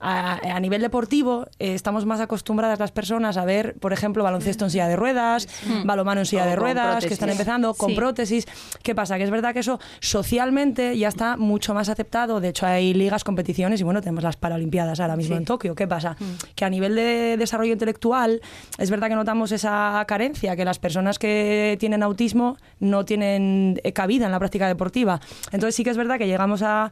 A, 0.00 0.38
a 0.56 0.60
nivel 0.60 0.80
deportivo 0.80 1.46
eh, 1.58 1.74
estamos 1.74 2.06
más 2.06 2.20
acostumbradas 2.20 2.78
las 2.78 2.90
personas 2.92 3.36
a 3.36 3.44
ver, 3.44 3.74
por 3.80 3.92
ejemplo, 3.92 4.24
baloncesto 4.24 4.64
en 4.64 4.70
silla 4.70 4.88
de 4.88 4.96
ruedas, 4.96 5.46
Mm. 5.66 5.86
balomano 5.86 6.20
en 6.22 6.26
silla 6.26 6.44
O 6.44 6.46
de 6.46 6.56
ruedas, 6.56 7.04
que 7.04 7.12
están 7.12 7.28
empezando 7.30 7.74
con 7.74 7.90
Sí. 7.90 7.96
prótesis. 7.96 8.46
¿Qué 8.82 8.94
pasa? 8.94 9.18
Que 9.18 9.24
es 9.24 9.30
verdad 9.30 9.52
que 9.52 9.60
eso 9.60 9.78
socialmente 10.00 10.96
ya 10.98 11.08
está 11.08 11.36
mucho 11.36 11.74
más 11.74 11.88
aceptado. 11.88 12.40
De 12.40 12.48
hecho, 12.48 12.66
hay 12.66 12.94
ligas, 12.94 13.24
competiciones 13.24 13.80
y 13.80 13.84
bueno, 13.84 14.00
tenemos 14.00 14.24
las 14.24 14.36
Paralimpiadas 14.36 15.00
ahora 15.00 15.16
mismo 15.16 15.34
Sí. 15.34 15.38
en 15.38 15.44
Tokio. 15.44 15.74
¿Qué 15.74 15.86
pasa? 15.86 16.16
Que 16.54 16.64
a 16.64 16.70
nivel 16.70 16.94
de 16.94 17.36
desarrollo 17.38 17.72
intelectual 17.72 18.40
es 18.78 18.90
verdad 18.90 19.08
que 19.08 19.14
notamos 19.14 19.52
esa 19.52 20.02
carencia, 20.08 20.56
que 20.56 20.64
las 20.64 20.78
personas 20.78 21.18
que 21.18 21.76
tienen 21.80 22.02
autismo 22.02 22.56
no 22.78 23.04
tienen 23.04 23.80
eh, 23.84 23.92
cabida 23.92 24.26
en 24.26 24.32
la 24.32 24.38
práctica 24.38 24.66
deportiva. 24.68 25.20
Entonces 25.52 25.74
sí 25.74 25.84
que 25.84 25.90
es 25.90 25.96
verdad 25.96 26.16
que 26.18 26.26
llegamos 26.26 26.62
a 26.64 26.90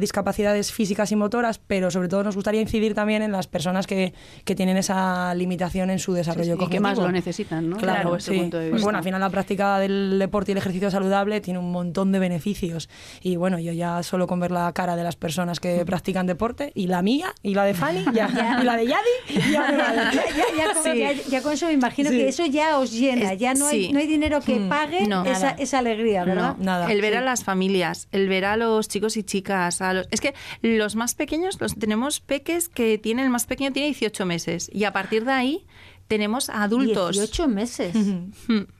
discapacidades 0.00 0.72
físicas 0.72 1.12
y 1.12 1.16
motoras, 1.16 1.58
pero 1.68 1.92
sobre 1.92 2.08
todo 2.08 2.24
nos 2.24 2.34
gustaría 2.34 2.60
incidir 2.60 2.94
también 2.94 3.22
en 3.22 3.30
las 3.30 3.46
personas 3.46 3.86
que, 3.86 4.12
que 4.44 4.56
tienen 4.56 4.76
esa 4.76 5.32
limitación 5.36 5.90
en 5.90 6.00
su 6.00 6.12
desarrollo 6.14 6.54
y 6.54 6.56
que 6.56 6.64
cognitivo. 6.64 6.82
más 6.82 6.98
lo 6.98 7.12
necesitan, 7.12 7.70
¿no? 7.70 7.76
Claro, 7.76 8.16
ese 8.16 8.32
sí. 8.32 8.38
punto 8.40 8.56
de 8.58 8.64
Pues 8.70 8.72
vista. 8.78 8.86
bueno, 8.86 8.98
al 8.98 9.04
final 9.04 9.20
la 9.20 9.30
práctica 9.30 9.78
del 9.78 10.18
deporte 10.18 10.50
y 10.50 10.52
el 10.52 10.58
ejercicio 10.58 10.90
saludable 10.90 11.40
tiene 11.40 11.60
un 11.60 11.70
montón 11.70 12.10
de 12.10 12.18
beneficios. 12.18 12.88
Y 13.22 13.36
bueno, 13.36 13.60
yo 13.60 13.70
ya 13.72 14.02
solo 14.02 14.26
con 14.26 14.40
ver 14.40 14.50
la 14.50 14.72
cara 14.72 14.96
de 14.96 15.04
las 15.04 15.14
personas 15.14 15.60
que 15.60 15.84
practican 15.84 16.26
deporte, 16.26 16.72
y 16.74 16.86
la 16.88 17.02
mía, 17.02 17.34
y 17.42 17.54
la 17.54 17.64
de 17.64 17.74
Fanny, 17.74 18.04
ya, 18.12 18.58
y 18.60 18.64
la 18.64 18.76
de 18.76 18.86
Yadi, 18.86 19.52
ya. 19.52 19.68
Ya, 20.18 20.44
ya- 20.56 20.74
con, 20.74 20.82
Sí. 20.82 20.98
ya- 20.98 21.12
ya 21.28 21.42
con 21.42 21.52
eso 21.52 21.66
me 21.66 21.72
imagino 21.72 22.10
Sí. 22.10 22.16
que 22.16 22.28
eso 22.28 22.46
ya 22.46 22.78
os 22.78 22.92
llena, 22.92 23.32
Es- 23.32 23.38
ya 23.38 23.54
no 23.54 23.66
hay, 23.66 23.86
sí. 23.86 23.92
no 23.92 23.98
hay 23.98 24.06
dinero 24.06 24.40
que 24.40 24.56
pague 24.68 25.06
No. 25.06 25.24
esa, 25.24 25.50
esa 25.50 25.78
alegría, 25.80 26.24
¿verdad? 26.24 26.56
No, 26.58 26.64
Nada. 26.64 26.90
el 26.90 27.00
ver 27.00 27.12
Sí. 27.12 27.18
a 27.18 27.20
las 27.20 27.44
familias, 27.44 28.08
el 28.12 28.28
ver 28.28 28.44
a 28.44 28.56
los 28.56 28.88
chicos 28.88 29.16
y 29.16 29.22
chicas, 29.22 29.80
a 29.82 29.92
los... 29.92 30.08
es 30.10 30.20
que 30.20 30.34
los 30.62 30.96
más 30.96 31.14
pequeños, 31.14 31.57
los 31.58 31.74
tenemos 31.76 32.20
peques 32.20 32.68
que 32.68 32.98
tienen, 32.98 33.24
el 33.26 33.30
más 33.30 33.46
pequeño 33.46 33.72
tiene 33.72 33.86
18 33.88 34.24
meses 34.26 34.70
y 34.72 34.84
a 34.84 34.92
partir 34.92 35.24
de 35.24 35.32
ahí 35.32 35.66
tenemos 36.06 36.48
adultos. 36.48 37.16
18 37.16 37.48
meses. 37.48 37.94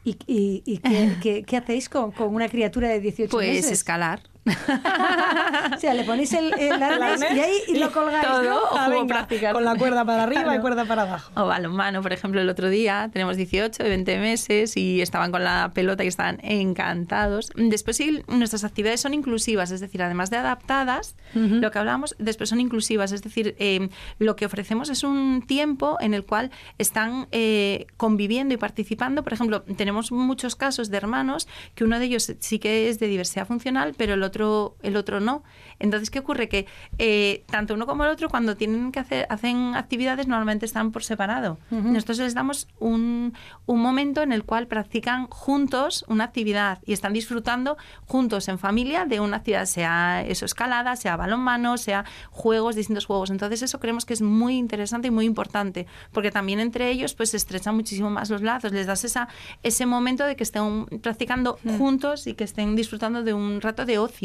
¿Y, 0.04 0.16
y- 0.26 0.62
y 0.64 0.78
qué, 0.78 1.12
qué- 1.22 1.42
qué 1.44 1.56
hacéis 1.56 1.88
con, 1.88 2.10
con 2.12 2.34
una 2.34 2.48
criatura 2.48 2.88
de 2.88 3.00
18 3.00 3.30
Pues 3.30 3.48
meses? 3.48 3.72
escalar. 3.72 4.22
o 5.74 5.78
sea, 5.78 5.94
le 5.94 6.04
ponéis 6.04 6.32
el, 6.32 6.52
el 6.58 6.82
arnés 6.82 7.20
y 7.34 7.38
ahí 7.40 7.56
y 7.68 7.76
lo 7.78 7.92
colgáis, 7.92 8.26
todo. 8.26 8.42
¿no? 8.42 8.58
Ah, 8.72 8.88
venga, 8.88 9.26
con 9.52 9.64
la 9.64 9.74
cuerda 9.76 10.04
para 10.04 10.22
arriba 10.24 10.40
y 10.40 10.44
Claro. 10.44 10.60
cuerda 10.62 10.84
para 10.84 11.02
abajo. 11.02 11.30
O 11.34 11.46
balonmano, 11.46 12.02
por 12.02 12.12
ejemplo, 12.12 12.40
el 12.40 12.48
otro 12.48 12.68
día 12.68 13.10
tenemos 13.12 13.36
18 13.36 13.84
y 13.84 13.88
20 13.88 14.18
meses 14.18 14.76
y 14.76 15.02
estaban 15.02 15.30
con 15.32 15.44
la 15.44 15.70
pelota 15.74 16.04
y 16.04 16.06
estaban 16.08 16.38
encantados. 16.42 17.50
Después 17.56 17.96
sí, 17.96 18.22
nuestras 18.28 18.64
actividades 18.64 19.00
son 19.00 19.14
inclusivas, 19.14 19.70
es 19.70 19.80
decir, 19.80 20.02
además 20.02 20.30
de 20.30 20.36
adaptadas, 20.38 21.16
lo 21.34 21.70
que 21.70 21.78
hablábamos, 21.78 22.16
después 22.18 22.48
son 22.50 22.60
inclusivas, 22.60 23.12
es 23.12 23.22
decir, 23.22 23.54
eh, 23.58 23.88
lo 24.18 24.34
que 24.36 24.46
ofrecemos 24.46 24.88
es 24.88 25.02
un 25.04 25.42
tiempo 25.46 25.98
en 26.00 26.14
el 26.14 26.24
cual 26.24 26.50
están 26.78 27.28
eh, 27.32 27.86
conviviendo 27.96 28.54
y 28.54 28.56
participando. 28.56 29.22
Por 29.22 29.32
ejemplo, 29.32 29.62
tenemos 29.62 30.10
muchos 30.12 30.56
casos 30.56 30.90
de 30.90 30.96
hermanos 30.96 31.46
que 31.74 31.84
uno 31.84 31.98
de 31.98 32.06
ellos 32.06 32.32
sí 32.38 32.58
que 32.58 32.88
es 32.88 32.98
de 32.98 33.06
diversidad 33.08 33.46
funcional, 33.46 33.94
pero 33.96 34.14
el 34.14 34.22
otro, 34.28 34.76
el 34.82 34.96
otro 34.96 35.20
no. 35.20 35.42
Entonces, 35.78 36.10
¿qué 36.10 36.18
ocurre? 36.18 36.48
Que 36.48 36.66
eh, 36.98 37.44
tanto 37.46 37.74
uno 37.74 37.86
como 37.86 38.04
el 38.04 38.10
otro, 38.10 38.28
cuando 38.28 38.56
tienen 38.56 38.92
que 38.92 39.00
hacer, 39.00 39.26
hacen 39.30 39.74
actividades, 39.76 40.26
normalmente 40.26 40.66
están 40.66 40.92
por 40.92 41.04
separado. 41.04 41.58
Nosotros 41.70 42.18
les 42.18 42.34
damos 42.34 42.68
un, 42.78 43.34
un 43.66 43.80
momento 43.80 44.22
en 44.22 44.32
el 44.32 44.44
cual 44.44 44.66
practican 44.66 45.26
juntos 45.28 46.04
una 46.08 46.24
actividad 46.24 46.80
y 46.84 46.92
están 46.92 47.12
disfrutando 47.12 47.76
juntos 48.06 48.48
en 48.48 48.58
familia 48.58 49.04
de 49.04 49.20
una 49.20 49.38
actividad, 49.38 49.66
sea 49.66 50.22
eso 50.22 50.44
escalada, 50.44 50.96
sea 50.96 51.16
balonmano, 51.16 51.78
sea 51.78 52.04
juegos, 52.30 52.74
distintos 52.76 53.06
juegos. 53.06 53.30
Entonces, 53.30 53.62
eso 53.62 53.80
creemos 53.80 54.04
que 54.04 54.14
es 54.14 54.22
muy 54.22 54.56
interesante 54.56 55.08
y 55.08 55.10
muy 55.10 55.24
importante, 55.24 55.86
porque 56.12 56.30
también 56.30 56.60
entre 56.60 56.90
ellos 56.90 57.14
pues 57.14 57.30
se 57.30 57.36
estrechan 57.36 57.74
muchísimo 57.74 58.10
más 58.10 58.30
los 58.30 58.42
lazos, 58.42 58.72
les 58.72 58.86
das 58.86 59.04
esa, 59.04 59.28
ese 59.62 59.86
momento 59.86 60.24
de 60.24 60.36
que 60.36 60.42
estén 60.42 60.86
practicando 61.02 61.58
juntos 61.78 62.26
y 62.26 62.34
que 62.34 62.44
estén 62.44 62.76
disfrutando 62.76 63.22
de 63.22 63.32
un 63.32 63.60
rato 63.60 63.84
de 63.84 63.98
ocio. 63.98 64.17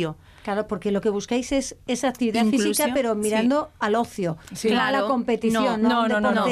Claro, 0.44 0.68
porque 0.68 0.92
lo 0.92 1.00
que 1.00 1.10
buscáis 1.10 1.52
es 1.54 1.76
esa 1.88 2.10
actividad 2.10 2.46
física, 2.46 2.90
pero 2.94 3.16
mirando 3.16 3.70
al 3.80 3.96
ocio, 3.96 4.38
Sí. 4.54 4.70
no 4.72 4.82
a 4.82 4.92
la 4.92 5.04
competición, 5.06 5.82
No, 5.82 6.08
no, 6.08 6.20
no, 6.20 6.32
no, 6.34 6.46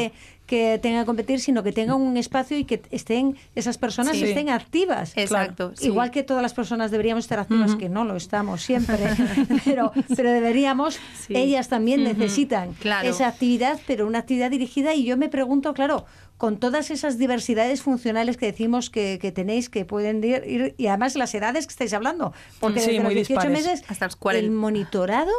que 0.46 0.80
tenga 0.82 1.02
que 1.02 1.06
competir, 1.06 1.40
sino 1.40 1.64
que 1.64 1.72
tenga 1.72 1.96
un 1.96 2.18
espacio 2.18 2.58
y 2.58 2.66
que 2.66 2.82
estén 2.92 3.38
esas 3.56 3.78
personas 3.78 4.18
Sí. 4.18 4.26
estén 4.26 4.50
activas. 4.50 5.14
Exacto. 5.16 5.72
sí. 5.76 5.88
Igual 5.88 6.12
que 6.12 6.24
todas 6.24 6.42
las 6.44 6.54
personas 6.54 6.92
deberíamos 6.92 7.24
estar 7.24 7.40
activas, 7.40 7.76
que 7.78 7.88
no 7.88 8.04
lo 8.04 8.18
estamos 8.18 8.62
siempre, 8.62 8.98
pero, 9.66 9.94
pero 10.16 10.30
deberíamos, 10.32 11.00
Sí. 11.26 11.36
ellas 11.38 11.70
también 11.70 12.04
necesitan 12.04 12.74
Claro. 12.74 13.08
esa 13.08 13.28
actividad, 13.28 13.80
pero 13.88 14.06
una 14.08 14.20
actividad 14.20 14.52
dirigida. 14.52 14.94
Y 14.94 15.06
yo 15.06 15.16
me 15.16 15.30
pregunto, 15.30 15.74
claro, 15.74 16.06
con 16.42 16.58
todas 16.58 16.90
esas 16.90 17.20
diversidades 17.20 17.84
funcionales 17.84 18.36
que 18.36 18.48
decimos 18.48 18.90
que, 18.90 19.20
que 19.22 19.32
tenéis, 19.32 19.70
que 19.70 19.86
pueden 19.86 20.24
ir, 20.24 20.42
ir- 20.48 20.74
y 20.76 20.88
además 20.88 21.16
las 21.16 21.36
edades 21.36 21.68
que 21.68 21.72
estáis 21.72 21.94
hablando, 21.94 22.34
porque 22.60 22.80
Sí, 22.80 22.88
desde 22.88 22.98
los 23.04 23.06
muy 23.06 23.14
18 23.14 23.42
dispares. 23.42 23.68
meses, 23.68 23.86
Hasta 23.92 24.06
los 24.06 24.16
40. 24.16 24.46
el 24.48 24.52
monitorado... 24.52 25.32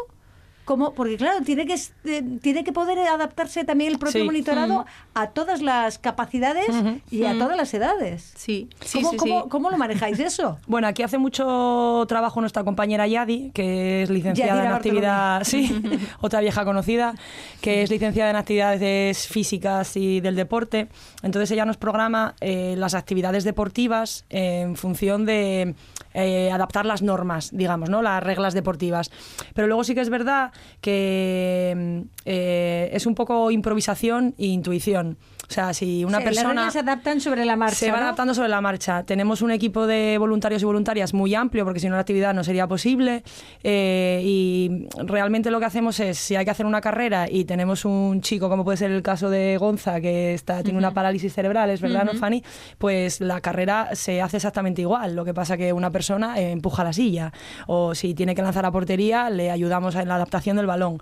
¿Cómo? 0.64 0.94
Porque 0.94 1.16
claro, 1.16 1.42
tiene 1.44 1.66
que, 1.66 1.74
eh, 2.04 2.22
tiene 2.40 2.62
que 2.62 2.72
poder 2.72 2.98
adaptarse 3.00 3.64
también 3.64 3.90
el 3.92 3.98
propio 3.98 4.20
Sí. 4.20 4.26
monitorado 4.26 4.86
a 5.14 5.30
todas 5.30 5.60
las 5.60 5.98
capacidades 5.98 6.66
y 7.10 7.24
a 7.24 7.36
todas 7.36 7.56
las 7.56 7.74
edades. 7.74 8.32
Sí, 8.36 8.68
sí, 8.80 8.98
¿Cómo, 8.98 9.10
sí, 9.10 9.16
cómo- 9.16 9.48
cómo 9.48 9.70
lo 9.70 9.78
manejáis 9.78 10.20
eso? 10.20 10.58
Bueno, 10.68 10.86
aquí 10.86 11.02
hace 11.02 11.18
mucho 11.18 12.04
trabajo 12.08 12.40
nuestra 12.40 12.62
compañera 12.64 13.06
Yadi, 13.08 13.50
que 13.52 14.02
es 14.04 14.10
licenciada 14.10 14.52
Yadira 14.52 14.68
en 14.70 14.76
actividad, 14.76 15.44
sí, 15.44 15.82
otra 16.20 16.40
vieja 16.40 16.64
conocida, 16.64 17.14
que 17.60 17.82
es 17.82 17.90
licenciada 17.90 18.30
en 18.30 18.36
actividades 18.36 19.26
físicas 19.26 19.96
y 19.96 20.20
del 20.20 20.36
deporte. 20.36 20.86
Entonces 21.22 21.50
ella 21.50 21.64
nos 21.64 21.76
programa 21.76 22.34
eh, 22.40 22.74
las 22.78 22.94
actividades 22.94 23.42
deportivas 23.44 24.24
en 24.30 24.76
función 24.76 25.26
de 25.26 25.74
eh, 26.14 26.50
adaptar 26.50 26.86
las 26.86 27.02
normas, 27.02 27.50
digamos, 27.52 27.88
¿no? 27.88 28.02
Las 28.02 28.22
reglas 28.22 28.54
deportivas. 28.54 29.10
Pero 29.54 29.66
luego 29.66 29.84
sí 29.84 29.94
que 29.94 30.00
es 30.00 30.10
verdad 30.10 30.52
que 30.80 31.74
mm, 31.76 32.00
eh, 32.24 32.90
es 32.92 33.06
un 33.06 33.14
poco 33.14 33.50
improvisación 33.50 34.34
e 34.38 34.46
intuición. 34.46 35.18
O 35.52 35.54
sea, 35.54 35.74
si 35.74 36.02
una 36.02 36.18
Las 36.18 36.24
persona 36.24 36.48
reglas 36.48 36.72
se 36.72 36.78
adaptan 36.78 37.20
sobre 37.20 37.44
la 37.44 37.56
marcha. 37.56 37.76
se 37.76 37.90
van 37.90 38.00
¿no? 38.00 38.06
adaptando 38.06 38.32
sobre 38.32 38.48
la 38.48 38.62
marcha. 38.62 39.02
Tenemos 39.02 39.42
un 39.42 39.50
equipo 39.50 39.86
de 39.86 40.16
voluntarios 40.16 40.62
y 40.62 40.64
voluntarias 40.64 41.12
muy 41.12 41.34
amplio, 41.34 41.64
porque 41.64 41.78
si 41.78 41.90
no 41.90 41.94
la 41.96 42.00
actividad 42.00 42.32
no 42.32 42.42
sería 42.42 42.66
posible. 42.66 43.22
Eh, 43.62 44.22
y 44.24 44.88
realmente 45.04 45.50
lo 45.50 45.60
que 45.60 45.66
hacemos 45.66 46.00
es, 46.00 46.16
si 46.16 46.36
hay 46.36 46.46
que 46.46 46.50
hacer 46.50 46.64
una 46.64 46.80
carrera 46.80 47.28
y 47.30 47.44
tenemos 47.44 47.84
un 47.84 48.22
chico, 48.22 48.48
como 48.48 48.64
puede 48.64 48.78
ser 48.78 48.92
el 48.92 49.02
caso 49.02 49.28
de 49.28 49.58
Gonza, 49.58 50.00
que 50.00 50.32
está, 50.32 50.62
tiene 50.62 50.78
una 50.78 50.94
parálisis 50.94 51.34
cerebral, 51.34 51.68
es 51.68 51.82
verdad, 51.82 52.04
¿no, 52.04 52.14
Fanny? 52.14 52.42
Pues 52.78 53.20
la 53.20 53.42
carrera 53.42 53.90
se 53.92 54.22
hace 54.22 54.38
exactamente 54.38 54.80
igual. 54.80 55.14
Lo 55.14 55.26
que 55.26 55.34
pasa 55.34 55.58
que 55.58 55.74
una 55.74 55.90
persona 55.90 56.38
eh, 56.40 56.50
empuja 56.50 56.82
la 56.82 56.94
silla. 56.94 57.30
O 57.66 57.94
si 57.94 58.14
tiene 58.14 58.34
que 58.34 58.40
lanzar 58.40 58.64
a 58.64 58.70
portería, 58.72 59.28
le 59.28 59.50
ayudamos 59.50 59.96
en 59.96 60.08
la 60.08 60.14
adaptación 60.14 60.56
del 60.56 60.66
balón. 60.66 60.98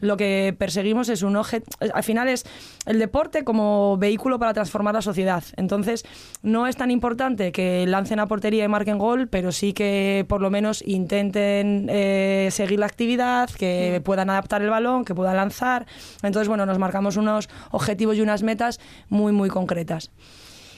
Lo 0.00 0.16
que 0.16 0.56
perseguimos 0.58 1.08
es 1.08 1.22
un 1.22 1.36
objeto. 1.36 1.70
Al 1.94 2.02
final 2.02 2.28
es 2.28 2.44
el 2.84 2.98
deporte 2.98 3.44
como 3.44 3.91
vehículo 3.96 4.38
para 4.38 4.52
transformar 4.52 4.94
la 4.94 5.02
sociedad. 5.02 5.42
Entonces, 5.56 6.04
no 6.42 6.66
es 6.66 6.76
tan 6.76 6.90
importante 6.90 7.52
que 7.52 7.86
lancen 7.86 8.20
a 8.20 8.26
portería 8.26 8.64
y 8.64 8.68
marquen 8.68 8.98
gol, 8.98 9.28
pero 9.28 9.52
sí 9.52 9.72
que 9.72 10.24
por 10.28 10.40
lo 10.40 10.50
menos 10.50 10.82
intenten 10.86 11.86
eh, 11.90 12.48
seguir 12.50 12.78
la 12.78 12.86
actividad, 12.86 13.50
que 13.50 14.00
puedan 14.04 14.30
adaptar 14.30 14.62
el 14.62 14.70
balón, 14.70 15.04
que 15.04 15.14
puedan 15.14 15.36
lanzar. 15.36 15.86
Entonces, 16.22 16.48
bueno, 16.48 16.66
nos 16.66 16.78
marcamos 16.78 17.16
unos 17.16 17.48
objetivos 17.70 18.16
y 18.16 18.20
unas 18.20 18.42
metas 18.42 18.80
muy, 19.08 19.32
muy 19.32 19.48
concretas. 19.48 20.10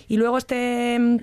Y 0.09 0.17
luego 0.17 0.39
este 0.39 1.21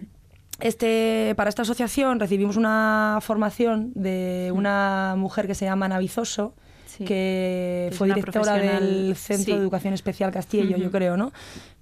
este, 0.62 1.34
para 1.36 1.50
esta 1.50 1.64
asociación 1.64 2.20
recibimos 2.20 2.56
una 2.56 3.18
formación 3.22 3.92
de 3.96 4.52
una 4.54 5.16
mujer 5.18 5.48
que 5.48 5.56
se 5.56 5.66
llama 5.66 5.88
Ana 5.88 6.00
Vizoso, 6.00 6.54
Sí. 6.86 7.06
que 7.06 7.90
fue 7.94 8.10
directora 8.10 8.56
del 8.56 9.16
Centro 9.16 9.46
sí. 9.46 9.52
de 9.54 9.58
Educación 9.58 9.94
Especial 9.94 10.30
Castillo, 10.30 10.76
yo 10.76 10.92
creo, 10.92 11.16
¿no? 11.16 11.32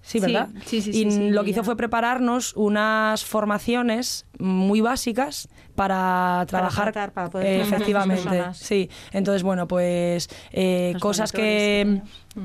Sí, 0.02 0.20
¿verdad? 0.20 0.50
sí, 0.66 0.82
sí, 0.82 0.90
y 0.92 0.94
sí, 0.94 1.12
sí, 1.12 1.30
lo 1.30 1.44
que 1.44 1.52
hizo 1.52 1.64
fue 1.64 1.76
prepararnos 1.76 2.56
unas 2.56 3.26
formaciones 3.26 4.26
muy 4.40 4.82
básicas 4.82 5.50
para 5.76 6.46
trabajar 6.48 6.92
tratar, 6.92 7.12
para 7.12 7.30
poder 7.30 7.48
eh, 7.48 7.62
efectivamente. 7.62 8.44
Sí, 8.54 8.90
entonces 9.12 9.44
bueno, 9.44 9.68
pues 9.68 10.30
eh, 10.52 10.96
cosas 11.00 11.32
que, 11.32 12.02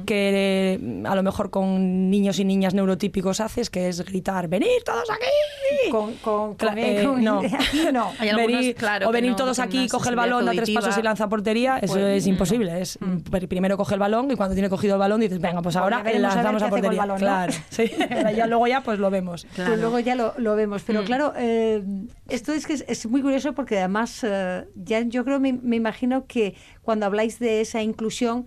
que 0.07 0.78
eh, 0.80 1.03
a 1.07 1.14
lo 1.14 1.22
mejor 1.22 1.51
con 1.51 2.11
niños 2.11 2.39
y 2.39 2.45
niñas 2.45 2.72
neurotípicos 2.74 3.41
haces, 3.41 3.68
que 3.70 3.89
es 3.89 4.05
gritar, 4.05 4.49
venid 4.49 4.66
todos 4.85 5.09
aquí. 5.11 5.91
Con, 5.91 6.14
con, 6.14 6.55
con- 6.55 6.78
eh, 6.78 7.03
con- 7.05 7.22
no. 7.22 7.39
aquí 7.59 7.80
no. 7.93 8.11
Hay 8.18 8.30
algunos, 8.30 8.51
Venir- 8.61 8.74
claro, 8.74 9.09
o 9.09 9.12
venir 9.12 9.30
no, 9.32 9.37
todos 9.37 9.59
aquí, 9.59 9.87
coge 9.89 10.09
el 10.09 10.16
balón, 10.16 10.47
da 10.47 10.53
tres 10.53 10.70
pasos 10.70 10.97
y 10.99 11.03
lanza 11.03 11.24
a 11.24 11.28
portería, 11.28 11.78
eso 11.78 11.95
Pues, 11.95 12.18
es 12.22 12.26
imposible. 12.26 12.80
Es, 12.80 12.99
pr- 12.99 13.47
Primero 13.47 13.76
coge 13.76 13.95
el 13.95 14.01
balón 14.01 14.30
y 14.30 14.37
cuando 14.37 14.55
tiene 14.55 14.70
cogido 14.70 14.95
el 14.95 15.01
balón 15.01 15.20
dices, 15.20 15.39
venga, 15.39 15.61
pues 15.62 15.74
Bueno, 15.74 15.85
ahora 15.85 15.99
a 15.99 16.03
ver 16.03 16.20
lanzamos 16.20 16.62
a 16.62 16.64
el 16.66 16.70
portería. 16.70 16.99
balón, 16.99 17.14
¿no? 17.16 17.20
Claro, 17.20 17.53
sí. 17.70 17.91
ya, 18.37 18.47
luego 18.47 18.66
ya 18.66 18.80
pues 18.82 18.99
lo 18.99 19.11
vemos. 19.11 19.47
Claro. 19.55 19.70
Pues 19.70 19.80
luego 19.80 19.99
ya 20.01 20.14
lo, 20.14 20.35
lo 20.39 20.57
vemos. 20.57 20.82
Pero 20.87 21.03
Mm. 21.03 21.05
claro, 21.05 21.32
eh, 21.37 21.82
esto 22.28 22.53
es 22.53 22.66
que 22.66 22.72
es, 22.72 22.85
es 22.89 23.07
muy 23.07 23.20
curioso 23.22 23.53
porque 23.53 23.78
además 23.78 24.20
eh, 24.22 24.64
ya 24.74 25.01
yo 25.03 25.24
creo, 25.24 25.39
me, 25.41 25.53
me 25.53 25.76
imagino 25.76 26.26
que 26.26 26.55
cuando 26.82 27.05
habláis 27.07 27.39
de 27.39 27.61
esa 27.61 27.82
inclusión, 27.82 28.47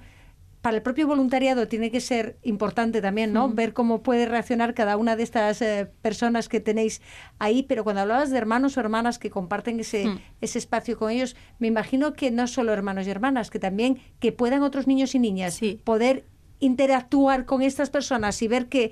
para 0.61 0.75
el 0.75 0.81
propio 0.83 1.07
voluntariado 1.07 1.67
tiene 1.67 1.91
que 1.91 2.01
ser 2.01 2.37
importante 2.43 3.01
también, 3.01 3.31
¿no? 3.31 3.47
Ver 3.49 3.73
cómo 3.73 4.01
puede 4.03 4.25
reaccionar 4.25 4.73
cada 4.73 4.97
una 4.97 5.15
de 5.15 5.23
estas 5.23 5.61
eh, 5.61 5.87
personas 6.01 6.49
que 6.49 6.59
tenéis 6.59 7.01
ahí, 7.39 7.63
pero 7.63 7.83
cuando 7.83 8.01
hablabas 8.01 8.31
de 8.31 8.37
hermanos 8.37 8.75
o 8.75 8.79
hermanas 8.79 9.19
que 9.19 9.29
comparten 9.29 9.79
ese, 9.79 10.07
Mm. 10.07 10.19
ese 10.41 10.57
espacio 10.59 10.97
con 10.97 11.11
ellos, 11.11 11.35
me 11.59 11.67
imagino 11.67 12.13
que 12.13 12.31
no 12.31 12.47
solo 12.47 12.73
hermanos 12.73 13.07
y 13.07 13.11
hermanas, 13.11 13.49
que 13.49 13.59
también 13.59 13.99
que 14.19 14.31
puedan 14.31 14.63
otros 14.63 14.87
niños 14.87 15.13
y 15.15 15.19
niñas 15.19 15.53
Sí. 15.53 15.79
poder 15.83 16.25
interactuar 16.59 17.45
con 17.45 17.61
estas 17.61 17.89
personas 17.89 18.41
y 18.41 18.47
ver 18.47 18.65
que 18.67 18.91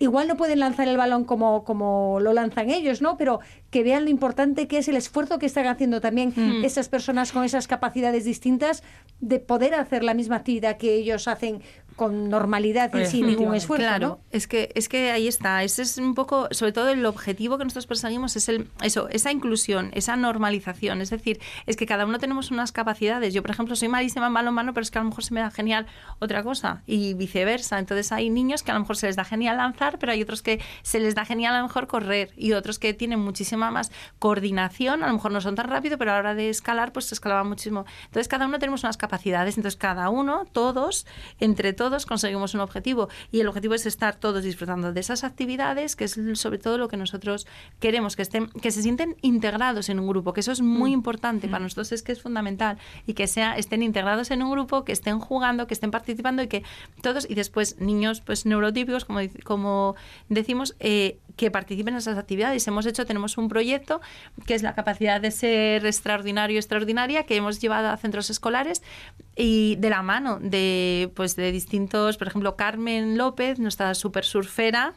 igual 0.00 0.28
no 0.28 0.36
pueden 0.36 0.58
lanzar 0.60 0.88
el 0.88 0.96
balón 0.96 1.24
como, 1.24 1.64
como 1.64 2.18
lo 2.20 2.32
lanzan 2.32 2.68
ellos, 2.68 3.00
¿no? 3.00 3.16
Pero 3.16 3.40
que 3.70 3.82
vean 3.82 4.04
lo 4.04 4.10
importante 4.10 4.66
que 4.66 4.78
es 4.78 4.88
el 4.88 4.96
esfuerzo 4.96 5.38
que 5.38 5.46
están 5.46 5.66
haciendo 5.66 6.00
también 6.00 6.32
Mm. 6.34 6.64
esas 6.64 6.88
personas 6.88 7.32
con 7.32 7.44
esas 7.44 7.66
capacidades 7.68 8.24
distintas 8.24 8.82
de 9.20 9.40
poder 9.40 9.74
hacer 9.74 10.02
la 10.04 10.14
misma 10.14 10.36
actividad 10.36 10.76
que 10.78 10.94
ellos 10.94 11.28
hacen 11.28 11.62
con 11.96 12.28
normalidad 12.30 12.94
y 12.94 13.04
sin 13.06 13.26
ningún 13.26 13.56
esfuerzo, 13.56 13.84
Claro, 13.84 14.06
¿no? 14.06 14.20
es 14.30 14.46
que 14.46 14.70
es 14.76 14.88
que 14.88 15.10
ahí 15.10 15.26
está. 15.26 15.64
Ese 15.64 15.82
es 15.82 15.98
un 15.98 16.14
poco, 16.14 16.46
sobre 16.52 16.70
todo 16.70 16.90
el 16.90 17.04
objetivo 17.04 17.58
que 17.58 17.64
nosotros 17.64 17.88
perseguimos 17.88 18.36
es 18.36 18.48
el 18.48 18.68
eso, 18.84 19.08
esa 19.08 19.32
inclusión, 19.32 19.90
esa 19.94 20.14
normalización. 20.14 21.00
Es 21.00 21.10
decir, 21.10 21.40
es 21.66 21.74
que 21.76 21.86
cada 21.86 22.06
uno 22.06 22.18
tenemos 22.20 22.52
unas 22.52 22.70
capacidades. 22.70 23.34
Yo, 23.34 23.42
por 23.42 23.50
ejemplo, 23.50 23.74
soy 23.74 23.88
malísima 23.88 24.28
en 24.28 24.34
balonmano, 24.34 24.74
pero 24.74 24.82
es 24.82 24.92
que 24.92 24.98
a 24.98 25.02
lo 25.02 25.08
mejor 25.08 25.24
se 25.24 25.34
me 25.34 25.40
da 25.40 25.50
genial 25.50 25.86
otra 26.20 26.44
cosa 26.44 26.82
y 26.86 27.14
viceversa. 27.14 27.80
Entonces 27.80 28.12
hay 28.12 28.30
niños 28.30 28.62
que 28.62 28.70
a 28.70 28.74
lo 28.74 28.80
mejor 28.80 28.96
se 28.96 29.08
les 29.08 29.16
da 29.16 29.24
genial 29.24 29.56
lanzar, 29.56 29.98
pero 29.98 30.12
hay 30.12 30.22
otros 30.22 30.40
que 30.40 30.60
se 30.82 31.00
les 31.00 31.16
da 31.16 31.24
genial 31.24 31.56
a 31.56 31.58
lo 31.58 31.66
mejor 31.66 31.88
correr 31.88 32.30
y 32.36 32.52
otros 32.52 32.78
que 32.78 32.94
tienen 32.94 33.18
muchísima 33.18 33.57
más 33.58 33.92
coordinación. 34.18 35.02
A 35.02 35.08
lo 35.08 35.12
mejor 35.12 35.32
no 35.32 35.40
son 35.40 35.54
tan 35.54 35.68
rápido, 35.68 35.98
pero 35.98 36.12
a 36.12 36.14
la 36.14 36.20
hora 36.20 36.34
de 36.34 36.48
escalar, 36.48 36.92
pues 36.92 37.06
se 37.06 37.14
escalaba 37.14 37.44
muchísimo. 37.44 37.84
Entonces 38.06 38.28
cada 38.28 38.46
uno 38.46 38.58
tenemos 38.58 38.82
unas 38.84 38.96
capacidades. 38.96 39.56
Entonces 39.56 39.78
cada 39.78 40.08
uno, 40.08 40.46
todos, 40.52 41.06
entre 41.40 41.72
todos 41.72 42.06
conseguimos 42.06 42.54
un 42.54 42.60
objetivo 42.60 43.08
y 43.30 43.40
el 43.40 43.48
objetivo 43.48 43.74
es 43.74 43.86
estar 43.86 44.16
todos 44.16 44.42
disfrutando 44.42 44.92
de 44.92 45.00
esas 45.00 45.24
actividades, 45.24 45.96
que 45.96 46.04
es 46.04 46.18
sobre 46.34 46.58
todo 46.58 46.78
lo 46.78 46.88
que 46.88 46.96
nosotros 46.96 47.46
queremos, 47.80 48.16
que 48.16 48.22
estén, 48.22 48.48
que 48.48 48.70
se 48.70 48.82
sienten 48.82 49.16
integrados 49.22 49.88
en 49.88 50.00
un 50.00 50.08
grupo, 50.08 50.32
que 50.32 50.40
eso 50.40 50.52
es 50.52 50.60
muy 50.60 50.92
importante 50.92 51.48
para 51.48 51.62
nosotros 51.62 51.92
es 51.92 52.02
que 52.02 52.12
es 52.12 52.22
fundamental 52.22 52.78
y 53.06 53.14
que 53.14 53.26
sea 53.26 53.56
estén 53.56 53.82
integrados 53.82 54.30
en 54.30 54.42
un 54.42 54.50
grupo, 54.50 54.84
que 54.84 54.92
estén 54.92 55.18
jugando, 55.18 55.66
que 55.66 55.74
estén 55.74 55.90
participando 55.90 56.42
y 56.42 56.48
que 56.48 56.62
todos 57.02 57.26
y 57.28 57.34
después 57.34 57.78
niños 57.80 58.20
pues 58.20 58.46
neurotípicos 58.46 59.04
como 59.04 59.20
como 59.44 59.94
decimos 60.28 60.74
eh, 60.80 61.18
que 61.38 61.50
participen 61.50 61.94
en 61.94 61.98
esas 61.98 62.18
actividades. 62.18 62.68
Hemos 62.68 62.84
hecho 62.84 63.06
tenemos 63.06 63.38
un 63.38 63.48
proyecto 63.48 64.02
que 64.44 64.54
es 64.54 64.62
la 64.62 64.74
capacidad 64.74 65.22
de 65.22 65.30
ser 65.30 65.86
extraordinario 65.86 66.58
extraordinaria 66.58 67.22
que 67.22 67.36
hemos 67.36 67.60
llevado 67.60 67.88
a 67.88 67.96
centros 67.96 68.28
escolares 68.28 68.82
y 69.36 69.76
de 69.76 69.88
la 69.88 70.02
mano 70.02 70.38
de 70.40 71.10
pues 71.14 71.36
de 71.36 71.50
distintos, 71.52 72.18
por 72.18 72.26
ejemplo, 72.28 72.56
Carmen 72.56 73.16
López, 73.16 73.58
nuestra 73.58 73.94
super 73.94 74.24
surfera. 74.26 74.92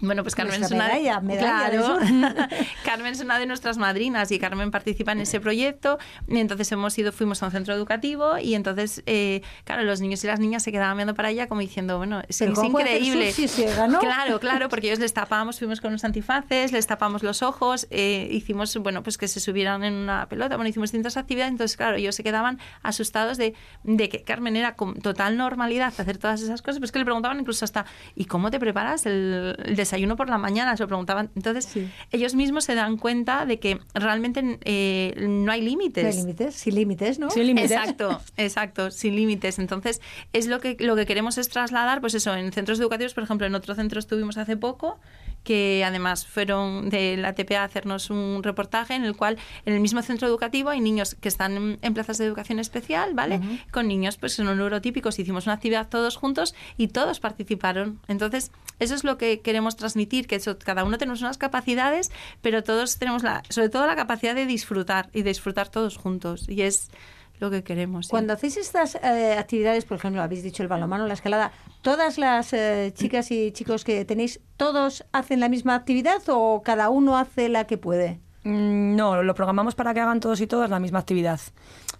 Bueno, 0.00 0.22
pues 0.22 0.34
Carmen 0.34 0.62
es 0.62 0.70
una 0.70 0.86
medalla, 0.86 1.20
medalla 1.20 1.70
Claro. 1.70 1.98
Carmen 2.84 3.12
es 3.12 3.20
una 3.20 3.38
de 3.38 3.46
nuestras 3.46 3.76
madrinas 3.76 4.30
y 4.30 4.38
Carmen 4.38 4.70
participa 4.70 5.12
en 5.12 5.20
ese 5.20 5.40
proyecto. 5.40 5.98
Y 6.28 6.38
entonces 6.38 6.70
hemos 6.72 6.96
ido, 6.98 7.12
fuimos 7.12 7.42
a 7.42 7.46
un 7.46 7.52
centro 7.52 7.74
educativo 7.74 8.38
y 8.38 8.54
entonces, 8.54 9.02
eh, 9.06 9.42
claro, 9.64 9.82
los 9.82 10.00
niños 10.00 10.22
y 10.24 10.26
las 10.26 10.40
niñas 10.40 10.62
se 10.62 10.72
quedaban 10.72 10.96
viendo 10.96 11.14
para 11.14 11.28
allá 11.28 11.48
como 11.48 11.60
diciendo, 11.60 11.98
bueno, 11.98 12.22
es, 12.28 12.40
es 12.40 12.50
¿cómo 12.52 12.70
puede 12.70 12.90
hacer 12.90 13.02
increíble. 13.02 13.74
ganó? 13.76 13.98
Claro, 13.98 14.40
claro, 14.40 14.68
porque 14.68 14.86
ellos 14.86 15.00
les 15.00 15.12
tapábamos, 15.12 15.58
fuimos 15.58 15.80
con 15.80 15.88
unos 15.88 16.04
antifaces, 16.04 16.72
les 16.72 16.86
tapamos 16.86 17.22
los 17.22 17.42
ojos, 17.42 17.86
eh, 17.90 18.28
hicimos, 18.30 18.76
bueno, 18.78 19.02
pues 19.02 19.18
que 19.18 19.28
se 19.28 19.40
subieran 19.40 19.84
en 19.84 19.94
una 19.94 20.28
pelota, 20.28 20.56
bueno, 20.56 20.68
hicimos 20.68 20.90
distintas 20.90 21.16
actividades, 21.16 21.52
entonces, 21.52 21.76
claro, 21.76 21.96
ellos 21.96 22.14
se 22.14 22.22
quedaban 22.22 22.58
asustados 22.82 23.36
de, 23.36 23.54
de 23.82 24.08
que 24.08 24.22
Carmen 24.22 24.56
era 24.56 24.76
con 24.76 24.94
total 25.00 25.36
normalidad 25.36 25.92
hacer 25.98 26.18
todas 26.18 26.40
esas 26.40 26.62
cosas, 26.62 26.78
pues 26.78 26.92
que 26.92 26.98
le 26.98 27.04
preguntaban 27.04 27.38
incluso 27.38 27.64
hasta, 27.64 27.84
¿y 28.14 28.24
cómo 28.26 28.50
te 28.50 28.58
preparas 28.58 29.04
el, 29.06 29.56
el 29.64 29.79
desayuno 29.80 30.16
por 30.16 30.28
la 30.28 30.38
mañana? 30.38 30.76
Se 30.76 30.82
lo 30.82 30.88
preguntaban. 30.88 31.30
Entonces, 31.36 31.68
ellos 32.12 32.34
mismos 32.34 32.64
se 32.64 32.74
dan 32.74 32.96
cuenta 32.96 33.46
de 33.46 33.58
que 33.58 33.80
realmente 33.94 34.58
eh, 34.64 35.14
no 35.18 35.52
hay 35.52 35.62
límites. 35.62 36.04
No 36.04 36.10
hay 36.10 36.16
límites, 36.16 36.54
sin 36.54 36.74
límites, 36.74 37.18
¿no? 37.18 37.28
Exacto, 37.74 38.20
exacto, 38.36 38.90
sin 38.90 39.16
límites. 39.16 39.58
Entonces, 39.58 40.00
es 40.32 40.46
lo 40.46 40.60
que, 40.60 40.76
lo 40.78 40.96
que 40.96 41.06
queremos 41.06 41.38
es 41.38 41.48
trasladar, 41.48 42.00
pues 42.00 42.14
eso, 42.14 42.34
en 42.34 42.52
centros 42.52 42.78
educativos, 42.80 43.14
por 43.14 43.24
ejemplo, 43.24 43.46
en 43.46 43.54
otro 43.54 43.74
centro 43.74 43.98
estuvimos 43.98 44.36
hace 44.38 44.56
poco, 44.56 44.98
que 45.44 45.82
además 45.84 46.26
fueron 46.26 46.90
de 46.90 47.16
la 47.16 47.34
TPA 47.34 47.62
a 47.62 47.64
hacernos 47.64 48.10
un 48.10 48.42
reportaje 48.42 48.94
en 48.94 49.04
el 49.04 49.16
cual 49.16 49.38
en 49.64 49.74
el 49.74 49.80
mismo 49.80 50.02
centro 50.02 50.28
educativo 50.28 50.70
hay 50.70 50.80
niños 50.80 51.16
que 51.20 51.28
están 51.28 51.78
en, 51.80 51.94
plazas 51.94 52.18
de 52.18 52.26
educación 52.26 52.58
especial, 52.58 53.14
¿vale? 53.14 53.40
Con 53.70 53.88
niños 53.88 54.16
pues 54.16 54.34
son 54.34 54.46
neurotípicos, 54.46 55.18
hicimos 55.18 55.46
una 55.46 55.54
actividad 55.54 55.88
todos 55.88 56.16
juntos 56.16 56.54
y 56.76 56.88
todos 56.88 57.20
participaron. 57.20 58.00
Entonces, 58.08 58.52
eso 58.78 58.94
es 58.94 59.04
lo 59.04 59.18
que 59.18 59.40
queremos 59.40 59.76
transmitir, 59.76 60.26
que 60.26 60.36
eso, 60.36 60.58
cada 60.58 60.84
uno 60.84 60.98
tenemos 60.98 61.20
unas 61.20 61.38
capacidades, 61.38 62.10
pero 62.42 62.62
todos 62.62 62.98
tenemos 62.98 63.22
la, 63.22 63.42
sobre 63.48 63.68
todo 63.68 63.86
la 63.86 63.96
capacidad 63.96 64.34
de 64.34 64.46
disfrutar 64.46 65.10
y 65.12 65.22
de 65.22 65.30
disfrutar 65.30 65.68
todos 65.68 65.96
juntos. 65.96 66.48
Y 66.48 66.62
es 66.62 66.90
lo 67.40 67.50
que 67.50 67.62
queremos. 67.64 68.06
sí. 68.06 68.10
Cuando 68.10 68.32
hacéis 68.34 68.56
estas 68.56 68.96
eh, 68.96 69.36
actividades, 69.38 69.84
por 69.84 69.96
ejemplo, 69.96 70.22
habéis 70.22 70.42
dicho 70.42 70.62
el 70.62 70.68
balonmano, 70.68 71.06
la 71.06 71.14
escalada, 71.14 71.52
¿todas 71.82 72.18
las 72.18 72.52
eh, 72.52 72.92
chicas 72.94 73.30
y 73.30 73.50
chicos 73.52 73.84
que 73.84 74.04
tenéis, 74.04 74.40
todos 74.56 75.04
hacen 75.12 75.40
la 75.40 75.48
misma 75.48 75.74
actividad 75.74 76.20
o 76.28 76.62
cada 76.62 76.90
uno 76.90 77.16
hace 77.18 77.48
la 77.48 77.66
que 77.66 77.78
puede? 77.78 78.20
Mm, 78.44 78.94
No, 78.96 79.22
lo 79.22 79.34
programamos 79.34 79.74
para 79.74 79.92
que 79.94 80.00
hagan 80.00 80.20
todos 80.20 80.40
y 80.40 80.46
todas 80.46 80.70
la 80.70 80.78
misma 80.80 80.98
actividad. 80.98 81.40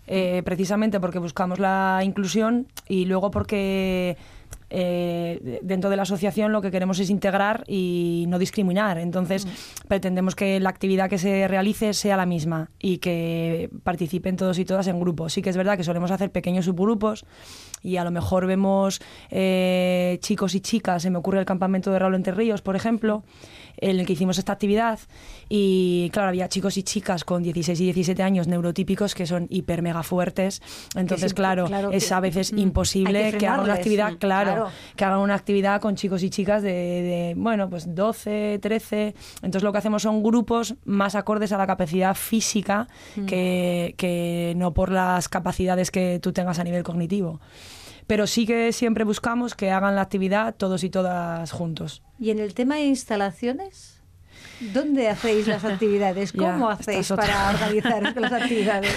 Eh, 0.06 0.42
precisamente 0.44 0.98
porque 0.98 1.18
buscamos 1.18 1.58
la 1.58 2.00
inclusión 2.02 2.66
y 2.88 3.04
luego 3.04 3.30
porque 3.30 4.16
eh, 4.70 5.38
de- 5.42 5.60
dentro 5.62 5.90
de 5.90 5.96
la 5.96 6.02
asociación 6.02 6.52
lo 6.52 6.62
que 6.62 6.70
queremos 6.70 6.98
es 7.00 7.10
integrar 7.10 7.64
y 7.66 8.24
no 8.28 8.38
discriminar. 8.38 8.98
Entonces 8.98 9.46
pretendemos 9.88 10.34
que 10.34 10.60
la 10.60 10.70
actividad 10.70 11.10
que 11.10 11.18
se 11.18 11.46
realice 11.48 11.92
sea 11.92 12.16
la 12.16 12.26
misma 12.26 12.70
y 12.78 12.98
que 12.98 13.68
participen 13.82 14.36
todos 14.36 14.58
y 14.58 14.64
todas 14.64 14.86
en 14.86 15.00
grupos. 15.00 15.32
Sí 15.32 15.42
que 15.42 15.50
es 15.50 15.56
verdad 15.56 15.76
que 15.76 15.84
solemos 15.84 16.10
hacer 16.10 16.30
pequeños 16.30 16.64
subgrupos 16.64 17.24
y 17.82 17.96
a 17.96 18.04
lo 18.04 18.10
mejor 18.10 18.46
vemos 18.46 19.00
eh, 19.30 20.18
chicos 20.20 20.54
y 20.54 20.60
chicas, 20.60 21.02
se 21.02 21.10
me 21.10 21.18
ocurre 21.18 21.40
el 21.40 21.46
campamento 21.46 21.90
de 21.90 21.98
Raúl 21.98 22.14
Entre 22.14 22.32
Ríos, 22.32 22.62
por 22.62 22.76
ejemplo, 22.76 23.24
en 23.80 24.00
el 24.00 24.06
que 24.06 24.12
hicimos 24.12 24.38
esta 24.38 24.52
actividad 24.52 24.98
y 25.48 26.10
claro, 26.12 26.28
había 26.28 26.48
chicos 26.48 26.76
y 26.76 26.82
chicas 26.82 27.24
con 27.24 27.42
16 27.42 27.80
y 27.80 27.84
17 27.84 28.22
años 28.22 28.46
neurotípicos 28.48 29.14
que 29.14 29.26
son 29.26 29.46
hiper 29.50 29.82
mega 29.82 30.02
fuertes, 30.02 30.62
entonces 30.94 31.34
claro, 31.34 31.66
claro 31.66 31.90
es 31.92 32.10
a 32.12 32.20
veces 32.20 32.52
mm, 32.52 32.58
imposible 32.58 33.32
que 33.32 33.38
que, 33.38 33.46
hagan 33.46 33.64
una 33.64 33.74
actividad, 33.74 34.12
mm, 34.12 34.16
claro, 34.16 34.52
claro. 34.52 34.70
que 34.96 35.04
hagan 35.04 35.20
una 35.20 35.34
actividad 35.34 35.80
con 35.80 35.96
chicos 35.96 36.22
y 36.22 36.30
chicas 36.30 36.62
de, 36.62 36.70
de, 36.70 37.34
bueno, 37.36 37.68
pues 37.70 37.94
12, 37.94 38.58
13, 38.60 39.14
entonces 39.36 39.62
lo 39.62 39.72
que 39.72 39.78
hacemos 39.78 40.02
son 40.02 40.22
grupos 40.22 40.74
más 40.84 41.14
acordes 41.14 41.52
a 41.52 41.58
la 41.58 41.66
capacidad 41.66 42.14
física 42.14 42.88
Mm. 43.16 43.26
que, 43.26 43.94
que 43.96 44.54
no 44.56 44.72
por 44.72 44.90
las 44.90 45.28
capacidades 45.28 45.90
que 45.90 46.18
tú 46.20 46.32
tengas 46.32 46.58
a 46.58 46.64
nivel 46.64 46.82
cognitivo. 46.82 47.40
Pero 48.10 48.26
sí 48.26 48.44
que 48.44 48.72
siempre 48.72 49.04
buscamos 49.04 49.54
que 49.54 49.70
hagan 49.70 49.94
la 49.94 50.02
actividad 50.02 50.56
todos 50.56 50.82
y 50.82 50.90
todas 50.90 51.52
juntos. 51.52 52.02
¿Y 52.18 52.30
en 52.30 52.40
el 52.40 52.54
tema 52.54 52.74
de 52.74 52.86
instalaciones? 52.86 53.99
¿Dónde 54.60 55.08
hacéis 55.08 55.46
las 55.46 55.64
actividades? 55.64 56.32
¿Cómo 56.32 56.68
hacéis 56.68 57.08
para 57.08 57.50
organizar 57.50 58.02
las 58.16 58.32
actividades? 58.42 58.94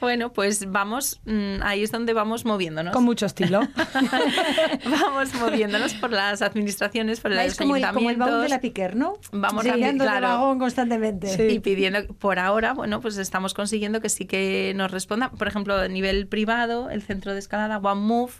Bueno, 0.00 0.32
pues 0.32 0.70
vamos, 0.70 1.20
mm, 1.26 1.62
ahí 1.62 1.82
es 1.82 1.92
donde 1.92 2.12
vamos 2.12 2.44
moviéndonos. 2.44 2.92
Con 2.92 3.04
mucho 3.04 3.26
estilo. 3.26 3.60
vamos 4.84 5.34
moviéndonos 5.34 5.94
por 5.94 6.10
las 6.10 6.42
administraciones, 6.42 7.20
por 7.20 7.30
los 7.30 7.56
como 7.56 7.76
el, 7.76 7.86
como 7.92 8.10
el 8.10 8.16
baúl 8.16 8.42
de 8.42 8.48
la 8.48 8.56
ayuntamientos. 8.56 8.60
Piquer, 8.60 8.96
¿no? 8.96 9.18
Vamos 9.32 9.64
Cambiando 9.64 10.04
de 10.04 10.10
claro. 10.10 10.28
vagón 10.28 10.58
constantemente. 10.58 11.52
Y 11.52 11.60
pidiendo, 11.60 12.06
por 12.14 12.38
ahora, 12.38 12.72
bueno, 12.72 13.00
pues 13.00 13.16
estamos 13.18 13.54
consiguiendo 13.54 14.00
que 14.00 14.08
sí 14.08 14.26
que 14.26 14.72
nos 14.74 14.90
responda. 14.90 15.30
Por 15.30 15.48
ejemplo, 15.48 15.76
a 15.76 15.88
nivel 15.88 16.26
privado, 16.26 16.90
el 16.90 17.02
centro 17.02 17.32
de 17.32 17.38
escalada 17.38 17.78
One 17.78 18.00
Move, 18.00 18.32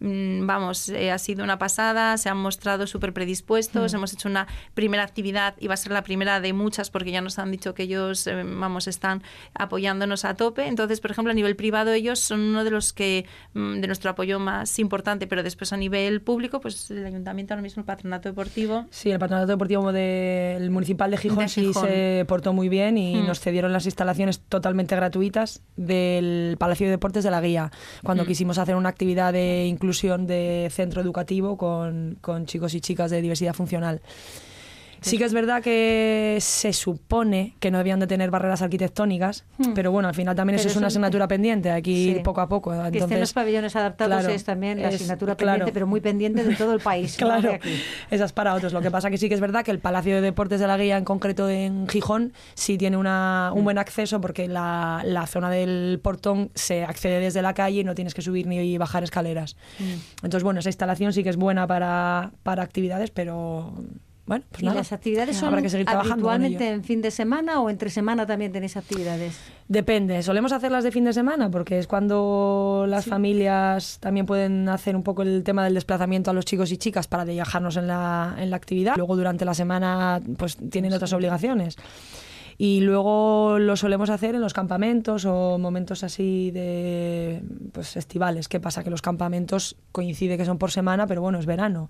vamos, 0.00 0.88
eh, 0.88 1.10
ha 1.10 1.18
sido 1.18 1.44
una 1.44 1.58
pasada, 1.58 2.16
se 2.16 2.28
han 2.30 2.38
mostrado 2.38 2.86
súper 2.86 3.12
predispuestos, 3.12 3.92
hemos 3.92 4.12
hecho 4.14 4.28
una 4.28 4.46
primera 4.74 5.02
actividad 5.02 5.54
y 5.60 5.66
va 5.68 5.74
a 5.74 5.76
ser 5.76 5.92
la 5.92 6.02
primera 6.02 6.40
de 6.40 6.52
muchas 6.54 6.90
porque 6.90 7.10
ya 7.10 7.20
nos 7.20 7.38
han 7.38 7.50
dicho 7.50 7.74
que 7.74 7.82
ellos, 7.82 8.26
eh, 8.26 8.42
vamos, 8.44 8.88
están 8.88 9.22
apoyándonos 9.54 10.24
a 10.24 10.34
tope. 10.36 10.66
Entonces, 10.66 11.00
por 11.00 11.10
ejemplo, 11.10 11.30
a 11.32 11.34
nivel 11.34 11.54
privado 11.54 11.92
ellos 11.92 12.18
son 12.18 12.40
uno 12.40 12.64
de 12.64 12.70
los 12.70 12.94
que, 12.94 13.26
mm, 13.52 13.80
de 13.80 13.86
nuestro 13.86 14.10
apoyo 14.10 14.38
más 14.38 14.78
importante, 14.78 15.26
pero 15.26 15.42
después 15.42 15.72
a 15.74 15.76
nivel 15.76 16.22
público, 16.22 16.60
pues 16.60 16.90
el 16.90 17.04
ayuntamiento 17.04 17.52
ahora 17.52 17.62
mismo, 17.62 17.80
el 17.80 17.86
patronato 17.86 18.30
deportivo, 18.30 18.86
Sí, 18.90 19.10
el 19.10 19.18
patronato 19.18 19.48
deportivo 19.48 19.92
del 19.92 20.70
municipal 20.70 21.10
de 21.10 21.18
Gijón, 21.18 21.38
De 21.44 21.48
sí 21.48 21.72
se 21.74 22.24
portó 22.26 22.54
muy 22.54 22.70
bien 22.70 22.96
y 22.96 23.16
Mm. 23.16 23.26
nos 23.26 23.40
cedieron 23.40 23.72
las 23.74 23.84
instalaciones 23.84 24.40
totalmente 24.40 24.96
gratuitas 24.96 25.62
del 25.76 26.56
Palacio 26.58 26.86
de 26.86 26.92
Deportes 26.92 27.22
de 27.22 27.30
la 27.30 27.40
Guía, 27.42 27.70
cuando 28.02 28.24
Mm. 28.24 28.26
quisimos 28.26 28.56
hacer 28.56 28.76
una 28.76 28.88
actividad 28.88 29.34
de 29.34 29.66
inclusión 29.66 29.89
de 30.26 30.68
centro 30.72 31.00
educativo 31.00 31.56
con, 31.56 32.18
con 32.20 32.46
chicos 32.46 32.74
y 32.74 32.80
chicas 32.80 33.10
de 33.10 33.22
diversidad 33.22 33.54
funcional. 33.54 34.00
Sí 35.00 35.18
que 35.18 35.24
es 35.24 35.32
verdad 35.32 35.62
que 35.62 36.38
se 36.40 36.72
supone 36.72 37.54
que 37.60 37.70
no 37.70 37.78
debían 37.78 38.00
de 38.00 38.06
tener 38.06 38.30
barreras 38.30 38.62
arquitectónicas, 38.62 39.44
Hmm. 39.58 39.72
pero 39.74 39.90
bueno, 39.92 40.08
al 40.08 40.14
final 40.14 40.34
también 40.36 40.56
Pero 40.56 40.60
eso 40.60 40.70
es 40.70 40.76
una 40.76 40.88
asignatura 40.88 41.26
pendiente, 41.28 41.70
hay 41.70 41.82
que 41.82 41.90
ir 41.90 42.16
Sí. 42.18 42.22
poco 42.22 42.40
a 42.40 42.48
poco. 42.48 42.70
que 42.70 42.76
estén 42.76 42.94
Entonces, 42.94 43.20
los 43.20 43.32
pabellones 43.32 43.76
adaptados 43.76 44.18
claro, 44.20 44.34
es 44.34 44.44
también 44.44 44.80
la 44.82 44.88
es- 44.88 44.96
asignatura 44.96 45.34
claro. 45.36 45.58
pendiente, 45.58 45.72
pero 45.72 45.86
muy 45.86 46.00
pendiente 46.00 46.44
de 46.44 46.54
todo 46.56 46.72
el 46.74 46.80
país. 46.80 47.16
Claro, 47.18 47.52
aquí. 47.54 47.70
esa 48.10 48.24
es 48.24 48.32
para 48.32 48.54
otros. 48.54 48.72
Lo 48.72 48.80
que 48.80 48.90
pasa 48.90 49.10
que 49.10 49.18
sí 49.18 49.28
que 49.28 49.34
es 49.34 49.40
verdad 49.40 49.64
que 49.64 49.70
el 49.70 49.78
Palacio 49.78 50.14
de 50.14 50.20
Deportes 50.20 50.60
de 50.60 50.66
la 50.66 50.76
Guía, 50.76 50.96
en 50.98 51.04
concreto 51.04 51.48
en 51.48 51.88
Gijón, 51.88 52.32
sí 52.54 52.76
tiene 52.78 52.96
una, 52.96 53.52
un 53.54 53.64
buen 53.64 53.78
acceso 53.78 54.20
porque 54.20 54.48
la, 54.48 55.02
la 55.04 55.26
zona 55.26 55.50
del 55.50 56.00
portón 56.02 56.50
se 56.54 56.84
accede 56.84 57.20
desde 57.20 57.42
la 57.42 57.54
calle 57.54 57.80
y 57.80 57.84
no 57.84 57.94
tienes 57.94 58.14
que 58.14 58.22
subir 58.22 58.46
ni 58.46 58.76
bajar 58.78 59.02
escaleras. 59.04 59.56
Mm. 59.78 60.24
Entonces, 60.24 60.42
bueno, 60.42 60.60
esa 60.60 60.68
instalación 60.68 61.12
sí 61.12 61.22
que 61.22 61.30
es 61.30 61.36
buena 61.36 61.66
para, 61.66 62.32
para 62.42 62.62
actividades, 62.62 63.10
pero 63.10 63.72
bueno, 64.30 64.44
pues 64.48 64.62
¿Y 64.62 64.66
nada. 64.66 64.78
las 64.78 64.92
actividades 64.92 65.36
son 65.36 65.48
Habrá 65.48 65.60
que 65.60 65.68
seguir 65.68 65.88
habitualmente 65.90 66.68
en 66.68 66.84
fin 66.84 67.02
de 67.02 67.10
semana 67.10 67.60
o 67.60 67.68
entre 67.68 67.90
semana 67.90 68.26
también 68.26 68.52
tenéis 68.52 68.76
actividades? 68.76 69.36
Depende, 69.66 70.22
solemos 70.22 70.52
hacerlas 70.52 70.84
de 70.84 70.92
fin 70.92 71.02
de 71.02 71.12
semana 71.12 71.50
porque 71.50 71.80
es 71.80 71.88
cuando 71.88 72.84
las 72.86 73.06
familias 73.06 73.98
también 73.98 74.26
pueden 74.26 74.68
hacer 74.68 74.94
un 74.94 75.02
poco 75.02 75.22
el 75.22 75.42
tema 75.42 75.64
del 75.64 75.74
desplazamiento 75.74 76.30
a 76.30 76.34
los 76.34 76.44
chicos 76.44 76.70
y 76.70 76.76
chicas 76.76 77.08
para 77.08 77.24
viajarnos 77.24 77.76
en 77.76 77.88
la, 77.88 78.36
en 78.38 78.50
la 78.50 78.56
actividad. 78.56 78.94
Luego 78.96 79.16
durante 79.16 79.44
la 79.44 79.54
semana 79.54 80.22
pues 80.36 80.56
tienen 80.70 80.92
otras 80.92 81.12
obligaciones. 81.12 81.76
Y 82.62 82.80
luego 82.82 83.58
lo 83.58 83.74
solemos 83.74 84.10
hacer 84.10 84.34
en 84.34 84.42
los 84.42 84.52
campamentos 84.52 85.24
o 85.24 85.56
momentos 85.56 86.04
así 86.04 86.50
de 86.50 87.40
pues 87.72 87.96
estivales. 87.96 88.48
¿Qué 88.48 88.60
pasa? 88.60 88.84
Que 88.84 88.90
los 88.90 89.00
campamentos 89.00 89.76
coincide 89.92 90.36
que 90.36 90.44
son 90.44 90.58
por 90.58 90.70
semana, 90.70 91.06
pero 91.06 91.22
bueno, 91.22 91.38
es 91.38 91.46
verano. 91.46 91.88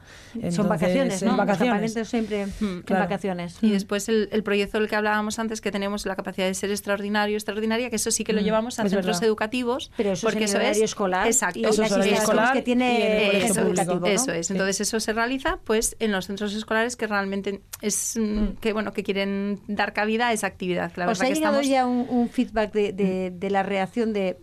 son 0.52 0.68
vacaciones, 0.68 1.14
es 1.14 1.22
¿no? 1.24 1.30
Los 1.30 1.38
vacaciones. 1.38 1.92
campamentos 1.92 2.08
siempre 2.08 2.46
claro. 2.84 3.02
vacaciones. 3.02 3.58
Y 3.62 3.70
después 3.70 4.08
el, 4.08 4.28
el 4.30 4.44
proyecto 4.44 4.78
del 4.78 4.88
que 4.88 4.94
hablábamos 4.94 5.40
antes, 5.40 5.60
que 5.60 5.72
tenemos 5.72 6.06
la 6.06 6.14
capacidad 6.14 6.46
de 6.46 6.54
ser 6.54 6.70
extraordinario, 6.70 7.34
extraordinaria, 7.36 7.90
que 7.90 7.96
eso 7.96 8.12
sí 8.12 8.22
que 8.22 8.32
lo 8.32 8.40
Mm, 8.40 8.44
llevamos 8.44 8.78
a 8.78 8.84
centros 8.84 9.06
verdad. 9.06 9.24
educativos. 9.24 9.90
Pero 9.96 10.12
eso 10.12 10.24
porque 10.28 10.44
es 10.44 10.54
en 10.54 10.60
el 10.62 10.82
escolar 10.84 11.26
Exacto. 11.26 11.58
y 11.58 11.64
Eso 11.64 11.82
las 11.82 12.06
escolar 12.06 12.52
que 12.52 12.62
tiene. 12.62 13.38
Eso 13.44 14.32
es. 14.32 14.46
Sí. 14.46 14.52
Entonces 14.52 14.80
eso 14.82 15.00
se 15.00 15.12
realiza 15.14 15.58
pues 15.64 15.96
en 15.98 16.12
los 16.12 16.28
centros 16.28 16.54
escolares 16.54 16.94
que 16.94 17.08
realmente 17.08 17.60
es 17.82 18.16
mm, 18.16 18.58
que 18.60 18.72
bueno 18.72 18.92
que 18.92 19.02
quieren 19.02 19.58
dar 19.66 19.92
cabida 19.92 20.28
a 20.28 20.32
esa 20.32 20.59
actividad. 20.61 20.92
La 20.96 21.08
¿Os 21.11 21.20
ha 21.20 21.24
llegado 21.24 21.61
estamos 21.61 21.68
ya 21.68 21.86
un, 21.86 22.06
un 22.08 22.28
feedback 22.28 22.72
de, 22.72 22.92
de- 22.92 23.30
de 23.30 23.50
la 23.50 23.62
reacción 23.62 24.12
de 24.12 24.36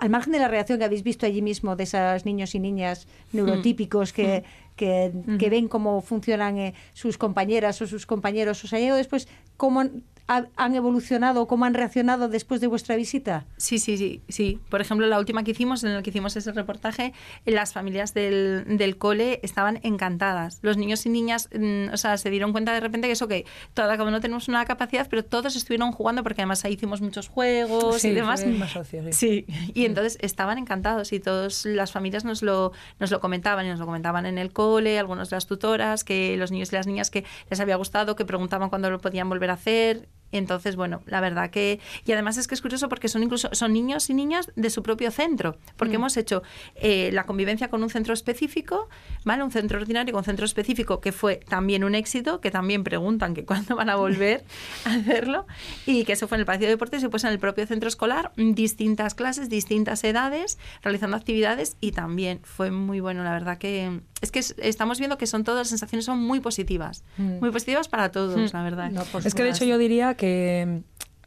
al 0.00 0.08
margen 0.08 0.32
de 0.32 0.38
la 0.38 0.48
reacción 0.48 0.78
que 0.78 0.86
habéis 0.86 1.02
visto 1.02 1.26
allí 1.26 1.42
mismo 1.42 1.76
de 1.76 1.84
esos 1.84 2.24
niños 2.24 2.54
y 2.54 2.58
niñas 2.58 3.06
neurotípicos 3.34 4.14
que, 4.14 4.44
que, 4.74 5.12
que 5.38 5.50
ven 5.50 5.68
cómo 5.68 6.00
funcionan 6.00 6.56
eh, 6.56 6.74
sus 6.94 7.18
compañeras 7.18 7.82
o 7.82 7.86
sus 7.86 8.06
compañeros, 8.06 8.64
¿os 8.64 8.72
ha 8.72 8.78
llegado 8.78 8.96
después 8.96 9.28
cómo 9.58 9.84
ha- 10.32 10.46
han 10.56 10.74
evolucionado, 10.76 11.46
cómo 11.48 11.64
han 11.64 11.74
reaccionado 11.74 12.28
después 12.28 12.60
de 12.60 12.68
vuestra 12.68 12.94
visita? 12.96 13.46
Sí, 13.56 13.78
sí, 13.80 13.96
sí, 13.98 14.22
sí. 14.28 14.60
Por 14.68 14.80
ejemplo, 14.80 15.06
la 15.08 15.18
última 15.18 15.42
que 15.42 15.50
hicimos, 15.50 15.82
en 15.82 15.94
la 15.94 16.02
que 16.02 16.10
hicimos 16.10 16.36
ese 16.36 16.52
reportaje, 16.52 17.12
las 17.44 17.72
familias 17.72 18.14
del, 18.14 18.64
del 18.78 18.96
cole 18.96 19.40
estaban 19.42 19.80
encantadas. 19.82 20.58
Los 20.62 20.76
niños 20.76 21.04
y 21.06 21.08
niñas, 21.08 21.48
mm, 21.52 21.92
o 21.92 21.96
sea, 21.96 22.16
se 22.16 22.30
dieron 22.30 22.52
cuenta 22.52 22.72
de 22.72 22.80
repente 22.80 23.08
que 23.08 23.12
eso 23.12 23.26
que 23.28 23.44
cada 23.74 24.00
uno 24.02 24.20
tenemos 24.20 24.46
una 24.48 24.64
capacidad, 24.64 25.08
pero 25.10 25.24
todos 25.24 25.56
estuvieron 25.56 25.90
jugando 25.92 26.22
porque 26.22 26.42
además 26.42 26.64
ahí 26.64 26.74
hicimos 26.74 27.00
muchos 27.00 27.28
juegos 27.28 28.00
Sí, 28.00 28.08
y 28.08 28.12
demás. 28.12 28.42
fue 28.42 28.52
más 28.52 28.70
socio, 28.70 29.02
sí. 29.04 29.12
Sí, 29.12 29.46
y 29.74 29.84
entonces 29.84 30.16
estaban 30.20 30.58
encantados 30.58 31.12
y 31.12 31.18
todas 31.20 31.64
las 31.66 31.90
familias 31.92 32.24
nos 32.24 32.42
lo, 32.42 32.72
nos 33.00 33.10
lo 33.10 33.20
comentaban 33.20 33.66
y 33.66 33.68
nos 33.68 33.78
lo 33.80 33.86
comentaban 33.86 34.26
en 34.26 34.38
el 34.38 34.52
cole, 34.52 34.98
algunas 34.98 35.28
de 35.30 35.36
las 35.36 35.46
tutoras, 35.46 36.04
que 36.04 36.36
los 36.36 36.50
niños 36.52 36.72
y 36.72 36.76
las 36.76 36.86
niñas 36.86 37.10
que 37.10 37.24
les 37.50 37.58
había 37.58 37.76
gustado, 37.76 38.14
que 38.16 38.24
preguntaban 38.24 38.68
cuándo 38.68 38.90
lo 38.90 39.00
podían 39.00 39.28
volver 39.28 39.50
a 39.50 39.54
hacer. 39.54 40.08
Entonces, 40.32 40.76
bueno, 40.76 41.02
la 41.06 41.20
verdad 41.20 41.50
que... 41.50 41.80
Y 42.04 42.12
además 42.12 42.36
es 42.36 42.46
que 42.48 42.54
es 42.54 42.62
curioso 42.62 42.88
porque 42.88 43.08
son 43.08 43.22
incluso 43.22 43.48
son 43.52 43.72
niños 43.72 44.08
y 44.10 44.14
niñas 44.14 44.50
de 44.56 44.70
su 44.70 44.82
propio 44.82 45.10
centro, 45.10 45.56
porque 45.76 45.96
hemos 45.96 46.16
hecho 46.16 46.42
eh, 46.76 47.10
la 47.12 47.24
convivencia 47.24 47.68
con 47.68 47.82
un 47.82 47.90
centro 47.90 48.14
específico, 48.14 48.88
¿vale? 49.24 49.42
Un 49.42 49.50
centro 49.50 49.78
ordinario 49.80 50.12
con 50.12 50.20
un 50.20 50.24
centro 50.24 50.44
específico 50.44 51.00
que 51.00 51.12
fue 51.12 51.36
también 51.48 51.84
un 51.84 51.94
éxito, 51.94 52.40
que 52.40 52.50
también 52.50 52.84
preguntan 52.84 53.34
que 53.34 53.44
cuándo 53.44 53.76
van 53.76 53.90
a 53.90 53.96
volver 53.96 54.44
a 54.84 54.94
hacerlo, 54.94 55.46
y 55.86 56.04
que 56.04 56.12
eso 56.12 56.28
fue 56.28 56.36
en 56.36 56.40
el 56.40 56.46
Palacio 56.46 56.66
de 56.66 56.74
Deportes 56.74 57.02
y 57.02 57.08
pues 57.08 57.24
en 57.24 57.30
el 57.30 57.38
propio 57.38 57.66
centro 57.66 57.88
escolar, 57.88 58.32
distintas 58.36 59.14
clases, 59.14 59.48
distintas 59.48 60.04
edades, 60.04 60.58
realizando 60.82 61.16
actividades 61.16 61.76
y 61.80 61.92
también 61.92 62.40
fue 62.44 62.70
muy 62.70 63.00
bueno, 63.00 63.24
la 63.24 63.32
verdad 63.32 63.58
que... 63.58 64.00
Es 64.20 64.30
que 64.30 64.38
es- 64.40 64.54
estamos 64.58 64.98
viendo 64.98 65.16
que 65.16 65.26
son 65.26 65.44
todas 65.44 65.60
las 65.60 65.68
sensaciones 65.68 66.04
son 66.04 66.18
muy 66.18 66.40
positivas, 66.40 67.04
muy 67.16 67.50
positivas 67.50 67.88
para 67.88 68.10
todos, 68.12 68.52
la 68.52 68.62
verdad. 68.62 68.90
No, 68.90 69.02
Es 69.24 69.34
que 69.34 69.42
de 69.42 69.50
hecho 69.50 69.64
yo 69.64 69.78
diría 69.78 70.14
que 70.14 70.19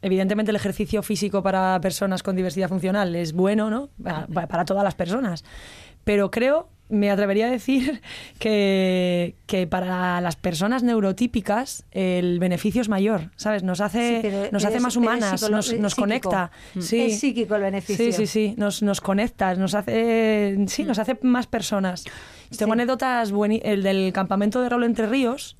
evidentemente 0.01 0.51
el 0.51 0.55
ejercicio 0.55 1.01
físico 1.03 1.41
para 1.43 1.79
personas 1.81 2.23
con 2.23 2.35
diversidad 2.35 2.69
funcional 2.69 3.15
es 3.15 3.33
bueno, 3.33 3.69
¿no? 3.69 3.89
Pa- 4.03 4.27
pa- 4.33 4.47
Para, 4.47 4.65
todas 4.65 4.83
las 4.83 4.95
personas. 4.95 5.43
Pero 6.03 6.29
creo, 6.31 6.67
me 6.89 7.09
atrevería 7.09 7.47
a 7.47 7.49
decir 7.49 8.01
que, 8.39 9.35
que 9.45 9.65
para 9.67 10.19
las 10.21 10.35
personas 10.35 10.83
neurotípicas 10.83 11.85
el 11.91 12.39
beneficio 12.39 12.81
es 12.81 12.89
mayor, 12.89 13.31
¿sabes? 13.37 13.63
Nos 13.63 13.79
hace, 13.79 14.21
Sí, 14.21 14.49
nos 14.51 14.65
hace 14.65 14.79
más 14.81 14.97
humanas, 14.97 15.49
nos, 15.49 15.73
nos 15.79 15.95
conecta. 15.95 16.51
Mm. 16.75 16.81
Sí. 16.81 16.99
Es 17.01 17.19
psíquico 17.19 17.55
el 17.55 17.61
beneficio. 17.61 18.05
Sí, 18.05 18.11
sí, 18.11 18.27
sí, 18.27 18.53
nos, 18.57 18.83
nos 18.83 18.99
conecta, 18.99 19.55
nos 19.55 19.73
hace, 19.75 20.57
sí, 20.67 20.83
nos 20.83 20.99
hace 20.99 21.17
más 21.21 21.47
personas. 21.47 22.03
Tengo 22.57 22.73
anécdotas, 22.73 23.31
bueni- 23.33 23.61
el 23.63 23.81
del 23.81 24.11
campamento 24.13 24.61
de 24.61 24.69
Rolo 24.69 24.85
Entre 24.85 25.07
Ríos, 25.07 25.55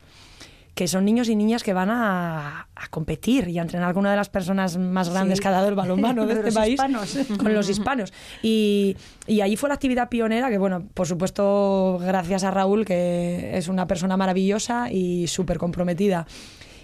que 0.76 0.88
son 0.88 1.06
niños 1.06 1.30
y 1.30 1.36
niñas 1.36 1.62
que 1.64 1.74
van 1.74 1.92
a, 1.92 2.68
a 2.76 2.88
competir 2.90 3.48
y 3.48 3.60
a 3.60 3.62
entrenar 3.62 3.94
con 3.94 4.02
una 4.02 4.12
de 4.12 4.18
las 4.18 4.30
personas 4.30 4.78
más 4.78 5.10
grandes 5.10 5.40
que 5.40 5.48
ha 5.48 5.52
dado 5.52 5.68
el 5.70 5.76
balonmano 5.76 6.26
de 6.26 6.34
este 6.34 6.46
los 6.46 6.56
país, 6.56 6.72
hispanos. 6.74 7.18
con 7.38 7.54
los 7.54 7.70
hispanos. 7.70 8.14
Y, 8.42 8.98
y 9.28 9.42
allí 9.42 9.56
fue 9.56 9.70
la 9.70 9.76
actividad 9.76 10.10
pionera, 10.10 10.50
que 10.50 10.58
bueno, 10.58 10.88
por 10.94 11.08
supuesto, 11.08 12.00
gracias 12.02 12.44
a 12.44 12.52
Raúl, 12.52 12.86
que 12.86 13.56
es 13.56 13.68
una 13.68 13.86
persona 13.86 14.18
maravillosa 14.18 14.92
y 14.92 15.28
súper 15.28 15.60
comprometida. 15.60 16.26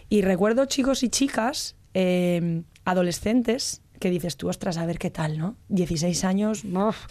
Y 0.09 0.21
recuerdo 0.21 0.65
chicos 0.65 1.01
y 1.01 1.09
chicas, 1.09 1.75
eh, 1.95 2.61
adolescentes, 2.85 3.81
que 3.99 4.09
dices 4.11 4.37
tú, 4.37 4.49
ostras, 4.49 4.77
a 4.77 4.85
ver 4.85 4.99
qué 4.99 5.09
tal, 5.09 5.37
¿no? 5.37 5.55
16 5.69 6.23
años, 6.25 6.63
uf. 6.63 7.07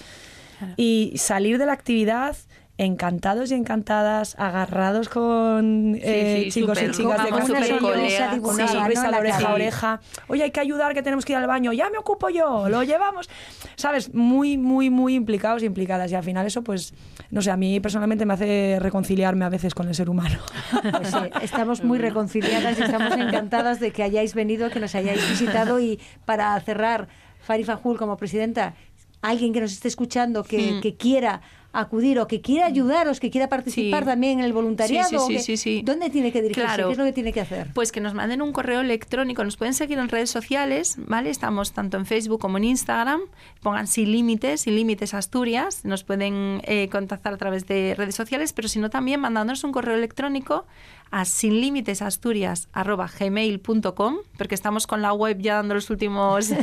y 0.76 1.12
salir 1.16 1.58
de 1.58 1.66
la 1.66 1.72
actividad 1.72 2.36
encantados 2.78 3.50
y 3.50 3.54
encantadas, 3.54 4.36
agarrados 4.38 5.08
con 5.08 5.98
eh, 6.00 6.44
sí, 6.44 6.60
chicos 6.60 6.80
y 6.80 6.90
chicas 6.92 7.24
de 7.24 7.32
una 7.32 7.44
sonrisa 7.44 8.30
¿no? 8.30 8.50
en 8.52 8.56
de 8.56 9.10
la 9.10 9.18
oreja 9.18 9.48
a 9.48 9.54
oreja. 9.54 10.00
Oye, 10.28 10.44
hay 10.44 10.52
que 10.52 10.60
ayudar, 10.60 10.94
que 10.94 11.02
tenemos 11.02 11.24
que 11.24 11.32
ir 11.32 11.38
al 11.38 11.48
baño. 11.48 11.72
Ya 11.72 11.90
me 11.90 11.98
ocupo 11.98 12.28
yo, 12.30 12.68
lo 12.68 12.84
llevamos. 12.84 13.28
¿Sabes? 13.74 14.14
Muy, 14.14 14.56
muy, 14.56 14.90
muy 14.90 15.16
implicados 15.16 15.64
y 15.64 15.66
implicadas. 15.66 16.12
Y 16.12 16.14
al 16.14 16.22
final 16.22 16.46
eso, 16.46 16.62
pues, 16.62 16.94
no 17.30 17.42
sé, 17.42 17.50
a 17.50 17.56
mí 17.56 17.80
personalmente 17.80 18.24
me 18.24 18.34
hace 18.34 18.78
reconciliarme 18.80 19.44
a 19.44 19.48
veces 19.48 19.74
con 19.74 19.88
el 19.88 19.94
ser 19.96 20.08
humano. 20.08 20.38
Pues 20.80 21.10
sí, 21.10 21.18
estamos 21.42 21.82
muy 21.82 21.98
reconciliadas 21.98 22.78
y 22.78 22.82
estamos 22.82 23.12
encantadas 23.14 23.80
de 23.80 23.90
que 23.90 24.04
hayáis 24.04 24.34
venido, 24.34 24.70
que 24.70 24.78
nos 24.78 24.94
hayáis 24.94 25.28
visitado 25.28 25.80
y 25.80 25.98
para 26.24 26.58
cerrar, 26.60 27.08
Fari 27.40 27.64
Fajul 27.64 27.98
como 27.98 28.16
presidenta, 28.16 28.74
alguien 29.20 29.52
que 29.52 29.60
nos 29.60 29.72
esté 29.72 29.88
escuchando 29.88 30.44
que, 30.44 30.74
Mm. 30.74 30.80
que 30.80 30.96
quiera 30.96 31.40
acudir 31.80 32.18
o 32.18 32.26
que 32.26 32.40
quiera 32.40 32.66
ayudaros, 32.66 33.20
que 33.20 33.30
quiera 33.30 33.48
participar 33.48 34.02
Sí. 34.04 34.06
también 34.08 34.38
en 34.40 34.44
el 34.44 34.52
voluntariado, 34.52 35.26
Sí, 35.26 35.38
sí, 35.38 35.56
sí, 35.56 35.78
que-. 35.78 35.84
¿dónde 35.84 36.10
tiene 36.10 36.32
que 36.32 36.42
dirigirse? 36.42 36.66
Claro. 36.66 36.86
¿Qué 36.88 36.92
es 36.92 36.98
lo 36.98 37.04
que 37.04 37.12
tiene 37.12 37.32
que 37.32 37.40
hacer? 37.40 37.68
Pues 37.74 37.92
que 37.92 38.00
nos 38.00 38.14
manden 38.14 38.42
un 38.42 38.52
correo 38.52 38.80
electrónico. 38.80 39.44
Nos 39.44 39.56
pueden 39.56 39.74
seguir 39.74 39.98
en 39.98 40.08
redes 40.08 40.30
sociales, 40.30 40.96
¿vale? 40.98 41.30
Estamos 41.30 41.72
tanto 41.72 41.96
en 41.96 42.06
Facebook 42.06 42.40
como 42.40 42.58
en 42.58 42.64
Instagram. 42.64 43.20
Pongan 43.62 43.86
sin 43.86 44.10
límites, 44.12 44.62
sin 44.62 44.74
límites 44.76 45.14
Asturias. 45.14 45.84
Nos 45.84 46.04
pueden 46.04 46.60
eh, 46.64 46.88
contactar 46.90 47.34
a 47.34 47.36
través 47.36 47.66
de 47.66 47.94
redes 47.96 48.14
sociales, 48.14 48.52
pero 48.52 48.68
si 48.68 48.78
no 48.78 48.90
también 48.90 49.20
mandándonos 49.20 49.64
un 49.64 49.72
correo 49.72 49.96
electrónico 49.96 50.66
a 51.10 51.24
sinlimitesasturias.gmail.com 51.24 54.16
porque 54.36 54.54
estamos 54.54 54.86
con 54.86 55.02
la 55.02 55.12
web 55.12 55.38
ya 55.40 55.56
dando 55.56 55.74
los 55.74 55.90
últimos... 55.90 56.50
los 56.50 56.60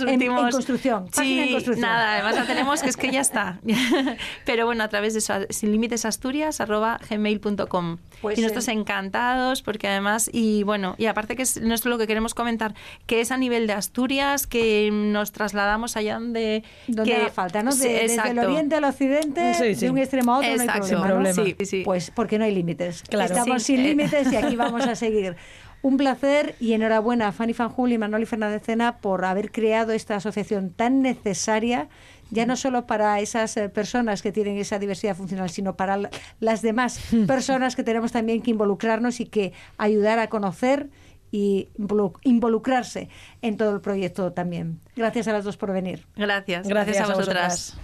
En- 0.00 0.08
en 0.08 0.14
últimos 0.14 0.50
construcción, 0.54 1.06
página 1.14 1.44
en 1.44 1.52
construcción. 1.52 1.88
nada, 1.88 2.14
además 2.14 2.34
la 2.36 2.46
tenemos 2.46 2.82
que 2.82 2.88
es 2.90 2.96
que 2.96 3.10
ya 3.10 3.20
está. 3.20 3.60
pero 4.46 4.66
bueno, 4.66 4.82
a 4.84 4.88
través 4.88 5.12
de 5.14 5.18
eso, 5.20 5.34
sinlimitesasturias.gmail.com 5.50 7.98
Pues, 8.20 8.38
y 8.38 8.42
nosotros 8.42 8.68
encantados 8.68 9.62
porque 9.62 9.88
además 9.88 10.28
y 10.32 10.62
bueno 10.64 10.94
y 10.98 11.06
aparte 11.06 11.36
que 11.36 11.42
es 11.42 11.60
nuestro 11.60 11.90
lo 11.90 11.98
que 11.98 12.06
queremos 12.06 12.34
comentar 12.34 12.74
que 13.06 13.20
es 13.20 13.30
a 13.30 13.36
nivel 13.36 13.66
de 13.66 13.72
Asturias 13.74 14.46
que 14.46 14.90
nos 14.92 15.32
trasladamos 15.32 15.96
allá 15.96 16.14
donde 16.14 16.64
Donde 16.86 17.10
que, 17.12 17.16
haga 17.16 17.30
falta, 17.30 17.62
¿no? 17.62 17.70
De- 17.74 17.84
Sí, 17.84 17.88
desde 17.88 18.30
el 18.30 18.38
oriente 18.38 18.76
al 18.76 18.84
occidente, 18.84 19.52
Sí, 19.54 19.74
sí. 19.74 19.86
de 19.86 19.90
un 19.90 19.98
extremo 19.98 20.34
a 20.34 20.38
otro, 20.38 20.50
Exacto. 20.50 20.86
no 20.92 20.98
hay 20.98 21.04
problema. 21.10 21.36
¿no? 21.36 21.44
Sí, 21.44 21.56
sí. 21.66 21.82
Pues 21.84 22.10
porque 22.14 22.38
no 22.38 22.44
hay 22.44 22.54
límites. 22.54 23.02
Claro. 23.08 23.33
Estamos 23.38 23.62
Sí, 23.62 23.76
sin 23.76 23.80
eh. 23.84 23.88
límites 23.88 24.32
y 24.32 24.36
aquí 24.36 24.56
vamos 24.64 24.86
a 24.86 24.94
seguir. 24.94 25.36
Un 25.82 25.98
placer 25.98 26.54
y 26.60 26.72
enhorabuena 26.72 27.28
a 27.28 27.32
Fanny 27.32 27.52
Fanjul 27.52 27.92
y 27.92 27.98
Manoli 27.98 28.24
Fernández 28.24 28.62
Cena 28.64 28.98
por 28.98 29.24
haber 29.26 29.52
creado 29.52 29.92
esta 29.92 30.16
asociación 30.16 30.70
tan 30.70 31.02
necesaria 31.02 31.88
ya 32.30 32.46
no 32.46 32.56
solo 32.56 32.86
para 32.86 33.20
esas 33.20 33.54
eh, 33.58 33.68
personas 33.68 34.22
que 34.22 34.32
tienen 34.32 34.56
esa 34.56 34.78
diversidad 34.78 35.14
funcional, 35.14 35.50
sino 35.50 35.76
para 35.76 35.98
la- 35.98 36.10
las 36.40 36.62
demás 36.62 36.98
personas 37.26 37.76
que 37.76 37.82
tenemos 37.84 38.12
también 38.12 38.40
que 38.40 38.50
involucrarnos 38.50 39.20
y 39.20 39.26
que 39.26 39.52
ayudar 39.76 40.18
a 40.18 40.28
conocer 40.30 40.88
y 41.30 41.68
involu- 41.78 42.18
involucrarse 42.22 43.10
en 43.42 43.58
todo 43.58 43.74
el 43.74 43.80
proyecto 43.82 44.32
también. 44.32 44.80
Gracias 44.96 45.28
a 45.28 45.32
las 45.32 45.44
dos 45.44 45.58
por 45.58 45.70
venir. 45.72 46.06
Gracias, 46.16 46.66
Gracias, 46.66 46.96
gracias, 46.96 47.10
a 47.10 47.12
a 47.12 47.16
vosotras. 47.16 47.76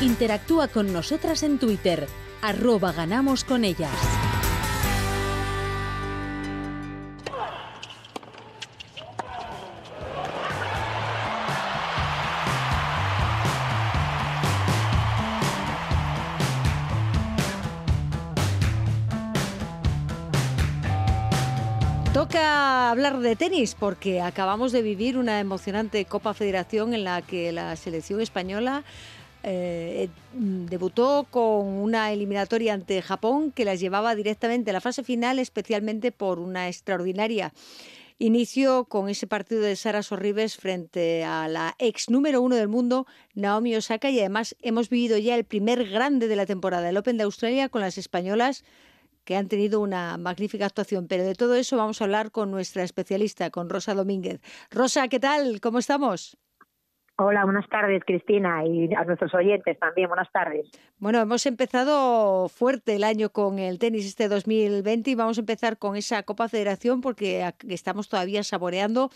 Interactúa 0.00 0.68
con 0.68 0.92
nosotras 0.92 1.42
en 1.44 1.58
Twitter, 1.58 2.08
arroba 2.42 2.92
ganamos 2.92 3.44
con 3.44 3.64
ellas. 3.64 3.90
Toca 22.12 22.90
hablar 22.90 23.20
de 23.20 23.36
tenis 23.36 23.74
porque 23.78 24.20
acabamos 24.20 24.72
de 24.72 24.82
vivir 24.82 25.16
una 25.16 25.40
emocionante 25.40 26.04
Copa 26.04 26.34
Federación 26.34 26.92
en 26.92 27.04
la 27.04 27.22
que 27.22 27.52
la 27.52 27.74
selección 27.76 28.20
española 28.20 28.84
eh, 29.42 30.08
mm, 30.34 30.66
debutó 30.66 31.26
con 31.30 31.66
una 31.66 32.12
eliminatoria 32.12 32.74
ante 32.74 33.02
Japón 33.02 33.52
que 33.52 33.64
las 33.64 33.80
llevaba 33.80 34.14
directamente 34.14 34.70
a 34.70 34.72
la 34.72 34.80
fase 34.80 35.02
final, 35.02 35.38
especialmente 35.38 36.12
por 36.12 36.38
una 36.38 36.68
extraordinaria 36.68 37.52
inicio 38.18 38.84
con 38.84 39.08
ese 39.08 39.26
partido 39.26 39.62
de 39.62 39.74
Sara 39.74 40.02
Sorribes 40.02 40.56
frente 40.56 41.24
a 41.24 41.48
la 41.48 41.74
ex 41.78 42.08
número 42.08 42.40
uno 42.40 42.54
del 42.54 42.68
mundo, 42.68 43.06
Naomi 43.34 43.74
Osaka, 43.74 44.10
y 44.10 44.20
además 44.20 44.54
hemos 44.62 44.88
vivido 44.88 45.18
ya 45.18 45.34
el 45.34 45.44
primer 45.44 45.88
grande 45.88 46.28
de 46.28 46.36
la 46.36 46.46
temporada, 46.46 46.88
el 46.88 46.96
Open 46.96 47.16
de 47.16 47.24
Australia, 47.24 47.68
con 47.68 47.80
las 47.80 47.98
españolas 47.98 48.64
que 49.24 49.36
han 49.36 49.48
tenido 49.48 49.80
una 49.80 50.16
magnífica 50.18 50.66
actuación. 50.66 51.06
Pero 51.08 51.24
de 51.24 51.34
todo 51.34 51.54
eso 51.54 51.76
vamos 51.76 52.00
a 52.00 52.04
hablar 52.04 52.30
con 52.30 52.50
nuestra 52.50 52.84
especialista, 52.84 53.50
con 53.50 53.68
Rosa 53.68 53.94
Domínguez. 53.94 54.40
Rosa, 54.70 55.08
¿qué 55.08 55.20
tal? 55.20 55.60
¿Cómo 55.60 55.78
estamos? 55.78 56.36
Hola, 57.24 57.44
buenas 57.44 57.68
tardes, 57.68 58.02
Cristina, 58.04 58.66
y 58.66 58.92
a 58.94 59.04
nuestros 59.04 59.32
oyentes 59.32 59.78
también, 59.78 60.08
buenas 60.08 60.30
tardes. 60.32 60.68
Bueno, 60.98 61.20
hemos 61.20 61.46
empezado 61.46 62.48
fuerte 62.48 62.96
el 62.96 63.04
año 63.04 63.30
con 63.30 63.60
el 63.60 63.78
tenis 63.78 64.06
este 64.06 64.26
2020 64.26 65.08
y 65.10 65.14
vamos 65.14 65.38
a 65.38 65.42
empezar 65.42 65.78
con 65.78 65.94
esa 65.94 66.24
Copa 66.24 66.48
Federación 66.48 67.00
porque 67.00 67.48
estamos 67.68 68.08
todavía 68.08 68.42
saboreando 68.42 69.10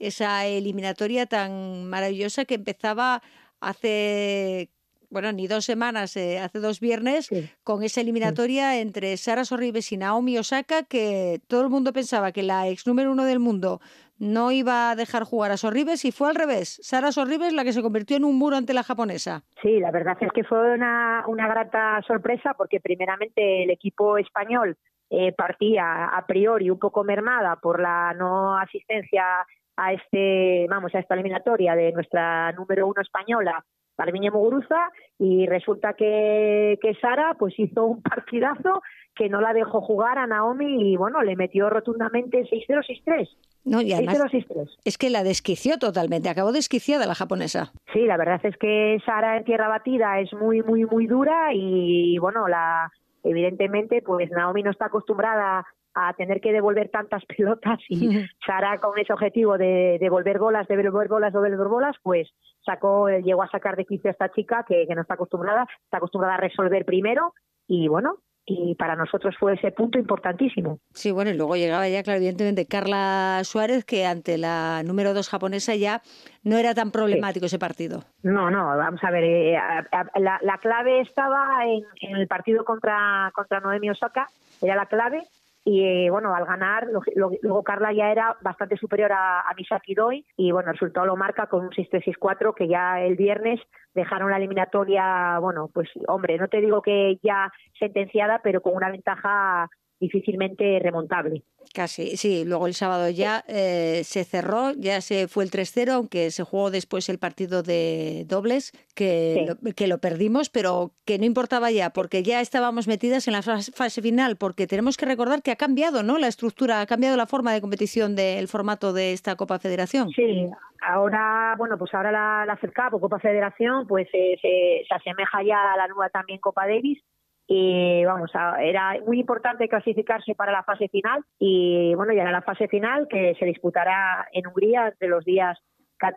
esa 0.00 0.46
eliminatoria 0.46 1.26
tan 1.26 1.84
maravillosa 1.84 2.44
que 2.44 2.56
empezaba 2.56 3.22
hace, 3.60 4.70
bueno, 5.10 5.30
ni 5.30 5.46
dos 5.46 5.64
semanas, 5.64 6.16
eh, 6.16 6.40
hace 6.40 6.58
dos 6.58 6.80
viernes, 6.80 7.28
con 7.62 7.84
esa 7.84 8.00
eliminatoria 8.00 8.80
entre 8.80 9.16
Sara 9.16 9.44
Sorribes 9.44 9.92
y 9.92 9.96
Naomi 9.96 10.38
Osaka, 10.38 10.82
que 10.82 11.40
todo 11.46 11.62
el 11.62 11.68
mundo 11.68 11.92
pensaba 11.92 12.32
que 12.32 12.42
la 12.42 12.66
ex 12.68 12.84
número 12.84 13.12
uno 13.12 13.24
del 13.24 13.38
mundo 13.38 13.80
no 14.18 14.52
iba 14.52 14.90
a 14.90 14.96
dejar 14.96 15.24
jugar 15.24 15.50
a 15.50 15.56
Sorribes 15.56 16.04
y 16.04 16.12
fue 16.12 16.28
al 16.28 16.34
revés. 16.34 16.80
Sara 16.82 17.12
Sorribes 17.12 17.52
la 17.52 17.64
que 17.64 17.72
se 17.72 17.82
convirtió 17.82 18.16
en 18.16 18.24
un 18.24 18.38
muro 18.38 18.56
ante 18.56 18.74
la 18.74 18.82
japonesa. 18.82 19.42
Sí, 19.62 19.80
la 19.80 19.90
verdad 19.90 20.16
es 20.20 20.32
que 20.32 20.44
fue 20.44 20.74
una, 20.74 21.24
una 21.26 21.48
grata 21.48 22.00
sorpresa 22.06 22.54
porque 22.56 22.80
primeramente 22.80 23.64
el 23.64 23.70
equipo 23.70 24.18
español 24.18 24.76
eh, 25.10 25.32
partía 25.32 26.06
a 26.06 26.26
priori 26.26 26.70
un 26.70 26.78
poco 26.78 27.04
mermada 27.04 27.56
por 27.56 27.80
la 27.80 28.14
no 28.14 28.56
asistencia 28.56 29.46
a 29.76 29.92
este, 29.92 30.66
vamos, 30.68 30.94
a 30.94 31.00
esta 31.00 31.14
eliminatoria 31.14 31.74
de 31.74 31.92
nuestra 31.92 32.52
número 32.52 32.86
uno 32.86 33.00
española, 33.02 33.64
Garbiñe 33.96 34.30
Muguruza, 34.30 34.90
y 35.18 35.46
resulta 35.46 35.94
que, 35.94 36.78
que 36.80 36.94
Sara 36.94 37.34
pues 37.38 37.54
hizo 37.58 37.84
un 37.84 38.02
partidazo 38.02 38.82
que 39.14 39.28
no 39.28 39.40
la 39.40 39.52
dejó 39.52 39.80
jugar 39.80 40.18
a 40.18 40.26
Naomi 40.26 40.92
y 40.92 40.96
bueno, 40.96 41.22
le 41.22 41.36
metió 41.36 41.70
rotundamente 41.70 42.42
6-0, 42.44 43.04
6-3. 43.04 43.28
No, 43.64 43.80
y 43.80 43.92
además 43.92 44.18
6-0, 44.18 44.46
6-3. 44.46 44.68
es 44.84 44.98
que 44.98 45.10
la 45.10 45.22
desquició 45.22 45.78
totalmente, 45.78 46.28
acabó 46.28 46.52
desquiciada 46.52 47.06
la 47.06 47.14
japonesa. 47.14 47.72
Sí, 47.92 48.00
la 48.06 48.16
verdad 48.16 48.40
es 48.44 48.56
que 48.58 48.98
Sara 49.06 49.36
en 49.36 49.44
tierra 49.44 49.68
batida 49.68 50.20
es 50.20 50.32
muy, 50.34 50.62
muy, 50.62 50.84
muy 50.84 51.06
dura 51.06 51.52
y 51.52 52.18
bueno, 52.18 52.48
la 52.48 52.90
evidentemente 53.22 54.02
pues 54.02 54.30
Naomi 54.30 54.62
no 54.62 54.70
está 54.70 54.86
acostumbrada 54.86 55.64
a 55.94 56.12
tener 56.14 56.40
que 56.40 56.52
devolver 56.52 56.90
tantas 56.90 57.24
pelotas 57.36 57.78
y 57.88 58.08
Sara 58.46 58.78
con 58.80 58.98
ese 58.98 59.12
objetivo 59.12 59.56
de 59.56 59.98
devolver 60.00 60.38
bolas, 60.38 60.66
de 60.68 60.76
devolver 60.76 61.08
bolas, 61.08 61.32
devolver 61.32 61.68
bolas, 61.68 61.96
pues 62.02 62.28
sacó, 62.64 63.08
llegó 63.08 63.42
a 63.42 63.50
sacar 63.50 63.76
de 63.76 63.84
quicio 63.84 64.10
a 64.10 64.12
esta 64.12 64.30
chica 64.32 64.64
que, 64.66 64.86
que 64.86 64.94
no 64.94 65.02
está 65.02 65.14
acostumbrada, 65.14 65.66
está 65.84 65.98
acostumbrada 65.98 66.34
a 66.34 66.38
resolver 66.38 66.84
primero 66.84 67.32
y 67.66 67.88
bueno, 67.88 68.18
y 68.46 68.74
para 68.74 68.94
nosotros 68.96 69.34
fue 69.38 69.54
ese 69.54 69.70
punto 69.72 69.98
importantísimo. 69.98 70.78
Sí, 70.92 71.10
bueno, 71.10 71.30
y 71.30 71.34
luego 71.34 71.56
llegaba 71.56 71.88
ya, 71.88 72.02
claro, 72.02 72.18
evidentemente 72.18 72.66
Carla 72.66 73.40
Suárez, 73.44 73.84
que 73.84 74.04
ante 74.06 74.36
la 74.38 74.82
número 74.84 75.14
dos 75.14 75.28
japonesa 75.28 75.74
ya 75.74 76.02
no 76.42 76.56
era 76.58 76.74
tan 76.74 76.90
problemático 76.90 77.46
ese 77.46 77.58
partido. 77.58 78.04
No, 78.22 78.50
no, 78.50 78.76
vamos 78.76 79.02
a 79.02 79.10
ver, 79.10 79.24
eh, 79.24 79.56
a- 79.56 79.86
a- 79.92 80.20
la, 80.20 80.38
la 80.42 80.58
clave 80.58 81.00
estaba 81.00 81.64
en, 81.66 81.82
en 82.00 82.16
el 82.16 82.26
partido 82.26 82.64
contra, 82.64 83.30
contra 83.34 83.60
Noemi 83.60 83.90
Osaka, 83.90 84.26
era 84.60 84.76
la 84.76 84.86
clave, 84.86 85.22
y 85.64 85.82
eh, 85.82 86.10
bueno, 86.10 86.34
al 86.34 86.44
ganar, 86.44 86.88
lo- 86.88 87.30
luego 87.42 87.62
Carla 87.64 87.92
ya 87.92 88.10
era 88.10 88.36
bastante 88.42 88.76
superior 88.76 89.12
a, 89.12 89.40
a 89.40 89.54
Misaki 89.54 89.94
y 90.36 90.52
bueno, 90.52 90.70
el 90.70 90.74
resultado 90.74 91.06
lo 91.06 91.16
marca 91.16 91.46
con 91.46 91.64
un 91.64 91.70
6-3-6-4, 91.70 92.54
que 92.54 92.68
ya 92.68 93.00
el 93.00 93.16
viernes 93.16 93.60
dejaron 93.94 94.30
la 94.30 94.36
eliminatoria, 94.36 95.38
bueno, 95.40 95.70
pues 95.72 95.88
hombre, 96.08 96.36
no 96.38 96.48
te 96.48 96.60
digo 96.60 96.82
que 96.82 97.18
ya 97.22 97.50
sentenciada, 97.78 98.40
pero 98.42 98.60
con 98.60 98.74
una 98.74 98.90
ventaja 98.90 99.68
difícilmente 100.00 100.78
remontable. 100.80 101.42
Casi, 101.72 102.16
sí. 102.16 102.44
Luego 102.44 102.66
el 102.66 102.74
sábado 102.74 103.08
ya 103.08 103.44
eh, 103.48 104.02
se 104.04 104.24
cerró, 104.24 104.72
ya 104.76 105.00
se 105.00 105.28
fue 105.28 105.44
el 105.44 105.50
3-0, 105.50 105.90
aunque 105.92 106.30
se 106.30 106.44
jugó 106.44 106.70
después 106.70 107.08
el 107.08 107.18
partido 107.18 107.62
de 107.62 108.24
dobles, 108.26 108.72
que, 108.94 109.46
lo, 109.46 109.72
que 109.74 109.86
lo 109.86 109.98
perdimos, 109.98 110.50
pero 110.50 110.92
que 111.04 111.18
no 111.18 111.24
importaba 111.24 111.70
ya, 111.70 111.90
porque 111.90 112.22
ya 112.22 112.40
estábamos 112.40 112.86
metidas 112.86 113.26
en 113.28 113.32
la 113.32 113.42
fase, 113.42 114.02
final, 114.02 114.36
porque 114.36 114.66
tenemos 114.66 114.96
que 114.96 115.06
recordar 115.06 115.42
que 115.42 115.50
ha 115.50 115.56
cambiado, 115.56 116.02
¿no? 116.02 116.18
La 116.18 116.28
estructura, 116.28 116.80
ha 116.80 116.86
cambiado 116.86 117.16
la 117.16 117.26
forma 117.26 117.52
de 117.52 117.60
competición 117.60 118.14
del 118.14 118.48
formato 118.48 118.92
de 118.92 119.12
esta 119.12 119.36
Copa 119.36 119.58
Federación. 119.58 120.10
Sí, 120.10 120.46
ahora, 120.82 121.54
bueno, 121.56 121.78
pues 121.78 121.94
ahora 121.94 122.12
la, 122.12 122.44
la 122.46 122.58
o 122.92 123.00
Copa 123.00 123.18
Federación, 123.18 123.86
pues 123.86 124.08
eh, 124.12 124.36
se, 124.40 124.84
se 124.86 124.94
asemeja 124.94 125.42
ya 125.42 125.72
a 125.72 125.76
la 125.76 125.88
nueva 125.88 126.08
también 126.10 126.40
Copa 126.40 126.66
Davis 126.66 127.02
y 127.46 128.04
vamos, 128.04 128.30
era 128.60 128.96
muy 129.06 129.20
importante 129.20 129.68
clasificarse 129.68 130.34
para 130.34 130.52
la 130.52 130.62
fase 130.62 130.88
final 130.88 131.22
y 131.38 131.94
bueno, 131.94 132.12
ya 132.12 132.22
era 132.22 132.32
la 132.32 132.42
fase 132.42 132.68
final 132.68 133.06
que 133.08 133.34
se 133.38 133.44
disputará 133.44 134.26
en 134.32 134.46
Hungría 134.46 134.88
entre 134.88 135.08
los 135.08 135.24
días, 135.24 135.58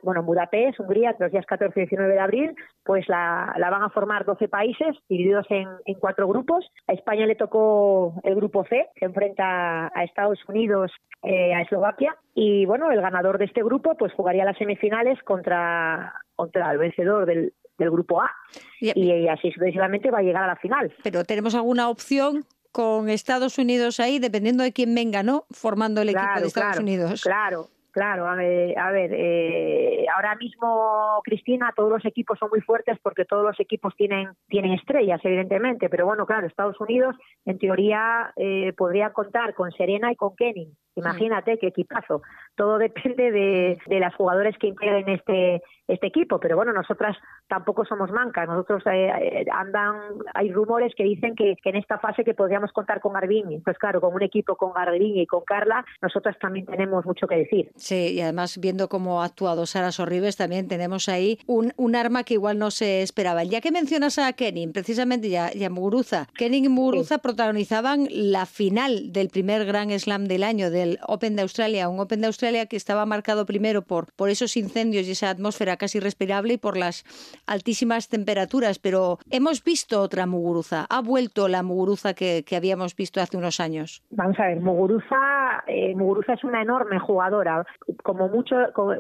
bueno, 0.04 0.22
en 0.22 0.26
Budapest, 0.26 0.80
Hungría, 0.80 1.12
entre 1.12 1.26
los 1.26 1.32
días 1.32 1.46
14 1.46 1.80
y 1.80 1.84
19 1.84 2.14
de 2.14 2.20
abril, 2.20 2.56
pues 2.84 3.08
la, 3.08 3.54
la 3.58 3.70
van 3.70 3.84
a 3.84 3.90
formar 3.90 4.26
12 4.26 4.48
países 4.48 4.96
divididos 5.08 5.46
en, 5.50 5.68
en 5.86 5.96
cuatro 5.96 6.28
grupos. 6.28 6.66
A 6.88 6.94
España 6.94 7.26
le 7.26 7.36
tocó 7.36 8.20
el 8.24 8.36
grupo 8.36 8.66
C, 8.66 8.88
que 8.96 9.06
enfrenta 9.06 9.92
a 9.94 10.04
Estados 10.04 10.40
Unidos, 10.48 10.92
eh, 11.24 11.54
a 11.54 11.62
Eslovaquia 11.62 12.16
y 12.36 12.66
bueno, 12.68 12.92
el 12.92 13.02
ganador 13.02 13.40
de 13.40 13.46
este 13.46 13.64
grupo 13.64 13.96
pues 13.98 14.14
jugaría 14.14 14.46
las 14.46 14.58
semifinales 14.58 15.22
contra, 15.24 16.14
contra 16.36 16.72
el 16.72 16.78
vencedor 16.78 17.26
del, 17.26 17.54
del 17.80 17.90
grupo 17.92 18.22
A 18.22 18.32
y, 18.80 19.28
así 19.28 19.52
sucesivamente 19.52 20.12
va 20.12 20.20
a 20.20 20.22
llegar 20.22 20.44
a 20.44 20.48
la 20.48 20.56
final. 20.58 20.94
Pero 21.04 21.24
tenemos 21.24 21.56
alguna 21.56 21.90
opción 21.90 22.46
con 22.72 23.10
Estados 23.10 23.58
Unidos 23.58 24.00
ahí, 24.00 24.20
dependiendo 24.20 24.64
de 24.64 24.72
quién 24.72 24.94
venga, 24.94 25.24
¿no? 25.24 25.46
Formando 25.50 26.02
el 26.02 26.10
equipo 26.10 26.24
Claro, 26.24 26.42
de 26.42 26.48
Estados 26.48 26.70
claro, 26.70 26.82
Unidos. 26.84 27.22
Claro, 27.24 27.70
claro. 27.98 28.28
A 28.28 28.36
ver, 28.36 28.78
a 28.78 28.92
ver, 28.92 29.12
eh, 29.12 30.06
ahora 30.16 30.36
mismo, 30.36 31.20
Cristina, 31.24 31.74
todos 31.76 31.90
los 31.90 32.06
equipos 32.06 32.38
son 32.38 32.50
muy 32.52 32.62
fuertes 32.62 33.00
porque 33.02 33.26
todos 33.26 33.44
los 33.44 33.60
equipos 33.60 33.96
tienen, 33.96 34.30
tienen 34.48 34.74
estrellas, 34.74 35.20
evidentemente. 35.24 35.90
Pero 35.90 36.06
bueno, 36.06 36.28
claro, 36.28 36.46
Estados 36.46 36.80
Unidos, 36.80 37.16
en 37.46 37.58
teoría, 37.58 38.32
eh, 38.36 38.72
podría 38.78 39.14
contar 39.14 39.56
con 39.56 39.72
Serena 39.72 40.12
y 40.12 40.16
con 40.16 40.36
Kenny. 40.36 40.72
Imagínate 40.98 41.60
qué 41.60 41.68
equipazo. 41.68 42.24
Todo 42.56 42.80
depende 42.80 43.32
de, 43.32 43.78
de 43.86 44.00
las 44.00 44.16
jugadores 44.16 44.58
que 44.58 44.68
integren 44.68 45.08
este, 45.10 45.62
este 45.88 46.08
equipo. 46.08 46.40
Pero 46.40 46.56
bueno, 46.56 46.74
nosotras 46.74 47.16
tampoco 47.48 47.86
somos 47.86 48.12
mancas. 48.12 48.48
Nosotros 48.48 48.84
eh, 48.88 49.08
eh, 49.08 49.46
andan, 49.52 49.96
hay 50.34 50.52
rumores 50.52 50.94
que 50.96 51.04
dicen 51.04 51.36
que, 51.36 51.56
que 51.62 51.70
en 51.70 51.76
esta 51.76 52.00
fase 52.00 52.24
que 52.24 52.34
podríamos 52.34 52.72
contar 52.72 53.00
con 53.00 53.14
Garbini. 53.14 53.60
Pues 53.60 53.78
claro, 53.78 54.02
con 54.02 54.14
un 54.14 54.24
equipo 54.24 54.56
con 54.56 54.74
Garbini 54.74 55.22
y 55.22 55.28
con 55.28 55.44
Carla, 55.46 55.86
nosotras 56.02 56.38
también 56.40 56.66
tenemos 56.66 57.06
mucho 57.06 57.28
que 57.28 57.38
decir. 57.38 57.70
Sí, 57.88 58.16
y 58.16 58.20
además 58.20 58.58
viendo 58.58 58.90
cómo 58.90 59.22
ha 59.22 59.26
actuado 59.26 59.66
Sara 59.66 59.94
Sorribes, 59.94 60.36
también 60.36 60.68
tenemos 60.68 61.08
ahí 61.08 61.40
un, 61.46 61.72
un 61.78 61.96
arma 61.96 62.26
que 62.26 62.34
igual 62.34 62.60
no 62.60 62.70
se 62.70 63.02
esperaba. 63.02 63.46
Ya 63.46 63.62
que 63.62 63.72
mencionas 63.72 64.20
a 64.20 64.34
Kenin, 64.34 64.74
precisamente, 64.74 65.30
ya, 65.30 65.54
ya 65.54 65.70
Muguruza, 65.70 66.28
Kenin 66.38 66.66
y 66.66 66.68
Muguruza 66.68 67.20
protagonizaban 67.20 68.10
la 68.12 68.46
final 68.46 69.14
del 69.14 69.30
primer 69.30 69.66
Grand 69.66 69.98
Slam 69.98 70.26
del 70.26 70.44
año, 70.44 70.70
del 70.70 71.00
Open 71.08 71.38
de 71.38 71.44
Australia, 71.44 71.88
un 71.88 72.02
Open 72.02 72.20
de 72.20 72.28
Australia 72.28 72.66
que 72.66 72.76
estaba 72.76 73.06
marcado 73.06 73.46
primero 73.46 73.84
por, 73.84 74.12
por 74.18 74.30
esos 74.30 74.58
incendios 74.58 75.08
y 75.08 75.12
esa 75.12 75.30
atmósfera 75.30 75.78
casi 75.78 76.02
respirable 76.02 76.56
y 76.56 76.58
por 76.58 76.76
las 76.76 77.06
altísimas 77.46 78.10
temperaturas, 78.10 78.80
pero 78.80 79.18
hemos 79.30 79.64
visto 79.64 80.02
otra 80.02 80.26
Muguruza, 80.26 80.88
ha 80.90 81.00
vuelto 81.00 81.48
la 81.48 81.64
Muguruza 81.64 82.14
que, 82.14 82.44
que 82.46 82.58
habíamos 82.58 82.98
visto 82.98 83.22
hace 83.22 83.38
unos 83.38 83.62
años. 83.62 84.04
Vamos 84.10 84.38
a 84.42 84.48
ver, 84.48 84.60
Muguruza, 84.60 85.64
eh, 85.68 85.96
Muguruza 85.96 86.34
es 86.34 86.44
una 86.44 86.62
enorme 86.62 87.00
jugadora, 87.00 87.66
como 88.04 88.28
mucho, 88.28 88.56
como, 88.74 88.94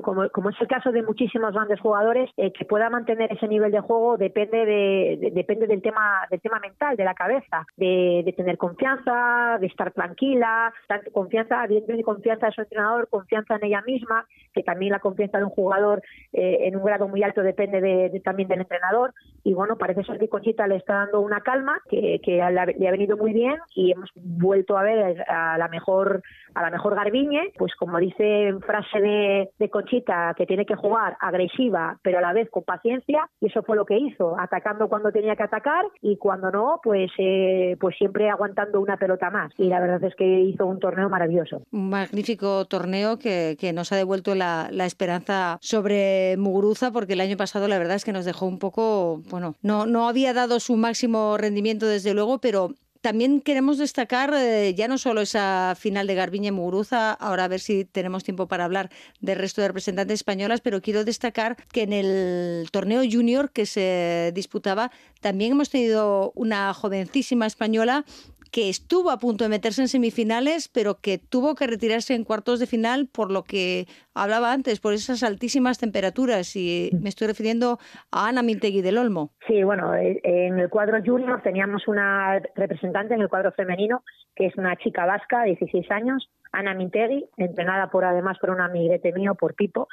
es 0.49 0.61
el 0.61 0.67
caso 0.67 0.91
de 0.91 1.03
muchísimos 1.03 1.53
grandes 1.53 1.79
jugadores, 1.79 2.29
eh, 2.37 2.51
que 2.53 2.65
pueda 2.65 2.89
mantener 2.89 3.31
ese 3.33 3.47
nivel 3.47 3.71
de 3.71 3.79
juego 3.81 4.17
depende 4.17 4.65
de, 4.65 5.17
de- 5.19 5.31
depende 5.31 5.67
del 5.67 5.81
tema 5.81 6.25
del 6.29 6.39
tema 6.41 6.59
mental, 6.59 6.95
de 6.95 7.03
la 7.03 7.13
cabeza, 7.13 7.65
de, 7.75 8.33
tener 8.37 8.57
confianza, 8.57 9.57
de 9.59 9.67
estar 9.67 9.91
tranquila, 9.91 10.73
tanto 10.87 11.11
confianza, 11.11 11.63
evidentemente 11.65 12.03
confianza 12.03 12.47
de 12.47 12.51
su 12.53 12.61
entrenador, 12.61 13.07
confianza 13.09 13.55
en 13.55 13.65
ella 13.65 13.81
misma, 13.85 14.25
que 14.53 14.63
también 14.63 14.91
la 14.91 14.99
confianza 14.99 15.37
de 15.37 15.43
un 15.45 15.49
jugador 15.49 16.01
eh, 16.33 16.59
en 16.67 16.75
un 16.75 16.83
grado 16.83 17.07
muy 17.07 17.23
alto 17.23 17.41
depende 17.41 17.81
de- 17.81 18.21
también 18.23 18.47
del 18.49 18.61
entrenador. 18.61 19.13
Y 19.43 19.53
bueno, 19.53 19.77
parece 19.77 20.03
ser 20.03 20.17
que 20.19 20.29
Conchita 20.29 20.67
le 20.67 20.75
está 20.77 20.95
dando 20.95 21.21
una 21.21 21.41
calma 21.41 21.79
que, 21.89 22.19
le 22.25 22.87
ha 22.87 22.91
venido 22.91 23.17
muy 23.17 23.33
bien 23.33 23.55
y 23.75 23.91
hemos 23.91 24.09
vuelto 24.15 24.77
a 24.77 24.83
ver 24.83 25.23
a 25.29 25.57
la 25.57 25.67
mejor 25.67 26.21
a 26.55 26.61
la 26.63 26.71
mejor 26.71 26.95
Garbiñe, 26.95 27.51
pues 27.57 27.75
como 27.75 27.99
dice 27.99 28.49
frase 28.61 28.99
de, 28.99 29.49
de 29.57 29.69
Conchita, 29.69 30.33
que 30.35 30.45
tiene 30.45 30.65
que 30.65 30.75
jugar 30.75 31.17
agresiva, 31.19 31.97
pero 32.01 32.19
a 32.19 32.21
la 32.21 32.33
vez 32.33 32.49
con 32.49 32.63
paciencia, 32.63 33.29
y 33.39 33.47
eso 33.47 33.63
fue 33.63 33.75
lo 33.75 33.85
que 33.85 33.97
hizo, 33.97 34.39
atacando 34.39 34.87
cuando 34.87 35.11
tenía 35.11 35.35
que 35.35 35.43
atacar 35.43 35.85
y 36.01 36.17
cuando 36.17 36.51
no, 36.51 36.79
pues 36.83 37.11
eh, 37.17 37.75
pues 37.79 37.95
siempre 37.97 38.29
aguantando 38.29 38.79
una 38.79 38.97
pelota 38.97 39.29
más. 39.29 39.51
Y 39.57 39.65
la 39.65 39.79
verdad 39.79 40.03
es 40.03 40.15
que 40.15 40.25
hizo 40.41 40.65
un 40.65 40.79
torneo 40.79 41.09
maravilloso. 41.09 41.61
Un 41.71 41.89
magnífico 41.89 42.65
torneo 42.65 43.17
que, 43.17 43.57
que 43.59 43.73
nos 43.73 43.91
ha 43.91 43.95
devuelto 43.95 44.35
la, 44.35 44.69
la 44.71 44.85
esperanza 44.85 45.57
sobre 45.61 46.35
Muguruza, 46.37 46.91
porque 46.91 47.13
el 47.13 47.21
año 47.21 47.37
pasado 47.37 47.67
la 47.67 47.77
verdad 47.77 47.95
es 47.95 48.05
que 48.05 48.13
nos 48.13 48.25
dejó 48.25 48.45
un 48.45 48.59
poco, 48.59 49.21
bueno, 49.29 49.55
no, 49.61 49.85
no 49.85 50.07
había 50.07 50.33
dado 50.33 50.59
su 50.59 50.75
máximo 50.77 51.37
rendimiento 51.37 51.87
desde 51.87 52.13
luego, 52.13 52.39
pero 52.39 52.69
también 53.01 53.41
queremos 53.41 53.77
destacar 53.77 54.33
eh, 54.35 54.73
ya 54.75 54.87
no 54.87 54.97
solo 54.97 55.21
esa 55.21 55.75
final 55.77 56.07
de 56.07 56.15
Garbiñe 56.15 56.51
Muguruza, 56.51 57.13
ahora 57.13 57.45
a 57.45 57.47
ver 57.47 57.59
si 57.59 57.85
tenemos 57.85 58.23
tiempo 58.23 58.47
para 58.47 58.65
hablar 58.65 58.89
del 59.19 59.37
resto 59.37 59.61
de 59.61 59.67
representantes 59.67 60.15
españolas, 60.15 60.61
pero 60.61 60.81
quiero 60.81 61.05
destacar 61.05 61.57
que 61.71 61.83
en 61.83 61.93
el 61.93 62.67
torneo 62.71 63.01
junior 63.09 63.51
que 63.51 63.65
se 63.65 64.31
disputaba 64.33 64.91
también 65.21 65.53
hemos 65.53 65.69
tenido 65.69 66.31
una 66.35 66.73
jovencísima 66.73 67.45
española 67.45 68.05
que 68.49 68.69
estuvo 68.69 69.11
a 69.11 69.19
punto 69.19 69.43
de 69.43 69.49
meterse 69.49 69.81
en 69.81 69.87
semifinales, 69.87 70.69
pero 70.69 70.99
que 71.01 71.17
tuvo 71.17 71.55
que 71.55 71.67
retirarse 71.67 72.15
en 72.15 72.23
cuartos 72.23 72.59
de 72.59 72.67
final 72.67 73.07
por 73.07 73.31
lo 73.31 73.43
que 73.43 73.85
hablaba 74.13 74.51
antes, 74.51 74.79
por 74.79 74.93
esas 74.93 75.23
altísimas 75.23 75.79
temperaturas. 75.79 76.55
Y 76.55 76.89
me 77.01 77.09
estoy 77.09 77.27
refiriendo 77.27 77.79
a 78.11 78.27
Ana 78.27 78.43
Mintegui 78.43 78.81
del 78.81 78.97
Olmo. 78.97 79.31
Sí, 79.47 79.63
bueno, 79.63 79.93
eh, 79.95 80.19
en 80.23 80.59
el 80.59 80.69
cuadro 80.69 81.01
junior 81.03 81.41
teníamos 81.41 81.87
una 81.87 82.39
representante 82.55 83.13
en 83.13 83.21
el 83.21 83.29
cuadro 83.29 83.51
femenino, 83.51 84.03
que 84.35 84.47
es 84.47 84.55
una 84.55 84.75
chica 84.77 85.05
vasca, 85.05 85.43
16 85.43 85.89
años, 85.91 86.29
Ana 86.51 86.73
Mintegui, 86.73 87.25
entrenada 87.37 87.89
por 87.89 88.05
además 88.05 88.37
por 88.39 88.49
un 88.49 88.61
amiguete 88.61 89.13
mío, 89.13 89.35
por 89.35 89.55
Pipo, 89.55 89.87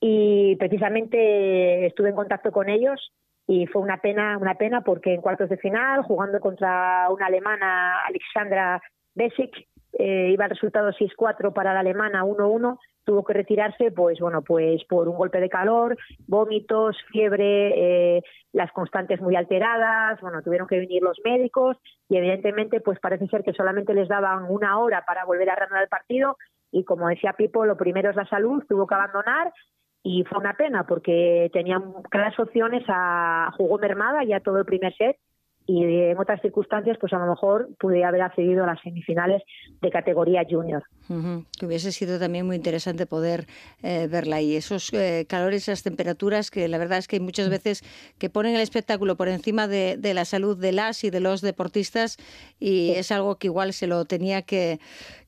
y 0.00 0.56
precisamente 0.56 1.86
estuve 1.86 2.10
en 2.10 2.16
contacto 2.16 2.52
con 2.52 2.68
ellos 2.68 3.12
y 3.46 3.66
fue 3.66 3.82
una 3.82 3.98
pena, 3.98 4.38
una 4.38 4.54
pena 4.54 4.82
porque 4.82 5.14
en 5.14 5.20
cuartos 5.20 5.48
de 5.48 5.56
final, 5.56 6.02
jugando 6.02 6.40
contra 6.40 7.08
una 7.10 7.26
alemana, 7.26 8.00
Alexandra 8.06 8.82
Besic, 9.14 9.68
eh, 9.98 10.30
iba 10.32 10.44
el 10.44 10.50
resultado 10.50 10.90
6-4 10.92 11.52
para 11.54 11.72
la 11.72 11.80
alemana, 11.80 12.24
1-1, 12.24 12.78
tuvo 13.04 13.24
que 13.24 13.32
retirarse, 13.32 13.92
pues 13.92 14.18
bueno, 14.18 14.42
pues 14.42 14.84
por 14.84 15.08
un 15.08 15.16
golpe 15.16 15.40
de 15.40 15.48
calor, 15.48 15.96
vómitos, 16.26 16.96
fiebre, 17.10 18.16
eh, 18.16 18.22
las 18.52 18.72
constantes 18.72 19.20
muy 19.20 19.36
alteradas, 19.36 20.20
bueno, 20.20 20.42
tuvieron 20.42 20.66
que 20.66 20.80
venir 20.80 21.02
los 21.02 21.18
médicos 21.24 21.78
y 22.08 22.16
evidentemente 22.16 22.80
pues 22.80 22.98
parece 22.98 23.26
ser 23.28 23.42
que 23.42 23.52
solamente 23.52 23.94
les 23.94 24.08
daban 24.08 24.44
una 24.50 24.78
hora 24.78 25.04
para 25.06 25.24
volver 25.24 25.48
a 25.48 25.54
reanudar 25.54 25.84
el 25.84 25.88
partido 25.88 26.36
y 26.72 26.84
como 26.84 27.08
decía 27.08 27.32
Pipo, 27.32 27.64
lo 27.64 27.76
primero 27.76 28.10
es 28.10 28.16
la 28.16 28.26
salud, 28.26 28.64
tuvo 28.68 28.86
que 28.86 28.94
abandonar 28.94 29.52
y 30.06 30.22
fue 30.22 30.38
una 30.38 30.54
pena 30.54 30.86
porque 30.86 31.50
tenían 31.52 31.82
claras 32.08 32.38
opciones 32.38 32.84
a 32.86 33.50
jugó 33.56 33.76
mermada 33.78 34.22
ya 34.22 34.38
todo 34.38 34.58
el 34.58 34.64
primer 34.64 34.94
set 34.96 35.16
y 35.66 35.82
en 35.82 36.16
otras 36.16 36.40
circunstancias 36.42 36.96
pues 37.00 37.12
a 37.12 37.18
lo 37.18 37.26
mejor 37.26 37.70
pudiera 37.80 38.06
haber 38.06 38.22
accedido 38.22 38.62
a 38.62 38.68
las 38.68 38.80
semifinales 38.82 39.42
de 39.82 39.90
categoría 39.90 40.44
junior. 40.48 40.84
Ujú, 41.08 41.44
Que 41.58 41.66
hubiese 41.66 41.90
sido 41.90 42.20
también 42.20 42.46
muy 42.46 42.54
interesante 42.54 43.04
poder 43.06 43.46
eh, 43.82 44.06
verla 44.06 44.36
ahí. 44.36 44.54
Esos 44.54 44.92
eh, 44.92 45.26
calores, 45.28 45.62
esas 45.62 45.82
temperaturas 45.82 46.52
que 46.52 46.68
la 46.68 46.78
verdad 46.78 46.98
es 46.98 47.08
que 47.08 47.16
hay 47.16 47.20
muchas 47.20 47.50
veces 47.50 47.82
que 48.20 48.30
ponen 48.30 48.54
el 48.54 48.60
espectáculo 48.60 49.16
por 49.16 49.26
encima 49.26 49.66
de, 49.66 49.96
de 49.96 50.14
la 50.14 50.24
salud 50.24 50.56
de 50.56 50.70
las 50.70 51.02
y 51.02 51.10
de 51.10 51.18
los 51.18 51.40
deportistas 51.40 52.16
y 52.60 52.92
es 52.92 53.10
algo 53.10 53.34
que 53.36 53.48
igual 53.48 53.72
se 53.72 53.88
lo 53.88 54.04
tenía 54.04 54.42
que, 54.42 54.78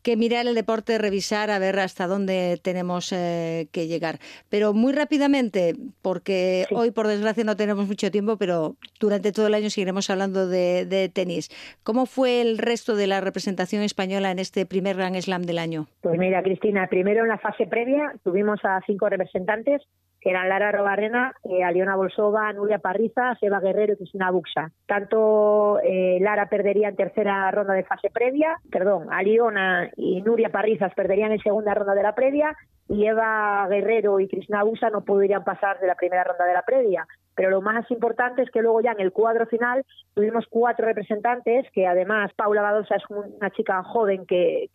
que 0.08 0.16
mirar 0.16 0.46
el 0.46 0.54
deporte, 0.54 0.96
revisar, 0.96 1.50
a 1.50 1.58
ver 1.58 1.78
hasta 1.78 2.06
dónde 2.06 2.58
tenemos 2.62 3.12
eh, 3.12 3.68
que 3.72 3.88
llegar. 3.88 4.20
Pero 4.48 4.72
muy 4.72 4.94
rápidamente, 4.94 5.74
porque 6.00 6.64
hoy 6.70 6.92
por 6.92 7.06
desgracia 7.08 7.44
no 7.44 7.56
tenemos 7.56 7.86
mucho 7.86 8.10
tiempo, 8.10 8.38
pero 8.38 8.76
durante 8.98 9.32
todo 9.32 9.48
el 9.48 9.52
año 9.52 9.68
seguiremos 9.68 10.08
hablando 10.08 10.48
de, 10.48 10.86
de 10.86 11.10
tenis. 11.10 11.50
¿Cómo 11.82 12.06
fue 12.06 12.40
el 12.40 12.56
resto 12.56 12.96
de 12.96 13.06
la 13.06 13.20
representación 13.20 13.82
española 13.82 14.30
en 14.30 14.38
este 14.38 14.64
primer 14.64 14.96
Grand 14.96 15.20
Slam 15.20 15.42
del 15.42 15.58
año? 15.58 15.88
Pues 16.00 16.18
mira, 16.18 16.42
Cristina, 16.42 16.86
primero 16.86 17.24
en 17.24 17.28
la 17.28 17.36
fase 17.36 17.66
previa 17.66 18.14
tuvimos 18.24 18.60
a 18.64 18.80
cinco 18.86 19.10
representantes, 19.10 19.82
que 20.20 20.30
eran 20.30 20.48
Lara 20.48 20.72
Robarrena, 20.72 21.32
eh, 21.44 21.62
Aliona 21.62 21.96
Bolsova, 21.96 22.52
Nuria 22.52 22.78
Parriza, 22.78 23.36
Seba 23.40 23.60
Guerrero 23.60 23.92
y 23.92 23.96
Cristina 23.96 24.30
Buxa. 24.30 24.70
Tanto 24.86 25.78
eh, 25.82 26.18
Lara 26.20 26.48
perdería 26.48 26.88
en 26.88 26.96
tercera 26.96 27.50
ronda 27.50 27.74
de 27.74 27.84
fase 27.84 28.10
previa, 28.10 28.56
perdón, 28.70 29.08
Aliona 29.12 29.90
y 29.96 30.22
Nuria 30.22 30.50
Parrizas 30.50 30.92
perderían 30.94 31.32
en 31.32 31.40
segunda 31.40 31.74
ronda 31.74 31.94
de 31.94 32.02
la 32.02 32.14
previa 32.14 32.56
y 32.88 33.06
Eva 33.06 33.66
Guerrero 33.68 34.18
y 34.18 34.28
Cristina 34.28 34.62
Buxa 34.62 34.90
no 34.90 35.04
podrían 35.04 35.44
pasar 35.44 35.78
de 35.78 35.86
la 35.86 35.94
primera 35.94 36.24
ronda 36.24 36.44
de 36.46 36.54
la 36.54 36.62
previa. 36.62 37.06
Pero 37.38 37.50
lo 37.50 37.62
más 37.62 37.88
importante 37.92 38.42
es 38.42 38.50
que 38.50 38.62
luego 38.62 38.80
ya 38.80 38.90
en 38.90 39.00
el 39.00 39.12
cuadro 39.12 39.46
final 39.46 39.84
tuvimos 40.12 40.44
cuatro 40.50 40.86
representantes, 40.86 41.70
que 41.70 41.86
además 41.86 42.32
Paula 42.34 42.62
Badosa 42.62 42.96
es 42.96 43.04
una 43.08 43.50
chica 43.50 43.80
joven 43.84 44.26
que, 44.26 44.68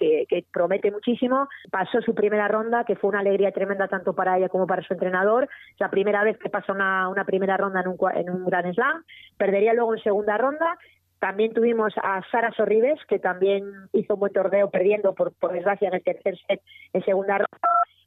promete 0.49 0.89
muchísimo, 0.89 1.49
pasó 1.69 2.01
su 2.01 2.15
primera 2.15 2.47
ronda, 2.47 2.85
que 2.85 2.95
fue 2.95 3.09
una 3.09 3.19
alegría 3.19 3.51
tremenda 3.51 3.89
tanto 3.89 4.13
para 4.13 4.37
ella 4.37 4.47
como 4.47 4.65
para 4.65 4.81
su 4.81 4.93
entrenador, 4.93 5.49
la 5.77 5.89
primera 5.89 6.23
vez 6.23 6.37
que 6.37 6.49
pasa 6.49 6.71
una, 6.71 7.25
primera 7.25 7.57
ronda 7.57 7.81
en 7.81 7.89
un, 7.89 7.97
en 8.15 8.29
un 8.29 8.45
Grand 8.45 8.73
Slam, 8.73 9.03
perdería 9.35 9.73
luego 9.73 9.95
en 9.95 10.01
segunda 10.01 10.37
ronda, 10.37 10.77
también 11.19 11.53
tuvimos 11.53 11.93
a 12.01 12.21
Sara 12.31 12.53
Sorribes, 12.53 12.97
que 13.09 13.19
también 13.19 13.65
hizo 13.91 14.13
un 14.13 14.21
buen 14.21 14.31
torneo 14.31 14.69
perdiendo, 14.69 15.13
por, 15.13 15.33
por 15.33 15.51
desgracia, 15.51 15.89
en 15.89 15.95
el 15.95 16.03
tercer 16.03 16.37
set 16.47 16.61
en 16.93 17.03
segunda 17.03 17.39
ronda. 17.39 17.59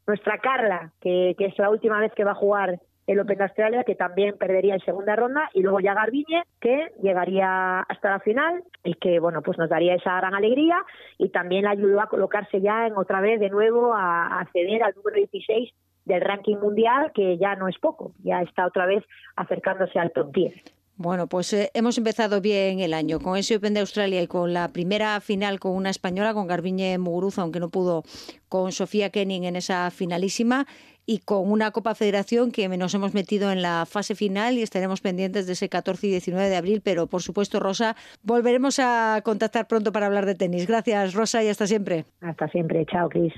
Nuestra 0.07 0.39
Carla, 0.39 0.93
que 1.01 1.37
es 1.39 1.59
la 1.59 1.69
última 1.69 2.01
vez 2.01 2.13
que 2.15 2.25
va 2.25 2.31
a 2.31 2.37
jugar 2.37 2.81
el 3.07 3.21
Open 3.21 3.39
de 3.39 3.45
Australia, 3.45 3.85
que 3.85 3.95
también 3.95 4.37
perdería 4.37 4.75
en 4.75 4.81
segunda 4.81 5.15
ronda, 5.17 5.49
y 5.55 5.63
luego 5.63 5.81
ya 5.81 5.95
Garbiñe, 5.95 6.45
que 6.61 6.93
llegaría 7.03 7.81
hasta 7.81 8.11
la 8.11 8.21
final 8.21 8.65
y 8.85 8.95
que, 8.95 9.21
bueno, 9.21 9.43
pues 9.43 9.59
nos 9.59 9.69
daría 9.69 9.95
esa 9.95 10.17
gran 10.17 10.35
alegría 10.35 10.85
y 11.19 11.29
también 11.29 11.67
ayudó 11.67 12.01
a 12.01 12.09
colocarse 12.09 12.61
ya 12.61 12.87
en 12.87 12.97
otra 12.97 13.21
vez 13.21 13.41
de 13.41 13.51
nuevo 13.51 13.95
a 13.95 14.41
acceder 14.41 14.83
al 14.83 14.95
número 14.95 15.17
16 15.17 15.73
del 16.05 16.21
ranking 16.21 16.57
mundial, 16.57 17.13
que 17.15 17.37
ya 17.39 17.57
no 17.57 17.69
es 17.69 17.79
poco, 17.79 18.13
ya 18.23 18.43
está 18.43 18.67
otra 18.67 18.87
vez 18.87 19.05
acercándose 19.35 19.99
al 19.99 20.13
top 20.13 20.33
10. 20.33 20.76
Bueno, 20.97 21.27
pues 21.27 21.53
eh, 21.53 21.71
hemos 21.75 21.99
empezado 21.99 22.41
bien 22.41 22.81
el 22.81 22.95
año 22.95 23.21
con 23.21 23.37
ese 23.37 23.57
Open 23.57 23.75
de 23.75 23.81
Australia 23.81 24.23
y 24.23 24.27
con 24.27 24.55
la 24.55 24.69
primera 24.69 25.21
final 25.21 25.61
con 25.61 25.73
una 25.73 25.91
española, 25.91 26.33
con 26.33 26.47
Garbiñe 26.47 26.97
Muguruza, 26.97 27.43
aunque 27.43 27.61
no 27.61 27.69
pudo 27.69 28.03
con 28.49 28.73
Sofía 28.73 29.11
Kenning 29.11 29.45
en 29.45 29.57
esa 29.57 29.91
finalísima, 29.91 30.67
y 31.07 31.19
con 31.19 31.51
una 31.51 31.71
Copa 31.71 31.95
Federación 31.95 32.51
que 32.51 32.69
nos 32.69 32.93
hemos 32.95 33.15
metido 33.15 33.53
en 33.53 33.63
la 33.63 33.87
fase 33.87 34.15
final 34.15 34.59
y 34.59 34.63
estaremos 34.63 35.01
pendientes 35.01 35.47
de 35.47 35.53
ese 35.53 35.69
14 35.69 36.09
y 36.09 36.11
19 36.11 36.49
de 36.49 36.57
abril. 36.57 36.81
Pero, 36.83 37.07
por 37.07 37.23
supuesto, 37.23 37.61
Rosa, 37.61 37.95
volveremos 38.23 38.79
a 38.81 39.21
contactar 39.25 39.69
pronto 39.69 39.93
para 39.93 40.07
hablar 40.07 40.27
de 40.27 40.35
tenis. 40.35 40.67
Gracias, 40.67 41.15
Rosa, 41.15 41.45
y 41.45 41.49
hasta 41.49 41.67
siempre. 41.67 42.05
Hasta 42.21 42.49
siempre. 42.49 42.85
Chao, 42.87 43.09
Cris. 43.09 43.33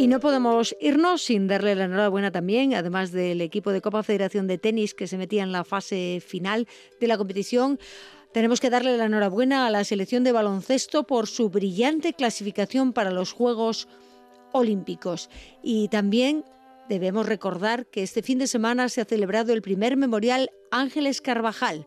Y 0.00 0.06
no 0.06 0.18
podemos 0.18 0.74
irnos 0.80 1.20
sin 1.20 1.46
darle 1.46 1.74
la 1.74 1.84
enhorabuena 1.84 2.30
también, 2.30 2.72
además 2.72 3.12
del 3.12 3.42
equipo 3.42 3.70
de 3.70 3.82
Copa 3.82 4.02
Federación 4.02 4.46
de 4.46 4.56
Tenis 4.56 4.94
que 4.94 5.06
se 5.06 5.18
metía 5.18 5.42
en 5.42 5.52
la 5.52 5.62
fase 5.62 6.22
final 6.26 6.66
de 6.98 7.06
la 7.06 7.18
competición, 7.18 7.78
Tenemos 8.32 8.60
que 8.60 8.70
darle 8.70 8.96
la 8.96 9.04
enhorabuena 9.04 9.66
a 9.66 9.70
la 9.70 9.84
selección 9.84 10.24
de 10.24 10.32
baloncesto 10.32 11.06
por 11.06 11.26
su 11.26 11.50
brillante 11.50 12.14
clasificación 12.14 12.94
para 12.94 13.10
los 13.10 13.32
Juegos 13.32 13.88
Olímpicos. 14.52 15.28
Y 15.62 15.88
también 15.88 16.46
debemos 16.88 17.26
recordar 17.26 17.84
que 17.84 18.02
este 18.02 18.22
fin 18.22 18.38
de 18.38 18.46
semana 18.46 18.88
se 18.88 19.02
ha 19.02 19.04
celebrado 19.04 19.52
el 19.52 19.60
primer 19.60 19.98
memorial 19.98 20.50
Ángeles 20.70 21.20
Carvajal, 21.20 21.86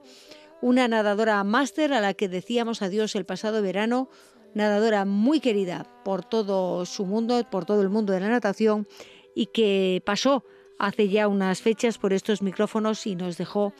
una 0.61 0.87
nadadora 0.87 1.43
máster 1.43 1.93
a 1.93 1.99
la 1.99 2.13
que 2.13 2.29
decíamos 2.29 2.83
adiós 2.83 3.15
el 3.15 3.25
pasado 3.25 3.63
verano, 3.63 4.07
nadadora 4.53 5.05
muy 5.05 5.39
querida 5.39 5.85
por 6.03 6.23
todo 6.23 6.85
su 6.85 7.05
mundo, 7.05 7.43
por 7.49 7.65
todo 7.65 7.81
el 7.81 7.89
mundo 7.89 8.13
de 8.13 8.19
la 8.19 8.29
natación 8.29 8.87
y 9.35 9.47
que 9.47 10.01
pasó 10.05 10.43
hace 10.79 11.09
ya 11.09 11.27
unas 11.27 11.61
fechas 11.61 11.97
por 11.97 12.13
estos 12.13 12.41
micrófonos 12.41 13.05
y 13.07 13.15
nos 13.15 13.37
dejó 13.37 13.73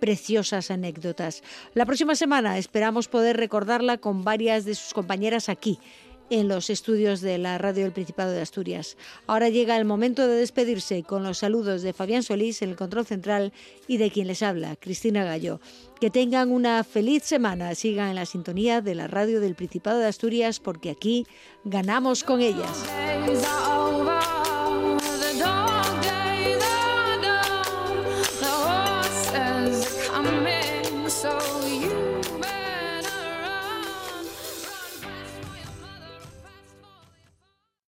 preciosas 0.00 0.70
anécdotas. 0.70 1.42
La 1.72 1.86
próxima 1.86 2.14
semana 2.14 2.58
esperamos 2.58 3.08
poder 3.08 3.36
recordarla 3.36 3.98
con 3.98 4.22
varias 4.22 4.64
de 4.64 4.74
sus 4.74 4.92
compañeras 4.92 5.48
aquí 5.48 5.78
en 6.34 6.48
los 6.48 6.68
estudios 6.68 7.20
de 7.20 7.38
la 7.38 7.58
radio 7.58 7.84
del 7.84 7.92
Principado 7.92 8.32
de 8.32 8.40
Asturias. 8.40 8.96
Ahora 9.28 9.50
llega 9.50 9.76
el 9.76 9.84
momento 9.84 10.26
de 10.26 10.34
despedirse 10.34 11.04
con 11.04 11.22
los 11.22 11.38
saludos 11.38 11.82
de 11.82 11.92
Fabián 11.92 12.24
Solís 12.24 12.60
en 12.60 12.70
el 12.70 12.76
control 12.76 13.06
central 13.06 13.52
y 13.86 13.98
de 13.98 14.10
quien 14.10 14.26
les 14.26 14.42
habla, 14.42 14.74
Cristina 14.74 15.24
Gallo. 15.24 15.60
Que 16.00 16.10
tengan 16.10 16.50
una 16.50 16.82
feliz 16.82 17.22
semana, 17.22 17.76
sigan 17.76 18.08
en 18.08 18.16
la 18.16 18.26
sintonía 18.26 18.80
de 18.80 18.96
la 18.96 19.06
radio 19.06 19.40
del 19.40 19.54
Principado 19.54 20.00
de 20.00 20.06
Asturias 20.06 20.58
porque 20.58 20.90
aquí 20.90 21.24
ganamos 21.64 22.24
con 22.24 22.40
ellas. 22.40 22.84